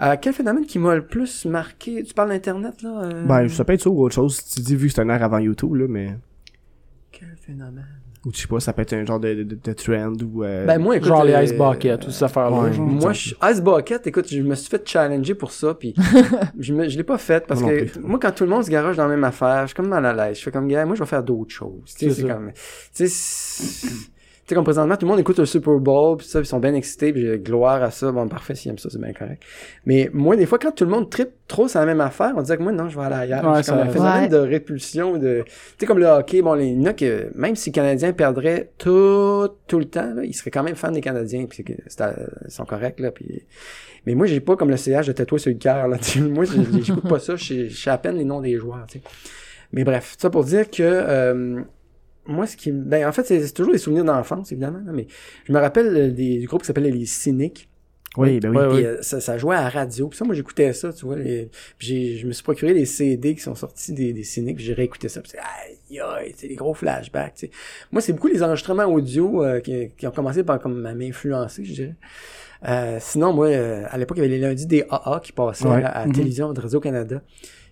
[0.00, 2.02] Euh, quel phénomène qui m'a le plus marqué?
[2.04, 3.02] Tu parles d'Internet, là?
[3.04, 3.24] euh?
[3.26, 4.42] Ben, ça peut être ça ou autre chose.
[4.44, 6.16] Tu dis, vu que c'est un air avant YouTube, là, mais.
[7.12, 7.99] Quel phénomène?
[8.26, 10.44] Ou je sais pas, ça peut être un genre de, de, de trend ou.
[10.44, 11.08] euh, Ben, moi, écoute.
[11.08, 12.64] Genre les euh, Ice Bucket, toutes ces affaires-là.
[12.64, 12.76] ouais.
[12.76, 15.94] Moi, je, Ice Bucket, écoute, je me suis fait challenger pour ça, puis
[16.58, 18.70] je, me, je l'ai pas fait parce Moi que moi, quand tout le monde se
[18.70, 20.36] garoche dans la même affaire, je suis comme mal à l'aise.
[20.38, 21.94] Je fais comme, gars, moi, je vais faire d'autres choses.
[21.98, 22.52] Tu sais, C'est comme,
[22.94, 23.86] tu sais,
[24.50, 26.74] sais, comme présentement, tout le monde écoute le Super Bowl, puis ça, ils sont bien
[26.74, 28.12] excités, puis j'ai gloire à ça.
[28.12, 29.42] Bon, parfait, s'ils aiment ça, c'est bien correct.
[29.86, 32.42] Mais moi, des fois, quand tout le monde tripe trop sur la même affaire, on
[32.42, 33.44] dirait que moi, non, je vais aller ailleurs.
[33.50, 34.28] Ouais, c'est comme un phénomène Ouais.
[34.28, 37.72] de répulsion, de, tu sais, comme le hockey, bon, les, a que, même si les
[37.74, 41.56] Canadiens perdraient tout, tout le temps, là, ils seraient quand même fans des Canadiens, puis
[41.56, 43.44] c'est que c'est à- ils sont corrects, là, puis
[44.06, 45.98] mais moi, j'ai pas comme le CH de tatouer sur le cœur, là.
[46.00, 46.20] tu sais.
[46.20, 47.36] Moi, j'ai- j'écoute pas ça.
[47.36, 49.04] Je sais- je sais à peine les noms des joueurs, tu sais.
[49.72, 51.60] Mais bref, ça pour dire que, euh,
[52.26, 55.06] moi, ce qui, me- ben, en fait, c'est toujours des souvenirs d'enfance, évidemment, là, mais
[55.46, 57.68] je me rappelle euh, des, du groupe qui s'appelait les Cyniques.
[58.16, 58.56] Oui, ben oui.
[58.56, 58.84] Ouais, Puis ouais.
[58.86, 60.08] euh, ça, ça jouait à la radio.
[60.08, 61.14] Puis ça, moi, j'écoutais ça, tu vois.
[61.16, 61.48] les-
[61.78, 64.56] Puis je me suis procuré des CD qui sont sortis des, des cyniques.
[64.56, 65.20] Puis j'ai réécouté ça.
[65.20, 67.52] Puis c'est, aïe, aïe, c'est des gros flashbacks, tu sais.
[67.92, 71.64] Moi, c'est beaucoup les enregistrements audio euh, qui, qui ont commencé par comme à m'influencer,
[71.64, 71.94] je dirais.
[72.68, 75.66] Euh, sinon, moi, euh, à l'époque, il y avait les lundis des AA qui passaient
[75.68, 75.82] Ouais.
[75.84, 76.12] à la Mhm.
[76.12, 77.22] télévision de Radio-Canada.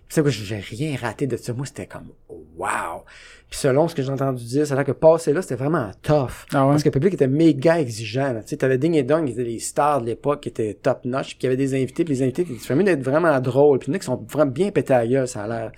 [0.09, 1.53] Ça, moi, j'ai rien raté de ça.
[1.53, 2.09] Moi, c'était comme,
[2.57, 3.03] wow!
[3.49, 5.91] Puis selon ce que j'ai entendu dire, ça a l'air que passer là, c'était vraiment
[6.01, 6.45] tough.
[6.51, 6.71] Ah ouais?
[6.71, 8.33] Parce que le public était méga exigeant.
[8.33, 8.41] là.
[8.41, 11.05] Tu sais, t'avais Ding et Dong, qui étaient les stars de l'époque, qui étaient top
[11.05, 13.79] notch, puis il y avait des invités, puis les invités, qui étaient d'être vraiment drôles.
[13.79, 15.71] Puis il y en a qui sont vraiment bien pétés à gueule, ça a l'air.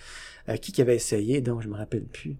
[0.49, 2.35] Euh, qui qui avait essayé, donc je me rappelle plus.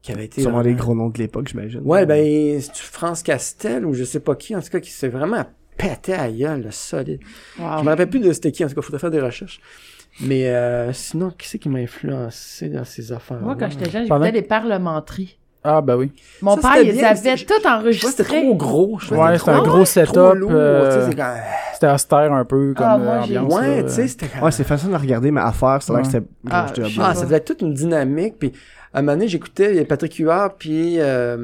[0.00, 0.42] Qui avait été.
[0.42, 1.80] Sûrement les gros noms de l'époque, j'imagine.
[1.84, 5.08] Ouais, ben, c'est France Castel ou je sais pas qui, en tout cas, qui s'est
[5.08, 5.44] vraiment
[5.76, 7.20] pété à gueule, là, solide.
[7.58, 7.78] Wow.
[7.78, 9.60] Je me rappelle plus de c'était qui, en tout cas, faudrait faire des recherches.
[10.20, 14.06] Mais euh, sinon, qui c'est qui m'a influencé dans ces affaires Moi, quand j'étais jeune,
[14.08, 15.38] Pendant- j'écoutais les parlementeries.
[15.64, 16.10] Ah, ben oui.
[16.42, 18.10] Mon Ça, père, ils bien, avaient tout enregistré.
[18.10, 18.98] c'était trop gros.
[18.98, 20.16] Je Ouais, c'était un trop- gros setup.
[20.16, 21.06] Euh,
[21.72, 23.54] C'était austère un peu comme Ah, euh, moi, ambiance.
[23.54, 23.82] Ouais, là.
[23.84, 26.06] tu sais, c'était quand Ouais, c'est facile à regarder, mais à faire, c'est vrai Ouais.
[26.08, 26.66] que c'était Ah,
[27.00, 28.34] Ah, ça être toute une dynamique.
[28.40, 28.52] Puis
[28.92, 31.36] à un moment donné, j'écoutais Patrick Huard puis euh,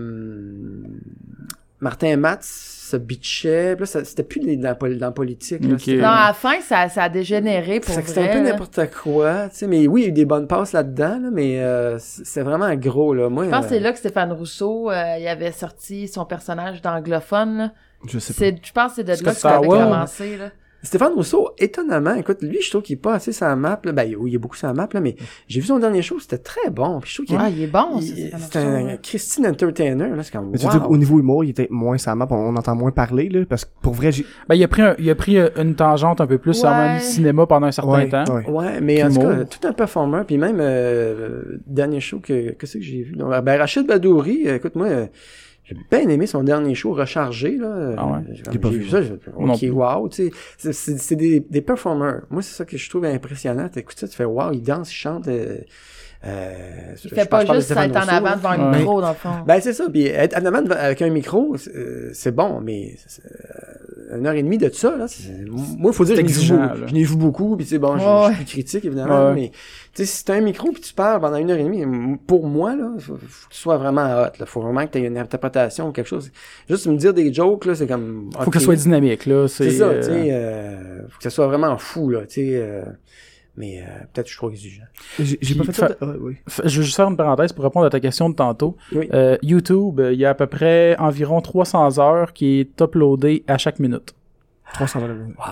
[1.80, 3.74] Martin Matz se bitchait.
[3.76, 5.61] Puis là, ça- c'était plus dans, dans la politique.
[5.62, 8.09] Là, Non, à la fin, ça, ça a dégénéré pour Fait vrai.
[8.09, 10.47] c'était un peu n'importe quoi, tu sais, mais oui, il y a eu des bonnes
[10.47, 13.28] passes là-dedans, là, mais euh, c'est vraiment gros, là.
[13.28, 16.24] Moi, Je pense que c'est euh, là que Stéphane Rousseau, euh, il avait sorti son
[16.24, 17.59] personnage d'anglophone.
[17.59, 17.72] là.
[18.07, 18.59] Je sais pas.
[18.62, 20.36] Je pense que c'est de là que ça avait commencé.
[20.36, 20.51] Là.
[20.83, 23.91] Stéphane Rousseau, étonnamment, écoute, lui, je trouve qu'il est pas assez sur la map, là.
[23.93, 25.16] Ben, oui, il est beaucoup sur la map, là, mais
[25.49, 27.66] j'ai vu son dernier show, c'était très bon, puis je trouve qu'il Ah, il est
[27.66, 28.97] bon, c'est un.
[28.97, 30.83] Christine Entertainer, là, c'est comme, Mais tu dis wow.
[30.87, 33.70] qu'au niveau humour, il était moins sa map, on, entend moins parler, là, parce que
[33.83, 34.24] pour vrai, j'ai...
[34.49, 36.68] Ben, il a pris, un- il a pris euh, une tangente un peu plus sur
[36.68, 36.95] Ouais.
[36.95, 38.24] le cinéma pendant un certain Ouais, temps.
[38.35, 38.49] ouais.
[38.49, 42.66] Ouais, mais en tout cas, tout un performeur, puis même, euh, dernier show que, que
[42.66, 43.16] c'est que j'ai vu?
[43.16, 45.07] Donc, ben, Rachid Badouri, écoute, moi, euh,
[45.68, 47.94] j'ai bien aimé son dernier show rechargé, là.
[47.98, 48.20] Ah ouais?
[48.50, 49.00] J'ai pas vu, vu ça,
[49.36, 50.72] ok, wow, tu sais.
[50.72, 52.22] C'est- des, des performeurs.
[52.30, 53.68] Moi, c'est ça que je trouve impressionnant.
[53.68, 55.58] T'écoutes ça, tu fais wow, il danse, il chante, euh,
[56.26, 56.52] euh,
[57.04, 58.78] Il je fait pas je juste être en avant devant un Ouais.
[58.78, 59.30] micro, dans le fond.
[59.46, 59.84] Ben, c'est ça.
[59.90, 64.26] Puis être en avant avec un micro, c'est euh, c'est bon, mais c'est, euh, une
[64.26, 66.46] heure et demie de ça, là, c'est- moi, il faut dire que je C'est n'ai
[66.46, 66.86] vu, beaucoup- là.
[66.86, 68.20] je n'ai vu beaucoup, puis tu sais, bon, je- Ouais.
[68.22, 69.34] je, suis plus critique, évidemment, Ouais.
[69.34, 69.50] mais
[69.94, 71.84] tu sais, si t'as un micro puis tu parles pendant une heure et demie,
[72.26, 74.46] pour moi, là, faut, faut que tu sois vraiment hot, là.
[74.46, 76.30] Faut vraiment que tu aies une interprétation ou quelque chose.
[76.70, 78.30] Juste me dire des jokes, là, c'est comme...
[78.40, 79.46] Faut que ce soit dynamique, là.
[79.46, 82.26] C'est C'est ça, euh, tu sais, euh, faut que ça soit vraiment fou, là, tu
[82.36, 82.82] sais, euh,
[83.59, 84.84] mais euh, peut-être que je suis trop exigeant.
[85.18, 86.36] J'ai j'ai pas fait fa- ouais, oui.
[86.48, 88.76] F- Je vais juste faire une parenthèse pour répondre à ta question de tantôt.
[88.94, 89.09] Oui.
[89.12, 93.44] Euh, YouTube, euh, il y a à peu près environ 300 heures qui est uploadé
[93.48, 94.14] à chaque minute.
[94.74, 95.16] 300 dollars.
[95.16, 95.44] Wow.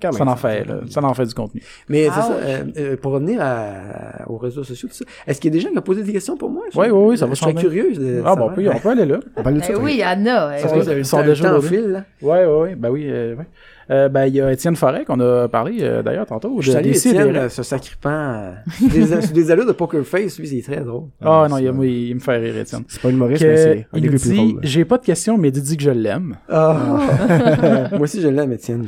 [0.00, 0.18] Quand même.
[0.18, 0.80] Ça en fait, là.
[0.88, 1.60] Ça en fait du contenu.
[1.88, 2.36] Mais c'est Ah ça, ouais.
[2.44, 5.60] euh, euh, pour revenir à- aux réseaux sociaux, tout ça, est-ce qu'il y a des
[5.60, 6.62] gens qui ont posé des questions pour moi?
[6.76, 9.04] Oui, oui, oui, ça va Je serais de Ah bon, on peut, on peut aller
[9.04, 9.18] là.
[9.36, 9.72] On parle de ça.
[9.72, 10.58] Ben oui, il y en a.
[10.58, 10.98] eh oui.
[10.98, 12.74] Ils sont déjà ouais, ouais.
[12.76, 13.46] Ben oui, euh, ouais.
[13.90, 16.60] Euh, ben, il y a Étienne Forêt qu'on a parlé euh, d'ailleurs tantôt.
[16.60, 18.10] Je de- salue Étienne, ce sacripant.
[18.10, 18.52] euh,
[18.88, 21.08] des, des allures de poker face, lui, c'est très drôle.
[21.20, 22.84] Ah Ah, non, il, il, il me fait rire, Étienne.
[22.86, 24.60] C'est pas humoriste, Que- mais c'est un il des plus dit drôles.
[24.62, 26.36] J'ai pas de question, mais Didi dit que je l'aime.
[26.48, 27.88] Ah.
[27.90, 28.86] Moi aussi, je l'aime, Étienne.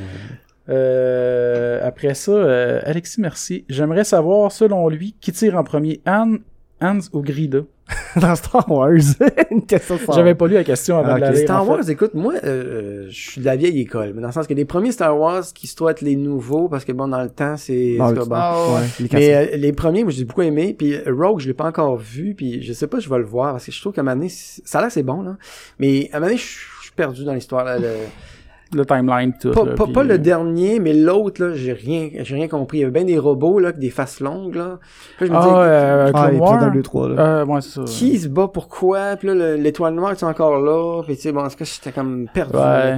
[0.69, 3.65] Euh, après ça, euh, Alexis Merci.
[3.69, 6.39] J'aimerais savoir, selon lui, qui tire en premier, Anne,
[6.81, 7.59] Hans ou Grida?
[8.21, 8.91] Dans Star Wars.
[9.51, 11.63] Une question de Star J'avais pas lu la question avant Ah, de la lire, Star
[11.63, 11.71] en fait.
[11.71, 14.47] Wars, écoute, moi, euh, euh, je suis de la vieille école, mais dans le sens
[14.47, 17.23] que les premiers Star Wars qui se trouvent être les nouveaux, parce que bon, dans
[17.23, 17.97] le temps, c'est...
[17.99, 18.15] C'est oui.
[18.15, 18.27] bon.
[18.33, 18.57] Ah,
[19.01, 19.09] ouais.
[19.13, 20.75] Mais euh, les premiers, moi, j'ai beaucoup aimé.
[20.79, 22.35] Puis euh, Rogue, je l'ai pas encore vu.
[22.35, 24.17] Puis je sais pas, je vais le voir parce que je trouve qu'à un moment
[24.17, 25.37] donné, ça a l'air c'est bon là.
[25.79, 26.45] Mais à un moment donné, je
[26.83, 27.65] je suis perdu dans l'histoire.
[27.65, 27.79] là.
[27.79, 27.87] Le-
[28.75, 29.51] Le timeline, tout.
[29.51, 32.79] Pas, là, pas, puis- pas le dernier, mais l'autre là, j'ai rien, j'ai rien compris.
[32.79, 34.79] Il y avait bien des robots là, avec des faces longues là.
[35.19, 36.63] Puis je me Ah, dis, euh, Ah, Clone l'épisode Wars?
[36.63, 37.21] 1, 2, 3, là.
[37.21, 37.83] Euh, ouais, c'est ça.
[37.87, 39.17] qui se bat pourquoi?
[39.17, 41.03] Puis là, le- l'étoile noire est encore là.
[41.05, 42.57] Puis tu sais, bon, en tout cas, j'étais comme perdu.
[42.57, 42.97] Ouais.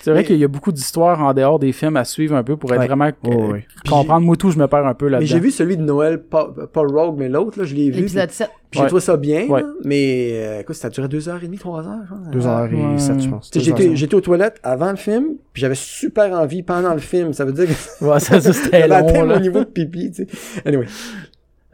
[0.00, 2.42] C'est vrai Mais- qu'il y a beaucoup d'histoires en dehors des films à suivre un
[2.42, 2.86] peu pour être Ouais.
[2.86, 3.66] vraiment Oh, euh, ouais.
[3.88, 4.24] comprendre.
[4.24, 5.26] Moi, tout, je me perds un peu Mais là-dedans.
[5.28, 7.96] j'ai vu celui de Noël, pas, pas Rogue, mais l'autre là, je l'ai vu.
[8.00, 8.50] L'épisode 7.
[8.72, 9.46] Puis j'ai trouvé ça bien.
[9.46, 9.62] Ouais.
[9.84, 12.00] mais euh, écoute, ça a duré deux heures et demie, trois heures.
[12.08, 12.30] je pense.
[12.30, 13.50] 2 heures et 7, je pense.
[13.50, 16.94] Tu sais, Deux heures J'étais, aux toilettes avant le film, puis j'avais super envie pendant
[16.94, 17.32] le film.
[17.32, 17.72] Ça veut dire que
[18.04, 19.24] Ouais, ça, ça, c'était long, là.
[19.34, 20.62] mon niveau de pipi, tu sais.
[20.66, 20.86] Anyway.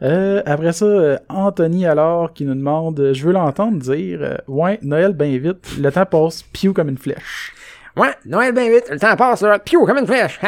[0.01, 4.35] Euh, après ça, euh, Anthony alors qui nous demande, euh, je veux l'entendre dire, euh,
[4.47, 7.53] ouais, Noël bien vite, le temps passe piou comme une flèche.
[7.97, 10.39] Ouais, Noël bien vite, le temps passe, là, piou, comme une flèche.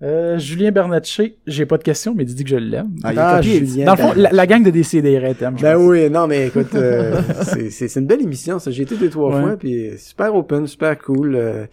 [0.02, 2.92] Euh, Julien Bernatchez, j'ai pas de question, mais dit que je l'aime.
[3.04, 3.66] Ah, il a Ah, copié.
[3.66, 3.86] Julien.
[3.86, 5.84] Dans le fond, la, la gang de DCDR t'aime, je Ben pense.
[5.88, 8.72] oui, non, mais écoute, euh, c'est, c'est, c'est une belle émission, ça.
[8.72, 9.42] J'ai été deux, trois Ouais.
[9.42, 11.36] fois, puis super open, super cool.
[11.36, 11.66] euh,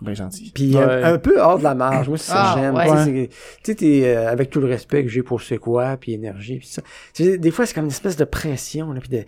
[0.00, 0.52] Ben gentil.
[0.54, 0.82] Puis Ouais.
[0.84, 2.08] un, un peu hors de la marge.
[2.08, 2.74] Moi, c'est ça Ah, que j'aime.
[2.76, 3.28] ouais.
[3.64, 6.68] Tu sais, euh, avec tout le respect que j'ai pour c'est quoi, puis énergie, puis
[6.68, 6.82] ça.
[7.14, 9.24] Tu sais, des fois, c'est comme une espèce de pression, là, puis de...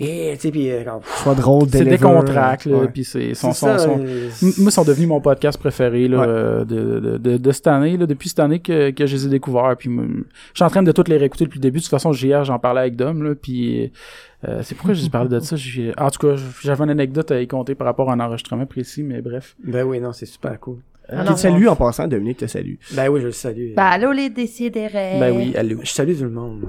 [0.00, 0.70] Eh, tu sais, puis...
[0.70, 2.88] euh, comme- Soit drôle, C'est contracts, là, ouais.
[2.88, 6.26] puis c'est, sont- euh, M- Moi, ils sont devenus mon podcast préféré là, Ouais.
[6.26, 9.26] euh, de, de, de, de cette année, là, depuis cette année que, que je les
[9.26, 9.76] ai découverts.
[9.78, 10.22] Puis, je
[10.54, 11.78] suis en train de toutes les réécouter depuis le début.
[11.80, 13.92] De toute façon, hier, j'en parlais avec Dom, là, puis
[14.48, 15.56] euh, c'est pourquoi j'ai parlé de ça.
[15.56, 18.66] J'ai- En tout cas, j'avais une anecdote à y compter par rapport à un enregistrement
[18.66, 19.56] précis, mais bref.
[19.64, 20.78] Ben oui, non, c'est super cool.
[21.06, 22.76] Ah Qui te salue en passant, Dominique te salue.
[22.94, 23.74] Ben oui, je le salue.
[23.76, 25.18] Ben, allô, les décidérés.
[25.20, 25.80] Ben oui, allô.
[25.82, 26.62] Je salue tout le monde.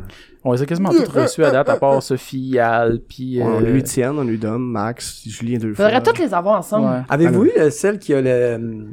[0.43, 3.39] On les a quasiment tous reçus à date, à part Sophie, Al, puis...
[3.41, 5.85] On euh, lui Étienne, on lui donne, Max, Julien deux fois.
[5.85, 6.85] Faudrait toutes les avoir ensemble.
[6.87, 7.01] ouais.
[7.07, 8.29] Avez-vous eu euh, celle qui a le...
[8.29, 8.83] euh,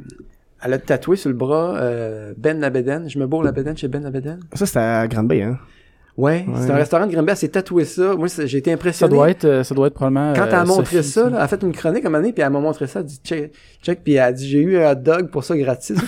[0.61, 3.09] Elle a tatoué sur le bras euh, Ben Labeden?
[3.09, 4.39] Je me bourre Labeden chez Ben Labeden.
[4.53, 5.59] Ça, c'était à Grande Bay, hein.
[6.15, 6.53] Ouais, Ouais.
[6.61, 7.35] c'est un restaurant de Grimby.
[7.35, 8.15] S'est tatoué ça.
[8.15, 9.13] Moi, c'est- j'ai été Ça impressionné.
[9.15, 10.33] doit être, euh, ça doit être probablement...
[10.35, 12.11] Quand elle a euh, montré Sophie, ça, là, elle a fait une chronique à un
[12.11, 13.51] moment donné, puis elle m'a montré ça, elle a dit check,
[13.81, 15.97] check puis elle a dit j'ai eu un hot dog pour ça gratis.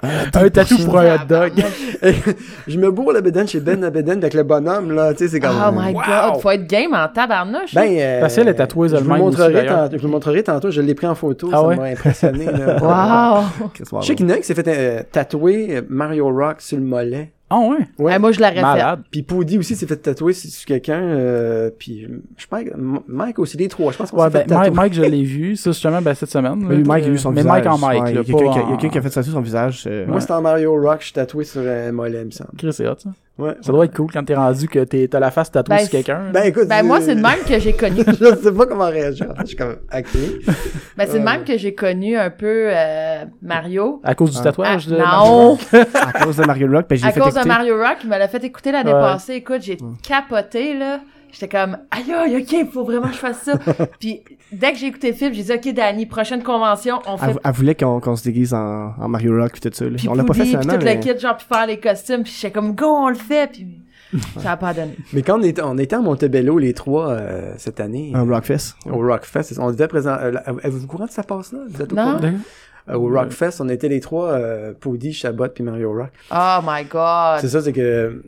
[0.00, 1.52] Un tatou pour un hot dog.
[2.68, 5.40] je me bourre la bédaine chez Ben Labeden avec le bonhomme là, tu sais c'est
[5.40, 6.02] comme Oh my wow!
[6.34, 7.74] god, faut être game en tabarnouche.
[7.74, 10.70] Ben, euh, Parce qu'elle est tatoueuse je vous elle-même montrerai tantôt, je vous montrerai tantôt,
[10.70, 11.76] je l'ai pris en photo, Ah ça ouais?
[11.76, 12.44] m'a impressionné.
[12.44, 12.76] là.
[13.60, 13.66] wow.
[14.00, 16.76] Je sais qu'il y en a un qui s'est fait euh, tatouer Mario Rock sur
[16.78, 17.32] le mollet.
[17.50, 17.78] Ah ouais?
[17.98, 18.18] Ouais.
[18.18, 18.60] Moi, je l'aurais fait.
[18.60, 19.00] Malade.
[19.10, 21.00] Puis Poudy aussi s'est fait tatouer sur quelqu'un.
[21.00, 22.60] euh, puis je pense
[23.06, 23.92] Mike aussi, les trois.
[23.92, 24.70] Je pense qu'on Ouais, s'est ben, fait tatouer.
[24.70, 26.64] Mike, Mike, je l'ai vu, ça, justement, ben, cette semaine.
[26.68, 27.52] Oui, Mike a euh, eu son mais visage.
[27.64, 29.22] Mike en Mike, Ouais, là, Il y a quelqu'un qui a- qui a fait ça
[29.22, 29.84] sur son visage.
[29.86, 32.50] euh, Moi, c'était en Mario Rock, je suis tatoué sur un mollet, il me semble.
[32.58, 33.10] Chris, c'est hot, ça.
[33.38, 33.54] Ouais.
[33.60, 35.90] Ça doit être cool quand t'es rendu que t'es, t'as la face tatouée Ben, sur
[35.92, 36.22] quelqu'un.
[36.34, 36.66] Ben écoute.
[36.68, 38.00] Ben, moi, c'est euh, de même que j'ai connu.
[38.20, 39.32] je sais pas comment réagir.
[39.42, 40.04] Je suis comme, ok.
[40.98, 41.20] Ben, c'est Ouais.
[41.20, 44.00] même que j'ai connu un peu euh, Mario.
[44.02, 44.42] À cause du Ah.
[44.42, 45.56] tatouage Ah, de non!
[45.94, 47.48] à cause de Mario Rock, ben, j'ai fait cause de.
[47.48, 49.00] Mario Rock, il me l'a fait écouter l'année Ouais.
[49.00, 49.34] passée.
[49.34, 51.00] Écoute, j'ai capoté, là.
[51.30, 53.58] J'étais comme, aïe, aïe, ok, faut vraiment que je fasse ça.
[54.00, 57.30] Puis, dès que j'ai écouté le film, j'ai dit, ok, Danny, prochaine convention, on fait
[57.32, 59.84] Elle, elle voulait qu'on se déguise en, en Mario Rock pis tout ça.
[59.84, 59.90] là.
[59.96, 60.94] Puis On l'a pas fait Poudi, puis finalement, tout mais...
[60.94, 63.66] le kit, genre, puis faire les costumes, puis j'étais comme, go, on le fait, puis
[64.38, 64.96] ça a pas donné.
[65.12, 68.74] Mais quand on était, on était à Montebello, les trois, euh, cette année, Un Rockfest.
[68.90, 70.24] au Rockfest, on devait présenter.
[70.24, 70.32] Euh,
[70.62, 71.58] Avez-vous courant de ça passe là?
[71.68, 72.16] Vous êtes au Non.
[72.16, 72.32] courant?
[72.90, 76.10] Euh, au Rockfest, on était les trois, euh, Poudy, Chabot puis Mario Rock.
[76.30, 77.40] Oh my god.
[77.40, 78.22] C'est ça, c'est que euh,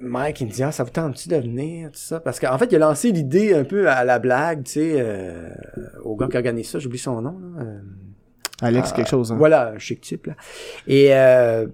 [0.00, 2.20] Mike, il me dit, ah, ça vous tente-tu de venir, tout ça?
[2.20, 5.48] Parce qu'en fait, il a lancé l'idée un peu à la blague, tu sais, euh,
[6.04, 7.62] au gars qui organise ça, j'oublie son nom, là.
[7.64, 7.78] euh,
[8.60, 9.32] Alex, quelque chose.
[9.32, 9.36] Hein.
[9.38, 10.34] Voilà, un chic type, là.
[10.86, 11.66] Et euh,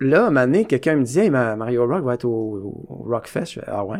[0.00, 3.04] là, un moment donné, quelqu'un me disait, hey, ma- Mario Rock va être au, au
[3.08, 3.44] Rockfest.
[3.46, 3.98] Je fais, ah ouais?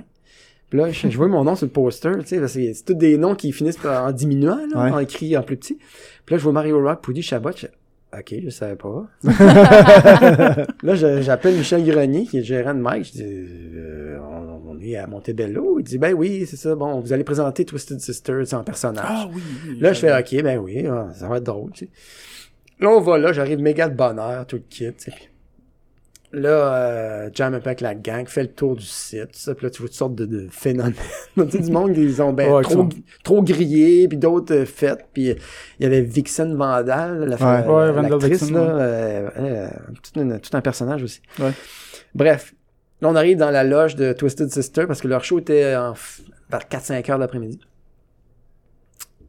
[0.75, 3.17] Puis là, je, je vois mon nom sur le poster, tu sais, c'est tous des
[3.17, 4.91] noms qui finissent par- en diminuant, là, Ouais.
[4.91, 5.75] en écrit en plus petit.
[6.27, 7.71] Puis là, je vois Mario Rock, Poudy, Chabot, je fais,
[8.19, 9.07] OK, je savais pas.
[10.83, 13.05] là, je- j'appelle Michel Grenier, qui est le gérant de Mike.
[13.07, 15.79] Je dis, euh, on, on est à Montebello.
[15.79, 16.75] Il dit, ben oui, c'est ça.
[16.75, 19.05] Bon, vous allez présenter Twisted Sisters en personnage.
[19.09, 19.43] Ah oui.
[19.69, 21.91] oui, Là, je fais, OK, ben oui, ah, ça va être drôle, tu sais.
[22.81, 25.13] Là, on va là, j'arrive méga de bonheur, tout le kit, tu sais.
[26.37, 29.67] Là, euh, jam un peu avec la gang, fait le tour du site, ça, puis
[29.67, 30.95] là, tu vois toutes sortes de, de phénomènes.
[31.37, 32.89] tu sais, du monde ils ont ben, Ouais, trop,
[33.23, 35.35] trop grillé, puis d'autres euh, faites, puis euh,
[35.79, 37.41] il y avait Vixen Vandal, la, Ouais.
[37.41, 39.69] la- Ouais, Vandal l'actrice, Vixen, là, euh, euh,
[40.03, 41.21] tout, une- tout un personnage aussi.
[41.39, 41.53] Ouais.
[42.15, 42.53] Bref,
[43.01, 45.93] là, on arrive dans la loge de Twisted Sister, parce que leur show était en,
[46.51, 47.61] vers 4-5 heures d'après-midi.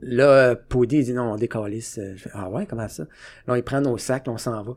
[0.08, 1.98] Là, euh, Poudy, il dit non, on décalisse.
[1.98, 3.06] Euh, Je fais, ah ouais, comment ça?
[3.48, 4.74] Là, ils prennent nos sacs, là, on s'en va.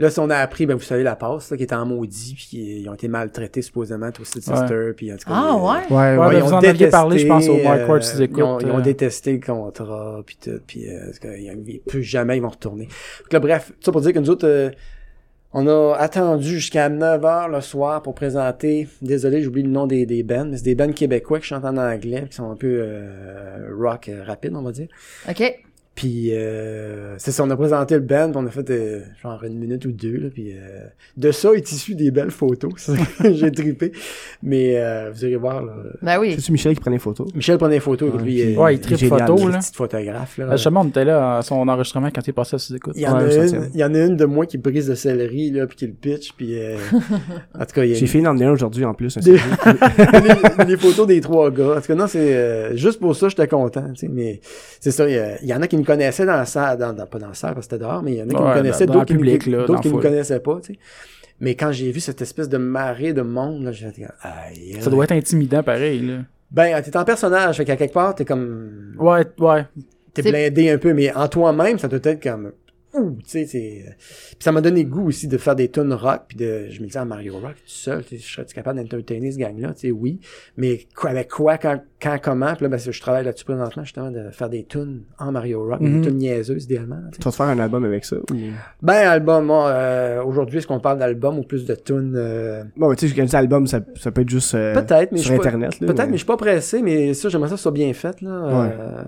[0.00, 2.34] Là, si on a appris, ben, vous savez, la passe, là, qui était en maudit,
[2.34, 4.56] puis ils ont été maltraités, supposément, Twisted Ouais.
[4.56, 5.32] Sister, puis en tout cas.
[5.34, 5.68] Ah euh, ouais?
[5.88, 6.30] Ouais, Ouais, ouais.
[6.30, 8.16] ben, ils vous ont en aviez parlé, je pense, au détesté, Mark Ward, euh, si
[8.16, 8.82] ils ils, ont, écoutent, ils ont euh.
[8.82, 12.86] détesté le contrat, puis tout, puis euh, plus jamais ils vont retourner.
[12.86, 14.70] Donc là, bref, tout ça pour dire que nous autres, euh,
[15.54, 20.22] on a attendu jusqu'à 9h le soir pour présenter, désolé, j'oublie le nom des, des
[20.22, 23.68] bands, mais c'est des bands québécois qui chantent en anglais, qui sont un peu euh,
[23.76, 24.88] rock euh, rapide, on va dire.
[25.28, 25.62] OK.
[25.94, 29.44] Puis euh, c'est ça, on a présenté le band, puis on a fait euh, genre
[29.44, 30.86] une minute ou deux, là, puis euh,
[31.18, 32.72] de ça est issu des belles photos.
[32.78, 32.94] Ça,
[33.30, 33.92] J'ai trippé.
[34.42, 35.74] Mais euh, vous irez voir, là.
[36.00, 36.32] Ben oui.
[36.36, 37.28] C'est-tu Michel qui prenait les photos?
[37.34, 39.52] Michel prenait des photos, Ouais, lui, puis- euh, Ouais, il tripe génial, photo, il est
[39.52, 39.58] là.
[39.58, 40.44] petit photographe, là.
[40.46, 42.94] Euh, Justement, on était là à son enregistrement quand il est passé à sous-écoute.
[42.96, 44.88] Il y, en Ouais, a une, il y en a une de moi qui brise
[44.88, 46.76] le céleri, là, puis qui le pitch, puis euh,
[47.54, 49.18] en tout cas, il y a J'ai fini d'en un aujourd'hui en plus.
[49.18, 49.42] un des, CD.
[50.58, 51.72] des- des photos des trois gars.
[51.76, 54.40] En tout cas, non, c'est euh, juste pour ça, j'étais content, tu sais, mais
[54.80, 56.78] c'est ça, il y, a- il y en a qui me connaissaient dans la salle,
[56.78, 58.28] dans, dans- pas dans la salle, parce que c'était dehors, mais il y en a
[58.30, 60.72] qui Ouais, me connaissaient, d'autres qui, public, me, là, d'autres qui me connaissaient pas, tu
[60.74, 60.78] sais.
[61.40, 63.70] Mais quand j'ai vu cette espèce de marée de monde, là,
[64.22, 66.18] aïe, Ça doit être intimidant, pareil, là.
[66.50, 69.64] Ben, t'es en personnage, fait qu'à quelque part, t'es comme, Ouais, ouais.
[70.14, 72.52] t'es C'est- blindé un peu, mais en toi-même, ça doit être comme,
[72.94, 73.84] ouh, tu sais, c'est...
[74.30, 76.66] Puis ça m'a donné goût aussi de faire des tunes rock, puis de...
[76.70, 79.38] Je me disais, en Mario Rock, tout seul, tu sais, je serais capable d'entertainer ce
[79.38, 80.20] gang-là, tu sais, oui.
[80.56, 82.54] Mais quoi, avec quoi, quand, quand, comment?
[82.54, 85.80] Puis là, ben, je travaille là-dessus présentement, justement, de faire des tunes en Mario Rock,
[85.80, 86.00] Mhm.
[86.00, 88.16] des tunes niaiseuses, idéalement, tu vas te faire un album avec ça?
[88.16, 88.34] Ou...
[88.82, 92.14] Ben, album, moi, euh, aujourd'hui, est-ce qu'on parle d'album ou plus de tunes?
[92.16, 94.74] euh, Bon, mais tu sais, quand je dis album, ça, ça peut être juste euh,
[94.74, 95.80] Peut-être, mais sur Internet.
[95.80, 98.40] là, Peut-être, mais je suis pas pressé, mais ça, j'aimerais ça soit bien fait, là.
[98.62, 98.70] Ouais.
[98.78, 99.02] Euh,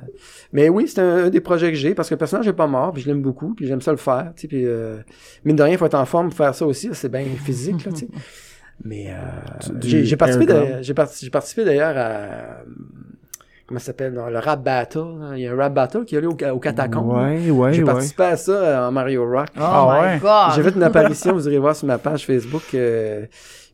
[0.53, 2.67] mais oui, c'est un, un des projets que j'ai, parce que le personnage est pas
[2.67, 4.99] mort, puis je l'aime beaucoup, puis j'aime ça le faire, tu sais, puis euh,
[5.45, 7.85] mine de rien, il faut être en forme pour faire ça aussi, c'est bien physique,
[7.85, 8.09] là, tu sais.
[8.85, 10.47] Mais euh, j'ai participé,
[10.83, 12.63] j'ai d'ailleurs à
[13.67, 15.05] comment ça s'appelle, le rap battle.
[15.37, 17.17] Il y a un rap battle qui est allé au, au catacombe.
[17.17, 17.23] là.
[17.25, 17.87] Ouais, ouais, J'ai ouais.
[17.87, 19.47] participé à ça euh, en Mario Rock.
[19.57, 20.19] Oh Ah my ouais?
[20.21, 20.53] god.
[20.57, 22.63] J'ai fait une apparition, vous irez voir sur ma page Facebook.
[22.75, 23.27] euh,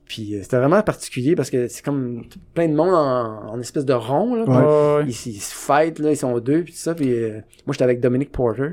[0.06, 3.84] puis euh, c'était vraiment particulier parce que c'est comme plein de monde en, en espèce
[3.86, 4.34] de rond.
[4.34, 4.56] Là, Ouais.
[4.56, 5.04] Ouais, ouais.
[5.06, 6.94] ils, ils se fightent, là, ils sont deux, puis tout ça.
[6.94, 8.72] Puis euh, moi, j'étais avec Dominic Porter.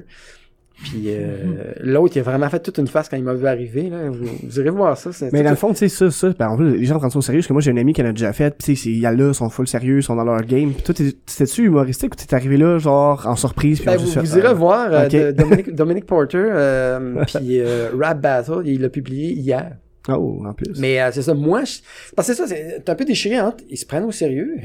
[0.84, 3.90] Puis euh, l'autre, il a vraiment fait toute une face quand il m'a vu arriver.
[3.90, 4.10] Là.
[4.12, 5.12] Vous, vous irez voir ça.
[5.12, 7.10] c'est- Mais dans le fond, tu sais, ça, ça, ben, en plus, les gens prennent
[7.10, 8.74] ça au sérieux, parce que moi, j'ai un ami qui en a déjà fait, c'est-
[8.86, 10.94] il y a là, ils sont full sérieux, ils sont dans leur game, pis toi,
[10.94, 14.38] t'es- t'étais-tu humoristique ou t'es arrivé là, genre, en surprise, pis Ben, on vous, vous
[14.38, 15.12] irez euh, voir euh, ok.
[15.12, 19.78] de- Dominic, Dominic Porter, euh, puis euh, Rap Battle, il l'a publié hier.
[20.10, 20.80] Oh, en plus.
[20.80, 21.80] Mais euh, c'est ça, moi, je...
[22.16, 24.56] parce que c'est ça, c'est un peu déchiré entre, ils se prennent au sérieux.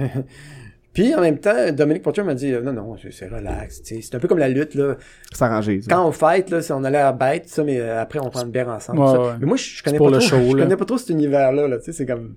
[0.93, 4.01] Puis en même temps, Dominic Porter m'a dit, euh, non, non, c'est relax, tu sais.
[4.03, 4.97] c'est un peu comme la lutte, là.
[5.33, 5.89] C'est arrangé, ça.
[5.95, 8.43] Quand on fight, là, c'est- on a l'air bête, ça, mais euh, après, on prend
[8.45, 8.99] une bière ensemble.
[9.01, 9.21] Ouais, ça.
[9.21, 9.33] ouais.
[9.41, 10.63] Mais moi, je, je connais pour pas le trop, show, je là.
[10.65, 12.35] connais pas trop cet univers-là, là, tu sais, c'est comme,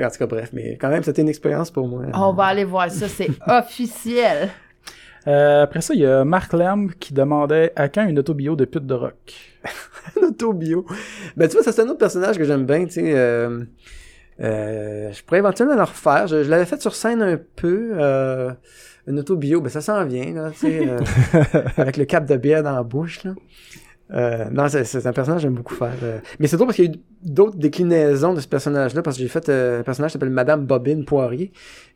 [0.00, 2.04] en tout cas, bref, mais quand même, c'était une expérience pour moi.
[2.14, 4.50] On va aller voir ça, c'est officiel.
[5.26, 8.64] Euh, après ça, il y a Mark Lamb qui demandait à quand une autobio de
[8.64, 9.14] pute de rock?
[10.22, 10.86] un autobio.
[11.36, 13.12] Ben, tu vois, ça, c'est un autre personnage que j'aime bien, tu sais.
[13.16, 13.64] Euh,
[14.40, 16.26] euh, je pourrais éventuellement le refaire.
[16.26, 17.92] Je, je l'avais fait sur scène un peu.
[17.94, 18.52] Euh,
[19.06, 20.88] une autobio, ben ça s'en vient, là, tu sais.
[20.88, 20.98] euh,
[21.76, 23.34] avec le cap de bière dans la bouche, là.
[24.12, 25.94] Euh, non, c'est, un personnage que j'aime beaucoup faire.
[26.02, 26.18] euh.
[26.38, 29.22] Mais c'est drôle parce qu'il y a eu d'autres déclinaisons de ce personnage-là, parce que
[29.22, 31.52] j'ai fait euh, un personnage qui s'appelle Madame Bobine Poirier.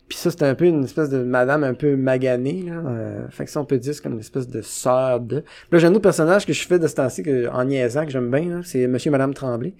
[0.08, 2.82] Puis ça, c'était un peu une espèce de madame un peu maganée, là.
[2.86, 5.40] Euh, fait que ça, on peut dire, c'est comme une espèce de sœur de...
[5.40, 8.04] Puis là, j'ai un autre personnage que je fais de ce temps-ci, que, en niaisant,
[8.04, 8.60] que j'aime bien, là.
[8.64, 9.74] C'est Monsieur et Madame Tremblay.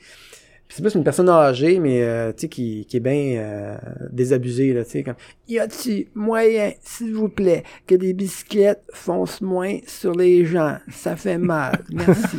[0.73, 3.77] C'est plus une personne âgée, mais, euh, tu sais, qui, qui est bien euh,
[4.13, 5.17] désabusée, là, tu sais, comme...
[5.49, 10.77] Y a-tu moyen, s'il vous plaît, que des bicyclettes foncent moins sur les gens?
[10.89, 11.85] Ça fait mal.
[11.91, 12.37] Merci.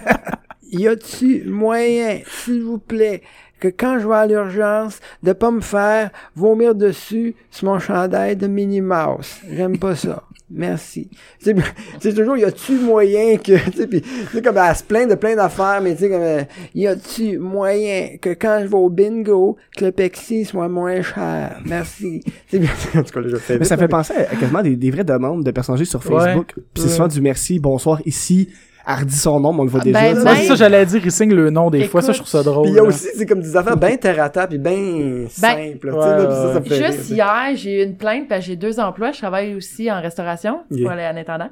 [0.72, 3.20] y a-tu moyen, s'il vous plaît,
[3.60, 8.34] que quand je vais à l'urgence, de pas me faire vomir dessus sur mon chandail
[8.36, 9.40] de Minnie Mouse.
[9.50, 10.22] J'aime pas ça.
[10.50, 11.10] Merci.
[11.38, 11.54] C'est
[12.00, 15.08] c'est toujours, y a-tu moyen que, tu sais, pis, tu sais, comme elle se plaint
[15.10, 16.42] de plein d'affaires, mais tu sais, comme, euh,
[16.74, 21.60] y a-tu moyen que quand je vais au bingo, que le Pepsi soit moins cher?
[21.66, 22.22] Merci.
[22.48, 24.36] C'est bien, en tout cas, là, je fais Mais vite, ça là, fait penser à
[24.36, 26.18] quasiment des, des vraies demandes de personnages sur Ouais.
[26.24, 26.52] Facebook.
[26.54, 26.88] Puis c'est Ouais.
[26.92, 28.48] souvent du merci, bonsoir, ici,
[28.90, 30.00] Hardy son nom, mais on le voit Ah, déjà.
[30.00, 30.26] ben, tu sais.
[30.28, 32.42] Ouais, ben- ça, j'allais dire, il signe le nom des fois, ça, je trouve ça
[32.42, 32.62] drôle.
[32.64, 35.26] Puis il y a aussi, c'est comme des affaires bien terre à terre, puis bien
[35.28, 38.28] simples, là, tu sais, là, puis ça, ça fait Juste hier, j'ai eu une plainte
[38.28, 39.12] parce que j'ai deux emplois.
[39.12, 40.82] Je travaille aussi en restauration Yeah.
[40.82, 41.50] pour aller en intendant.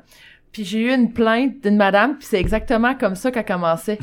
[0.52, 3.98] Puis j'ai eu une plainte d'une madame, puis c'est exactement comme ça qu'elle commençait.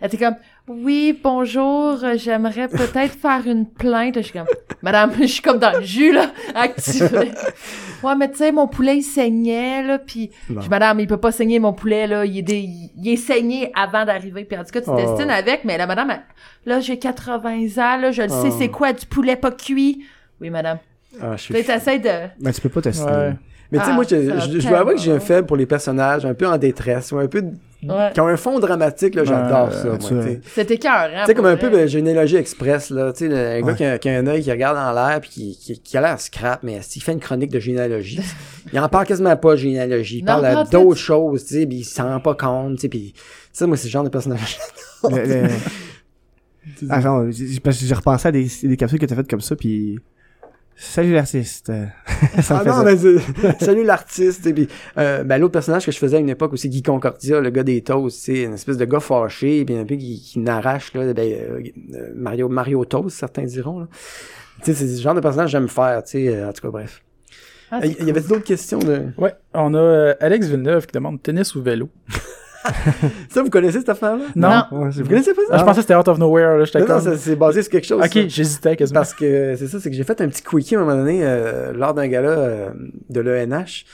[0.00, 0.36] Elle était comme
[0.70, 4.14] oui bonjour, euh, j'aimerais peut-être faire une plainte.
[4.16, 4.46] Je suis comme
[4.82, 7.32] madame, je suis comme dans le jus là, activé.
[8.02, 10.60] Ouais mais tu sais mon poulet il saignait là, puis je Bon.
[10.60, 12.66] dis, madame il peut pas saigner mon poulet là, il est dé-
[12.96, 14.44] il est saigné avant d'arriver.
[14.44, 14.96] Puis en tout cas tu Oh.
[14.96, 16.22] destines avec, mais la madame elle-
[16.64, 18.56] là j'ai 80 ans là, je le sais Oh.
[18.58, 20.02] c'est quoi du poulet pas cuit?
[20.40, 20.78] Oui madame.
[21.20, 22.08] Ah, je suis t'essayes de.
[22.40, 23.04] Ben, tu peux pas tester.
[23.04, 23.34] Ouais.
[23.72, 25.46] Mais tu sais, Ah, moi, je, ça je, je dois avouer que j'ai un faible
[25.46, 27.44] pour les personnages un peu en détresse, ou un peu,
[27.82, 28.10] Ouais.
[28.12, 29.98] qui ont un fond dramatique, là, j'adore ça.
[30.54, 31.20] C'était cœur, hein.
[31.22, 33.74] Tu sais, comme un peu ben, généalogie express, là, tu sais, un gars Ouais.
[33.74, 36.00] qui a, qui a un œil qui regarde en l'air puis qui, qui, qui a
[36.02, 38.20] l'air scrap, mais il fait une chronique de généalogie.
[38.72, 40.18] il en parle quasiment pas de généalogie.
[40.18, 42.88] Il Non, parle d'autres choses, tu sais, puis il s'en rend pas compte, tu sais,
[42.90, 43.14] puis
[43.52, 44.58] ça, moi, c'est le genre de personnage.
[45.04, 45.48] Le-
[46.82, 49.40] le- genre, j'ai parce que j'ai repensé à des, des capsules que t'as faites comme
[49.40, 49.98] ça, puis
[50.76, 51.70] salut l'artiste.
[52.38, 54.46] Euh, Ah non, mais c'est- salut l'artiste.
[54.46, 54.68] Et puis,
[54.98, 57.62] euh, ben, l'autre personnage que je faisais à une époque aussi, Guy Concordia, le gars
[57.62, 61.12] des toasts, c'est une espèce de gars fâché, puis un peu qui, qui n'arrache, là,
[61.14, 61.60] ben, euh,
[61.94, 63.88] euh, Mario, Mario Toast, certains diront, là.
[64.62, 66.60] Tu sais, c'est ce genre de personnage que j'aime faire, tu sais, euh, en tout
[66.62, 67.02] cas, bref.
[67.70, 69.06] Ah, Euh, Il y avait d'autres questions de...
[69.16, 71.88] Ouais, on a euh, Alex Villeneuve qui demande tennis ou vélo?
[73.30, 74.24] Ça, vous connaissez cette affaire-là?
[74.36, 74.64] Non.
[74.72, 75.58] Ouais, Vous connaissez pas Ah, ça?
[75.58, 77.04] je pensais que c'était out of nowhere, là, j'étais Non, non, comme...
[77.04, 78.02] ça, c'est basé sur quelque chose.
[78.04, 79.00] Ok, j'hésitais quasiment.
[79.00, 81.20] Parce que c'est ça, c'est que j'ai fait un petit quickie à un moment donné
[81.22, 82.68] euh, lors d'un gala euh,
[83.08, 83.84] de l'ENH.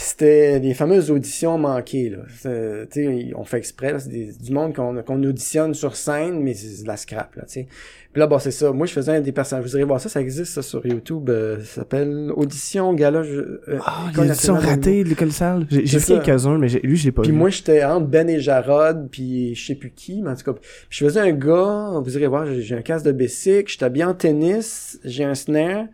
[0.00, 2.18] C'était les fameuses auditions manquées, là.
[2.40, 3.96] C'est- Tu sais, on fait exprès.
[3.98, 7.66] C'est du monde qu'on auditionne sur scène, mais c'est de la scrap, là, tu sais.
[8.12, 8.70] Puis là, bon, c'est ça.
[8.70, 9.64] Moi, je faisais un des personnages.
[9.64, 11.28] Vous irez voir ça, ça existe, ça, sur YouTube.
[11.30, 13.24] euh, ça s'appelle Audition Gala.
[13.24, 15.66] je- euh, Ah, les auditions de ratées de l'école salle.
[15.68, 17.36] J'ai fait quelques-uns, mais lui, j'ai pas Puis vu.
[17.36, 20.52] moi, j'étais entre Ben et Jarod, puis je sais plus qui, mais en tout cas,
[20.52, 24.08] puis je faisais un gars, vous irez voir, j'ai un casque de Bessic, j'étais bien
[24.10, 25.86] en tennis, j'ai un snare,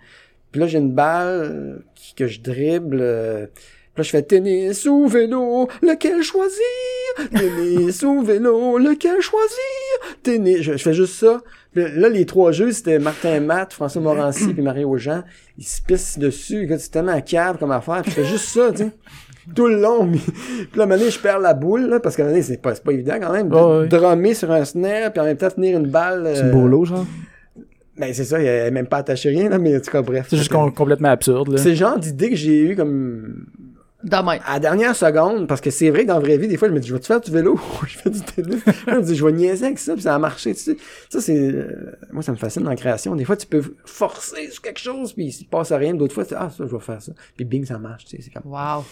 [0.52, 1.82] puis là, j'ai une balle
[2.16, 3.46] que je dribble, euh,
[3.94, 6.60] puis là, je fais tennis ou vélo, lequel choisir?
[7.32, 10.18] Tennis ou vélo, lequel choisir?
[10.22, 11.40] Tennis, je, je fais juste ça.
[11.72, 15.22] Puis là, les trois jeux, c'était Martin Matt, François Morancy, puis Mario Jean.
[15.58, 16.68] Ils se pissent dessus.
[16.78, 18.02] C'est tellement cave comme affaire.
[18.02, 18.90] Puis je fais juste ça, tu sais.
[19.54, 20.04] Tout le long.
[20.06, 22.26] mais- Puis là, à un moment donné, je perds la boule, là, parce qu'à un
[22.26, 23.48] moment donné, c'est pas, c'est pas évident quand même.
[23.48, 26.30] De drummer sur un snare, puis en même temps tenir une balle.
[26.34, 27.04] C'est euh, une bolo, genre?
[27.98, 30.26] Ben, c'est ça, il est même pas attaché rien, là, mais en tout cas, bref.
[30.30, 31.58] C'est juste com- complètement absurde, là.
[31.58, 33.46] C'est le genre d'idée que j'ai eu comme
[34.04, 34.38] Demain.
[34.44, 36.68] à la dernière seconde, parce que c'est vrai que dans la vraie vie, des fois,
[36.68, 37.58] je me dis, je vais-tu faire du vélo?
[37.86, 38.62] je fais du tennis.
[38.86, 40.76] Je me dis, je vais niaiser avec ça, puis ça a marché, tu sais.
[41.08, 43.16] Ça, c'est, euh, moi, ça me fascine dans la création.
[43.16, 45.94] Des fois, tu peux forcer sur quelque chose, puis il se passe rien.
[45.94, 47.12] D'autres fois, tu dis, ah, ça, je vais faire ça.
[47.34, 48.22] Puis bing, ça marche, tu sais.
[48.22, 48.52] C'est comme...
[48.52, 48.84] Wow.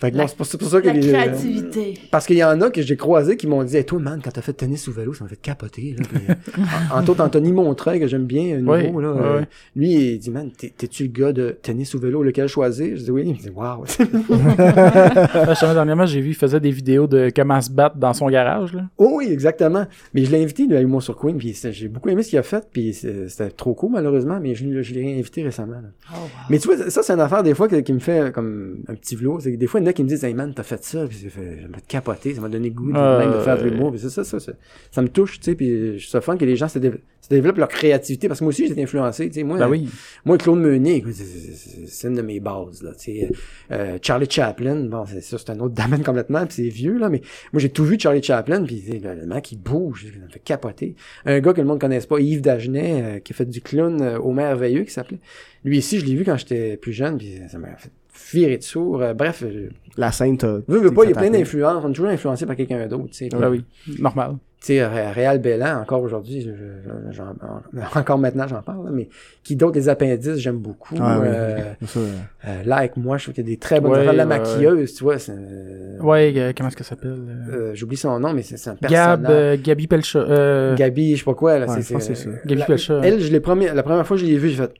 [0.00, 1.94] Fait que La- non, c'est pour, c'est pour ça que La les, euh, créativité.
[2.12, 4.30] parce qu'il y en a que j'ai croisés qui m'ont dit, hey, toi, man, quand
[4.30, 6.04] t'as fait tennis ou vélo, ça m'a fait capoter, là.
[6.08, 6.62] Puis, euh,
[6.94, 9.08] en- autres, Anthony Montreuil, que j'aime bien, un nouveau, Oui, là.
[9.08, 9.40] euh,
[9.74, 12.96] lui, il dit, man, t'es- t'es-tu le gars de tennis ou vélo, lequel choisir?
[12.96, 13.22] Je dis, oui.
[13.26, 13.50] Il me dit,
[15.48, 18.74] justement, dernièrement, j'ai vu, il faisait des vidéos de comment se battre dans son garage,
[18.74, 18.82] là.
[18.98, 19.84] Oh oui, exactement.
[20.14, 22.38] Mais je l'ai invité, lui, à Humour sur Queen, puis j'ai beaucoup aimé ce qu'il
[22.38, 25.72] a fait, puis c'était trop cool, malheureusement, mais je, l'ai- je l'ai réinvité récemment.
[25.74, 25.88] là.
[26.12, 26.28] Oh, wow.
[26.50, 28.94] Mais tu vois, ça, c'est une affaire, des fois, qui me fait euh, comme un
[28.94, 29.40] petit vlog.
[29.40, 30.82] C'est que des fois, il y en a qui me disent, hey man, t'as fait
[30.84, 33.32] ça, puis ça fait, ça m'a capoté, ça m'a donné le goût de, Euh, même
[33.32, 34.52] de faire de l'humour, puis c'est ça, ça, ça,
[34.90, 37.28] ça me touche, tu sais, puis je suis fun que les gens se, dév- se
[37.30, 39.88] développent leur créativité, parce que moi aussi, j'ai été influencé, tu sais, moi, Ben oui.
[40.24, 43.30] moi, Claude Meunier, c'est- une de mes bases, là, tu sais.
[43.72, 47.08] Euh, Charlie Chaplin, bon, c'est ça, c'est un autre domaine complètement, puis c'est vieux, là,
[47.10, 47.20] mais
[47.52, 50.38] moi, j'ai tout vu de Charlie Chaplin, puis le, mec, il bouge, ça me fait
[50.40, 50.94] capoter.
[51.24, 54.00] Un gars que le monde connaisse pas, Yves Dagenet, euh, qui a fait du clown
[54.00, 55.18] euh, au merveilleux, qui s'appelait.
[55.64, 57.90] Lui ici, je l'ai vu quand j'étais plus jeune, puis ça m'a fait
[58.32, 59.02] virer de sourd.
[59.02, 60.58] Euh, bref, euh, La scène, t'as.
[60.68, 63.06] veux, veux pas, il y a plein d'influences, on est toujours influencé par quelqu'un d'autre,
[63.10, 63.28] tu sais.
[63.30, 63.64] Ben oui.
[63.98, 64.36] Normal.
[64.60, 67.62] Tu sais, Ré- Réal Bellan, encore aujourd'hui, je- je- j'en- en-
[68.00, 69.08] encore maintenant, j'en parle, là, mais
[69.44, 70.96] qui d'autre, les appendices, j'aime beaucoup.
[71.00, 71.86] Ah, oui, Euh, oui.
[71.86, 74.14] Ça, euh, là, avec moi, je trouve qu'il y a des très bonnes Ouais, affaires.
[74.14, 77.16] La ouais, maquilleuse, tu vois, c'est, euh, Ouais, euh, comment est-ce qu'elle s'appelle?
[77.52, 79.20] euh, j'oublie son nom, mais c'est, c'est un personnage.
[79.20, 80.18] Gab, euh, Gabi Pelcha.
[80.18, 82.30] Euh, Gabi, je sais pas quoi, là, Ouais, c'est, ça.
[82.44, 83.00] Gabi la- Pelcha.
[83.04, 83.40] Elle, je l'ai
[83.72, 84.74] la première fois que je l'ai vue, j'ai fait,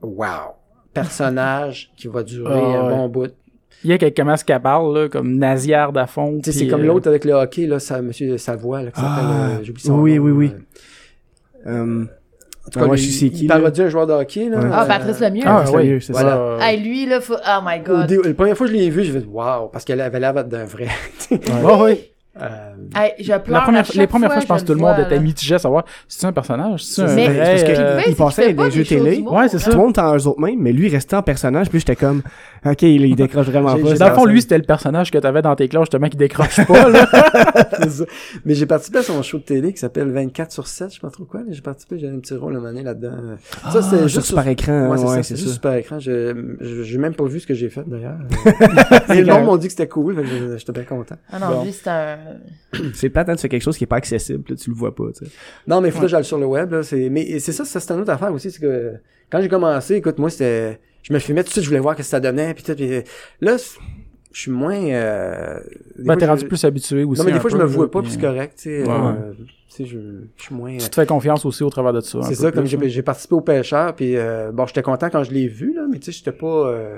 [0.00, 0.26] wow,
[0.94, 2.94] personnage qui va durer Ah, un ouais.
[2.96, 3.30] bon bout.
[3.82, 6.40] Il y a quelqu'un comment est-ce qu'elle parle, là, comme nasillarde à fond.
[6.42, 9.00] Tu sais, c'est comme euh, l'autre avec le hockey, là, ça, monsieur Savoie, là, qui
[9.02, 9.30] Ah, s'appelle,
[9.60, 10.24] euh, j'oublie son oui, nom.
[10.24, 10.52] oui, oui.
[11.66, 12.04] euh,
[12.66, 14.48] En tout Ah, cas, moi, lui, je sais il, qui, parodie un joueur de hockey,
[14.48, 14.58] là.
[14.58, 14.70] Ouais.
[14.72, 15.42] Ah, Patrice Lemieux.
[15.44, 15.88] Ah, c'est oui.
[15.90, 16.30] mieux, c'est Voilà.
[16.30, 16.36] ça.
[16.38, 17.34] Euh, Hey, lui, là, faut...
[17.34, 18.06] Oh my God.
[18.06, 20.32] dé- la première fois que je l'ai vu, j'ai fait wow, parce qu'elle avait l'air
[20.46, 20.88] d'un vrai.
[21.30, 22.10] Ouais, ouais.
[22.40, 24.80] Euh, Hey, je pleure La première, les premières fois, fois je pense que tout le
[24.80, 25.20] monde vois, était là.
[25.20, 27.38] mitigé à savoir si c'est un personnage, si c'est un Mais- vrai.
[27.50, 29.20] parce que- euh, il c'est passait qu'il à fait pas des jeux télé.
[29.20, 29.70] Ouais, c'est ça.
[29.70, 31.78] Tout le monde était en eux autres mêmes, mais lui, il restait en personnage, puis
[31.78, 32.22] j'étais comme,
[32.66, 33.94] ok, il, il décroche vraiment pas.
[33.94, 36.64] Dans le fond, lui, c'était le personnage que t'avais dans tes cloches, justement, qui décroche
[36.66, 37.06] pas, là.
[37.80, 38.04] c'est ça.
[38.44, 41.00] Mais j'ai participé à son show de télé qui s'appelle 24 sur 7, je sais
[41.00, 41.40] pas trop quoi.
[41.40, 41.46] là.
[41.50, 43.12] J'ai participé, j'ai un petit rôle à donné là-dedans.
[43.64, 45.98] Ah, Ça, c'est sur juste super écran, Ouais, c'est juste super écran.
[46.00, 48.18] Je, je- j'ai même pas vu ce que j'ai fait d'ailleurs.
[49.14, 51.14] Et le monde m'ont dit que c'était cool, fait que je- j'étais bien content.
[51.32, 52.16] Ah non, lui, un...
[52.94, 54.94] C'est plate, hein, tu fais quelque chose qui est pas accessible, là, tu le vois
[54.94, 55.30] pas, tu sais.
[55.66, 56.72] Non, mais il faut que j'aille sur le web.
[56.72, 57.08] Là, c'est...
[57.08, 58.50] Mais c'est ça, ça c'est une autre affaire aussi.
[58.50, 58.94] C'est que
[59.30, 60.78] quand j'ai commencé, écoute, moi, c'était.
[61.02, 62.54] Je me filmais tout de suite, je voulais voir ce que ça donnait.
[62.54, 63.02] Puis, tout, puis
[63.40, 63.56] là,
[64.32, 64.74] je suis moins.
[64.76, 65.60] Euh...
[65.98, 67.20] Ben, t'es je- rendu plus habitué aussi.
[67.20, 68.54] Non, mais des fois, je peu, me vois pas, puis, c'est correct.
[68.56, 69.98] Tu sais, Ouais, euh, tu sais, je,
[70.36, 70.76] je suis moins.
[70.76, 72.22] Tu te fais confiance aussi au travers de ça.
[72.22, 72.82] C'est ça, comme j'ai, hein.
[72.86, 75.98] j'ai participé au pêcheur, puis euh, bon, j'étais content quand je l'ai vu, là, mais
[75.98, 76.68] tu sais, j'étais pas...
[76.68, 76.96] euh,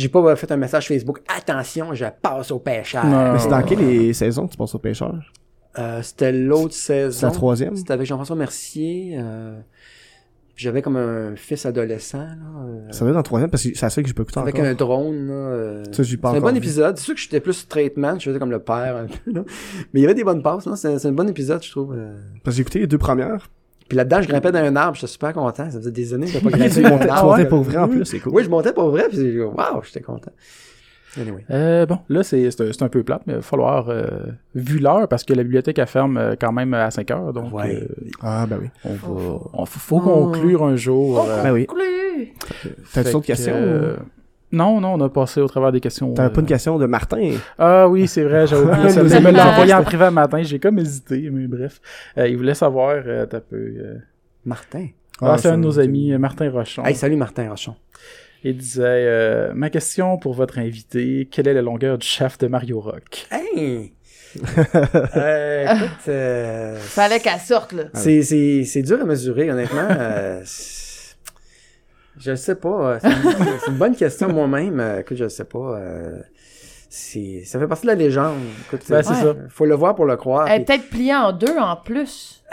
[0.00, 3.04] j'ai pas fait un message Facebook, attention, je passe au pêcheur.
[3.06, 3.32] Non.
[3.32, 5.14] Mais c'est dans quelle les saisons tu passes au pêcheur?
[5.78, 7.18] Euh, c'était l'autre saison.
[7.18, 7.76] C'est la troisième?
[7.76, 9.16] C'était avec Jean-François Mercier.
[9.18, 9.58] euh,
[10.56, 13.70] j'avais comme un fils adolescent, là, euh, Ça va être dans la troisième, parce que
[13.74, 14.66] c'est ça que j'ai pas écouté avec encore.
[14.66, 15.26] un drone.
[15.26, 16.58] Là, euh, Ça, j'ai pas c'est un bon vu.
[16.58, 16.96] épisode.
[16.96, 19.32] C'est sûr que j'étais plus straight man, je faisais comme le père un peu.
[19.32, 19.42] Là.
[19.92, 20.64] Mais il y avait des bonnes passes.
[20.66, 20.76] Non?
[20.76, 21.94] C'est, c'est un bon épisode, je trouve.
[21.96, 22.16] euh.
[22.44, 23.50] Parce que j'ai écouté les deux premières.
[23.88, 25.70] Puis là-dedans, je grimpais dans un arbre, j'étais super content.
[25.70, 27.62] Ça faisait des années que j'avais pas grimpé tu dans un montais, tu montais pour
[27.62, 28.32] vrai en plus, c'est cool.
[28.34, 30.30] Oui, je montais pour vrai, puis waouh, j'étais content.
[31.20, 31.44] Anyway.
[31.50, 34.08] Euh, bon, là, c'est c'est un- peu plate, mais il va falloir, euh,
[34.56, 37.54] vu l'heure, parce que la bibliothèque, elle ferme euh, quand même à 5 heures, donc
[37.54, 37.76] Ouais.
[37.82, 37.86] euh,
[38.20, 38.68] Ah, ben oui.
[38.84, 39.38] on va...
[39.52, 41.22] On, faut conclure un jour.
[41.24, 41.68] Oh, euh, Ben oui.
[42.84, 43.54] fait d'autres que, questions?
[44.52, 46.12] Euh, Non, non, on a passé au travers des questions.
[46.12, 47.32] T'avais euh, pas une question de Martin?
[47.58, 49.02] Ah oui, c'est vrai, j'ai oublié ça.
[49.20, 51.80] me l'a envoyé en privé un matin, j'ai comme hésité, mais bref.
[52.18, 53.56] Euh, il voulait savoir, euh, t'as peu...
[53.56, 53.98] euh,
[55.20, 56.84] Ah, c'est un de nos amis, euh, Martin Rochon.
[56.84, 57.76] Hey, salut Martin Rochon.
[58.46, 62.46] Il disait euh, Ma question pour votre invité, quelle est la longueur du shaft de
[62.48, 63.26] Mario Rock?
[63.30, 63.92] Hey!
[65.16, 67.84] euh, écoute, euh, Fallait qu'elle sorte, là.
[67.94, 69.86] c'est, c'est, c'est dur à mesurer, honnêtement.
[69.88, 70.42] Euh,
[72.18, 72.92] je sais pas.
[72.94, 72.98] euh,
[73.64, 74.80] C'est une, bonne question moi-même.
[74.80, 75.78] euh, Écoute, je le sais pas.
[75.78, 76.18] euh,
[76.88, 78.38] c'est, ça fait partie de la légende.
[78.66, 79.36] Écoute, Ben, c'est euh, ça.
[79.48, 80.46] Faut le voir pour le croire.
[80.48, 82.44] Elle est puis- peut-être pliée en deux en plus.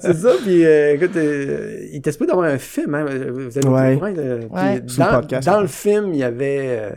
[0.00, 3.66] c'est ça, puis euh, écoute, euh, il était supposé d'avoir un film, hein, vous avez
[3.68, 3.94] Ouais.
[3.94, 4.82] au courant, euh, Ouais.
[4.86, 6.90] Sur le Dans, podcast, dans le film, il y avait euh,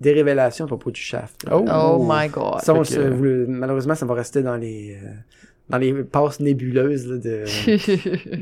[0.00, 1.44] des révélations à propos du shaft.
[1.50, 1.64] Oh.
[1.70, 2.60] Oh my god.
[2.62, 5.08] Ça, on que- malheureusement, ça va rester dans les euh,
[5.70, 7.44] dans les passes nébuleuses là, de.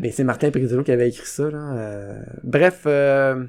[0.01, 1.51] Mais c'est Martin Perizolo qui avait écrit ça.
[1.51, 1.59] Là.
[1.77, 2.21] euh.
[2.43, 3.45] Bref, euh,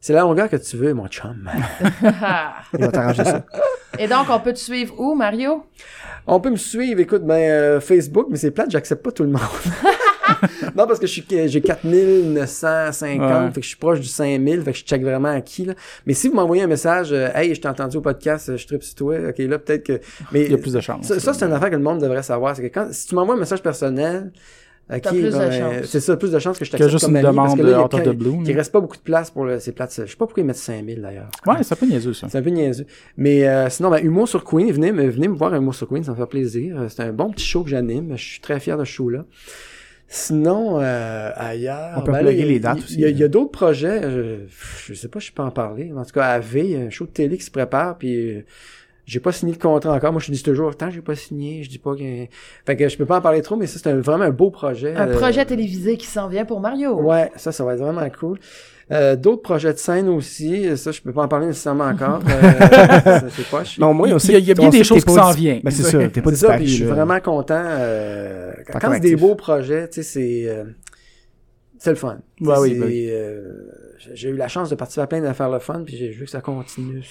[0.00, 1.48] c'est la longueur que tu veux, mon chum.
[2.74, 3.44] Il va t'arranger ça.
[3.98, 5.64] Et donc, on peut te suivre où, Mario?
[6.26, 9.30] On peut me suivre, écoute, ben euh, Facebook, mais c'est plate, j'accepte pas tout le
[9.30, 9.40] monde.
[10.76, 13.50] non, parce que j'ai 4950, Ouais.
[13.52, 15.74] fait que je suis proche du 5000, fait que je check vraiment à qui là.
[16.06, 18.66] Mais si vous m'envoyez un message, euh, hey, je t'ai entendu au podcast, euh, je
[18.66, 20.00] tripe sur toi, ok là peut-être que.
[20.32, 21.06] Mais Il y a plus de chance.
[21.06, 23.14] ça, ça, c'est une affaire que le monde devrait savoir, c'est que quand si tu
[23.14, 24.30] m'envoies un message personnel,
[24.90, 27.16] ok, T'as plus ben, c'est ça, plus de chances que je Que t'accepte juste comme
[27.16, 28.30] une ami, parce que là, il y a blue.
[28.44, 29.92] Il reste pas beaucoup de place pour le, ces plates.
[29.96, 31.28] Je sais pas pourquoi ils mettent 5000 d'ailleurs.
[31.46, 32.28] Ouais, ça peut niaiseux, ça.
[32.30, 32.86] C'est un peu niaiseux.
[33.16, 35.88] Mais euh, sinon, ben, Humour sur Queen, venez me, venez me voir un Humour sur
[35.88, 36.76] Queen, ça me fait plaisir.
[36.80, 38.12] Euh, C'est un bon petit show que j'anime.
[38.16, 39.24] Je suis très fier de ce show-là.
[40.08, 41.94] Sinon, euh, ailleurs...
[41.96, 43.00] On peut ben là, plugger il y a- les dates il y a- aussi, Il
[43.00, 43.10] y a, hein.
[43.10, 44.02] il y a d'autres projets.
[44.10, 44.36] Je,
[44.86, 45.92] je sais pas si je peux en parler.
[45.96, 47.98] En tout cas, à V, il y a un show de télé qui se prépare,
[47.98, 48.14] puis...
[48.36, 48.44] euh,
[49.04, 50.10] j'ai pas signé de contrat encore.
[50.12, 52.26] Moi, je dis toujours, tant j'ai pas signé, je dis pas que...
[52.66, 54.50] Fait que je peux pas en parler trop, mais ça, c'est un- vraiment un beau
[54.50, 54.94] projet.
[54.96, 57.00] Un Euh, projet télévisé qui s'en vient pour Mario.
[57.00, 58.38] Ouais, ça, ça va être vraiment cool.
[58.92, 62.20] Euh, D'autres projets de scène aussi, ça, je peux pas en parler nécessairement encore.
[62.28, 65.32] Euh, c'est pas, je- Non, moi, on Il y a- bien des choses qui s'en
[65.32, 65.60] viennent.
[65.64, 66.66] Ben, c'est ça, t'es pas disparu.
[66.66, 67.54] je suis vraiment content.
[67.64, 70.64] Euh, quand c'est des beaux projets, tu sais, c'est euh,
[71.78, 72.18] c'est le fun.
[72.40, 73.06] Ouais, oui, ben oui.
[73.10, 73.42] euh,
[73.98, 76.24] j'ai- j'ai eu la chance de participer à plein d'affaires le fun, puis j'ai vu
[76.24, 77.02] que ça continue.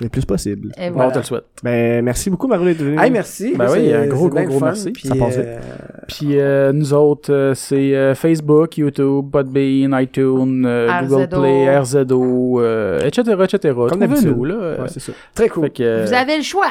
[0.00, 0.72] Le plus possible.
[0.78, 1.08] Et Bon, voilà.
[1.08, 1.44] on te le souhaite.
[1.62, 2.98] Ben, merci beaucoup, Mario, d'être venu.
[3.00, 3.54] Hey, merci.
[3.56, 4.90] Ben oui, un gros, gros, gros fun, merci.
[4.92, 5.46] puis, Ça passe vite.
[5.46, 5.58] euh,
[6.06, 11.08] Puis euh, nous autres, euh, c'est euh, Facebook, YouTube, Podbean, iTunes, euh, RZO.
[11.08, 13.74] Google Play, RZO, euh, etc., etc.
[13.88, 14.44] Comme d'habitude.
[14.44, 14.54] Là.
[14.82, 15.12] Ouais, c'est ça.
[15.34, 15.70] très cool.
[15.70, 16.68] que, euh, Vous avez le choix.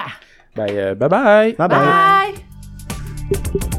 [0.55, 1.53] ben, euh, bye bye.
[1.57, 1.79] Bye bye.
[1.79, 3.76] Bye!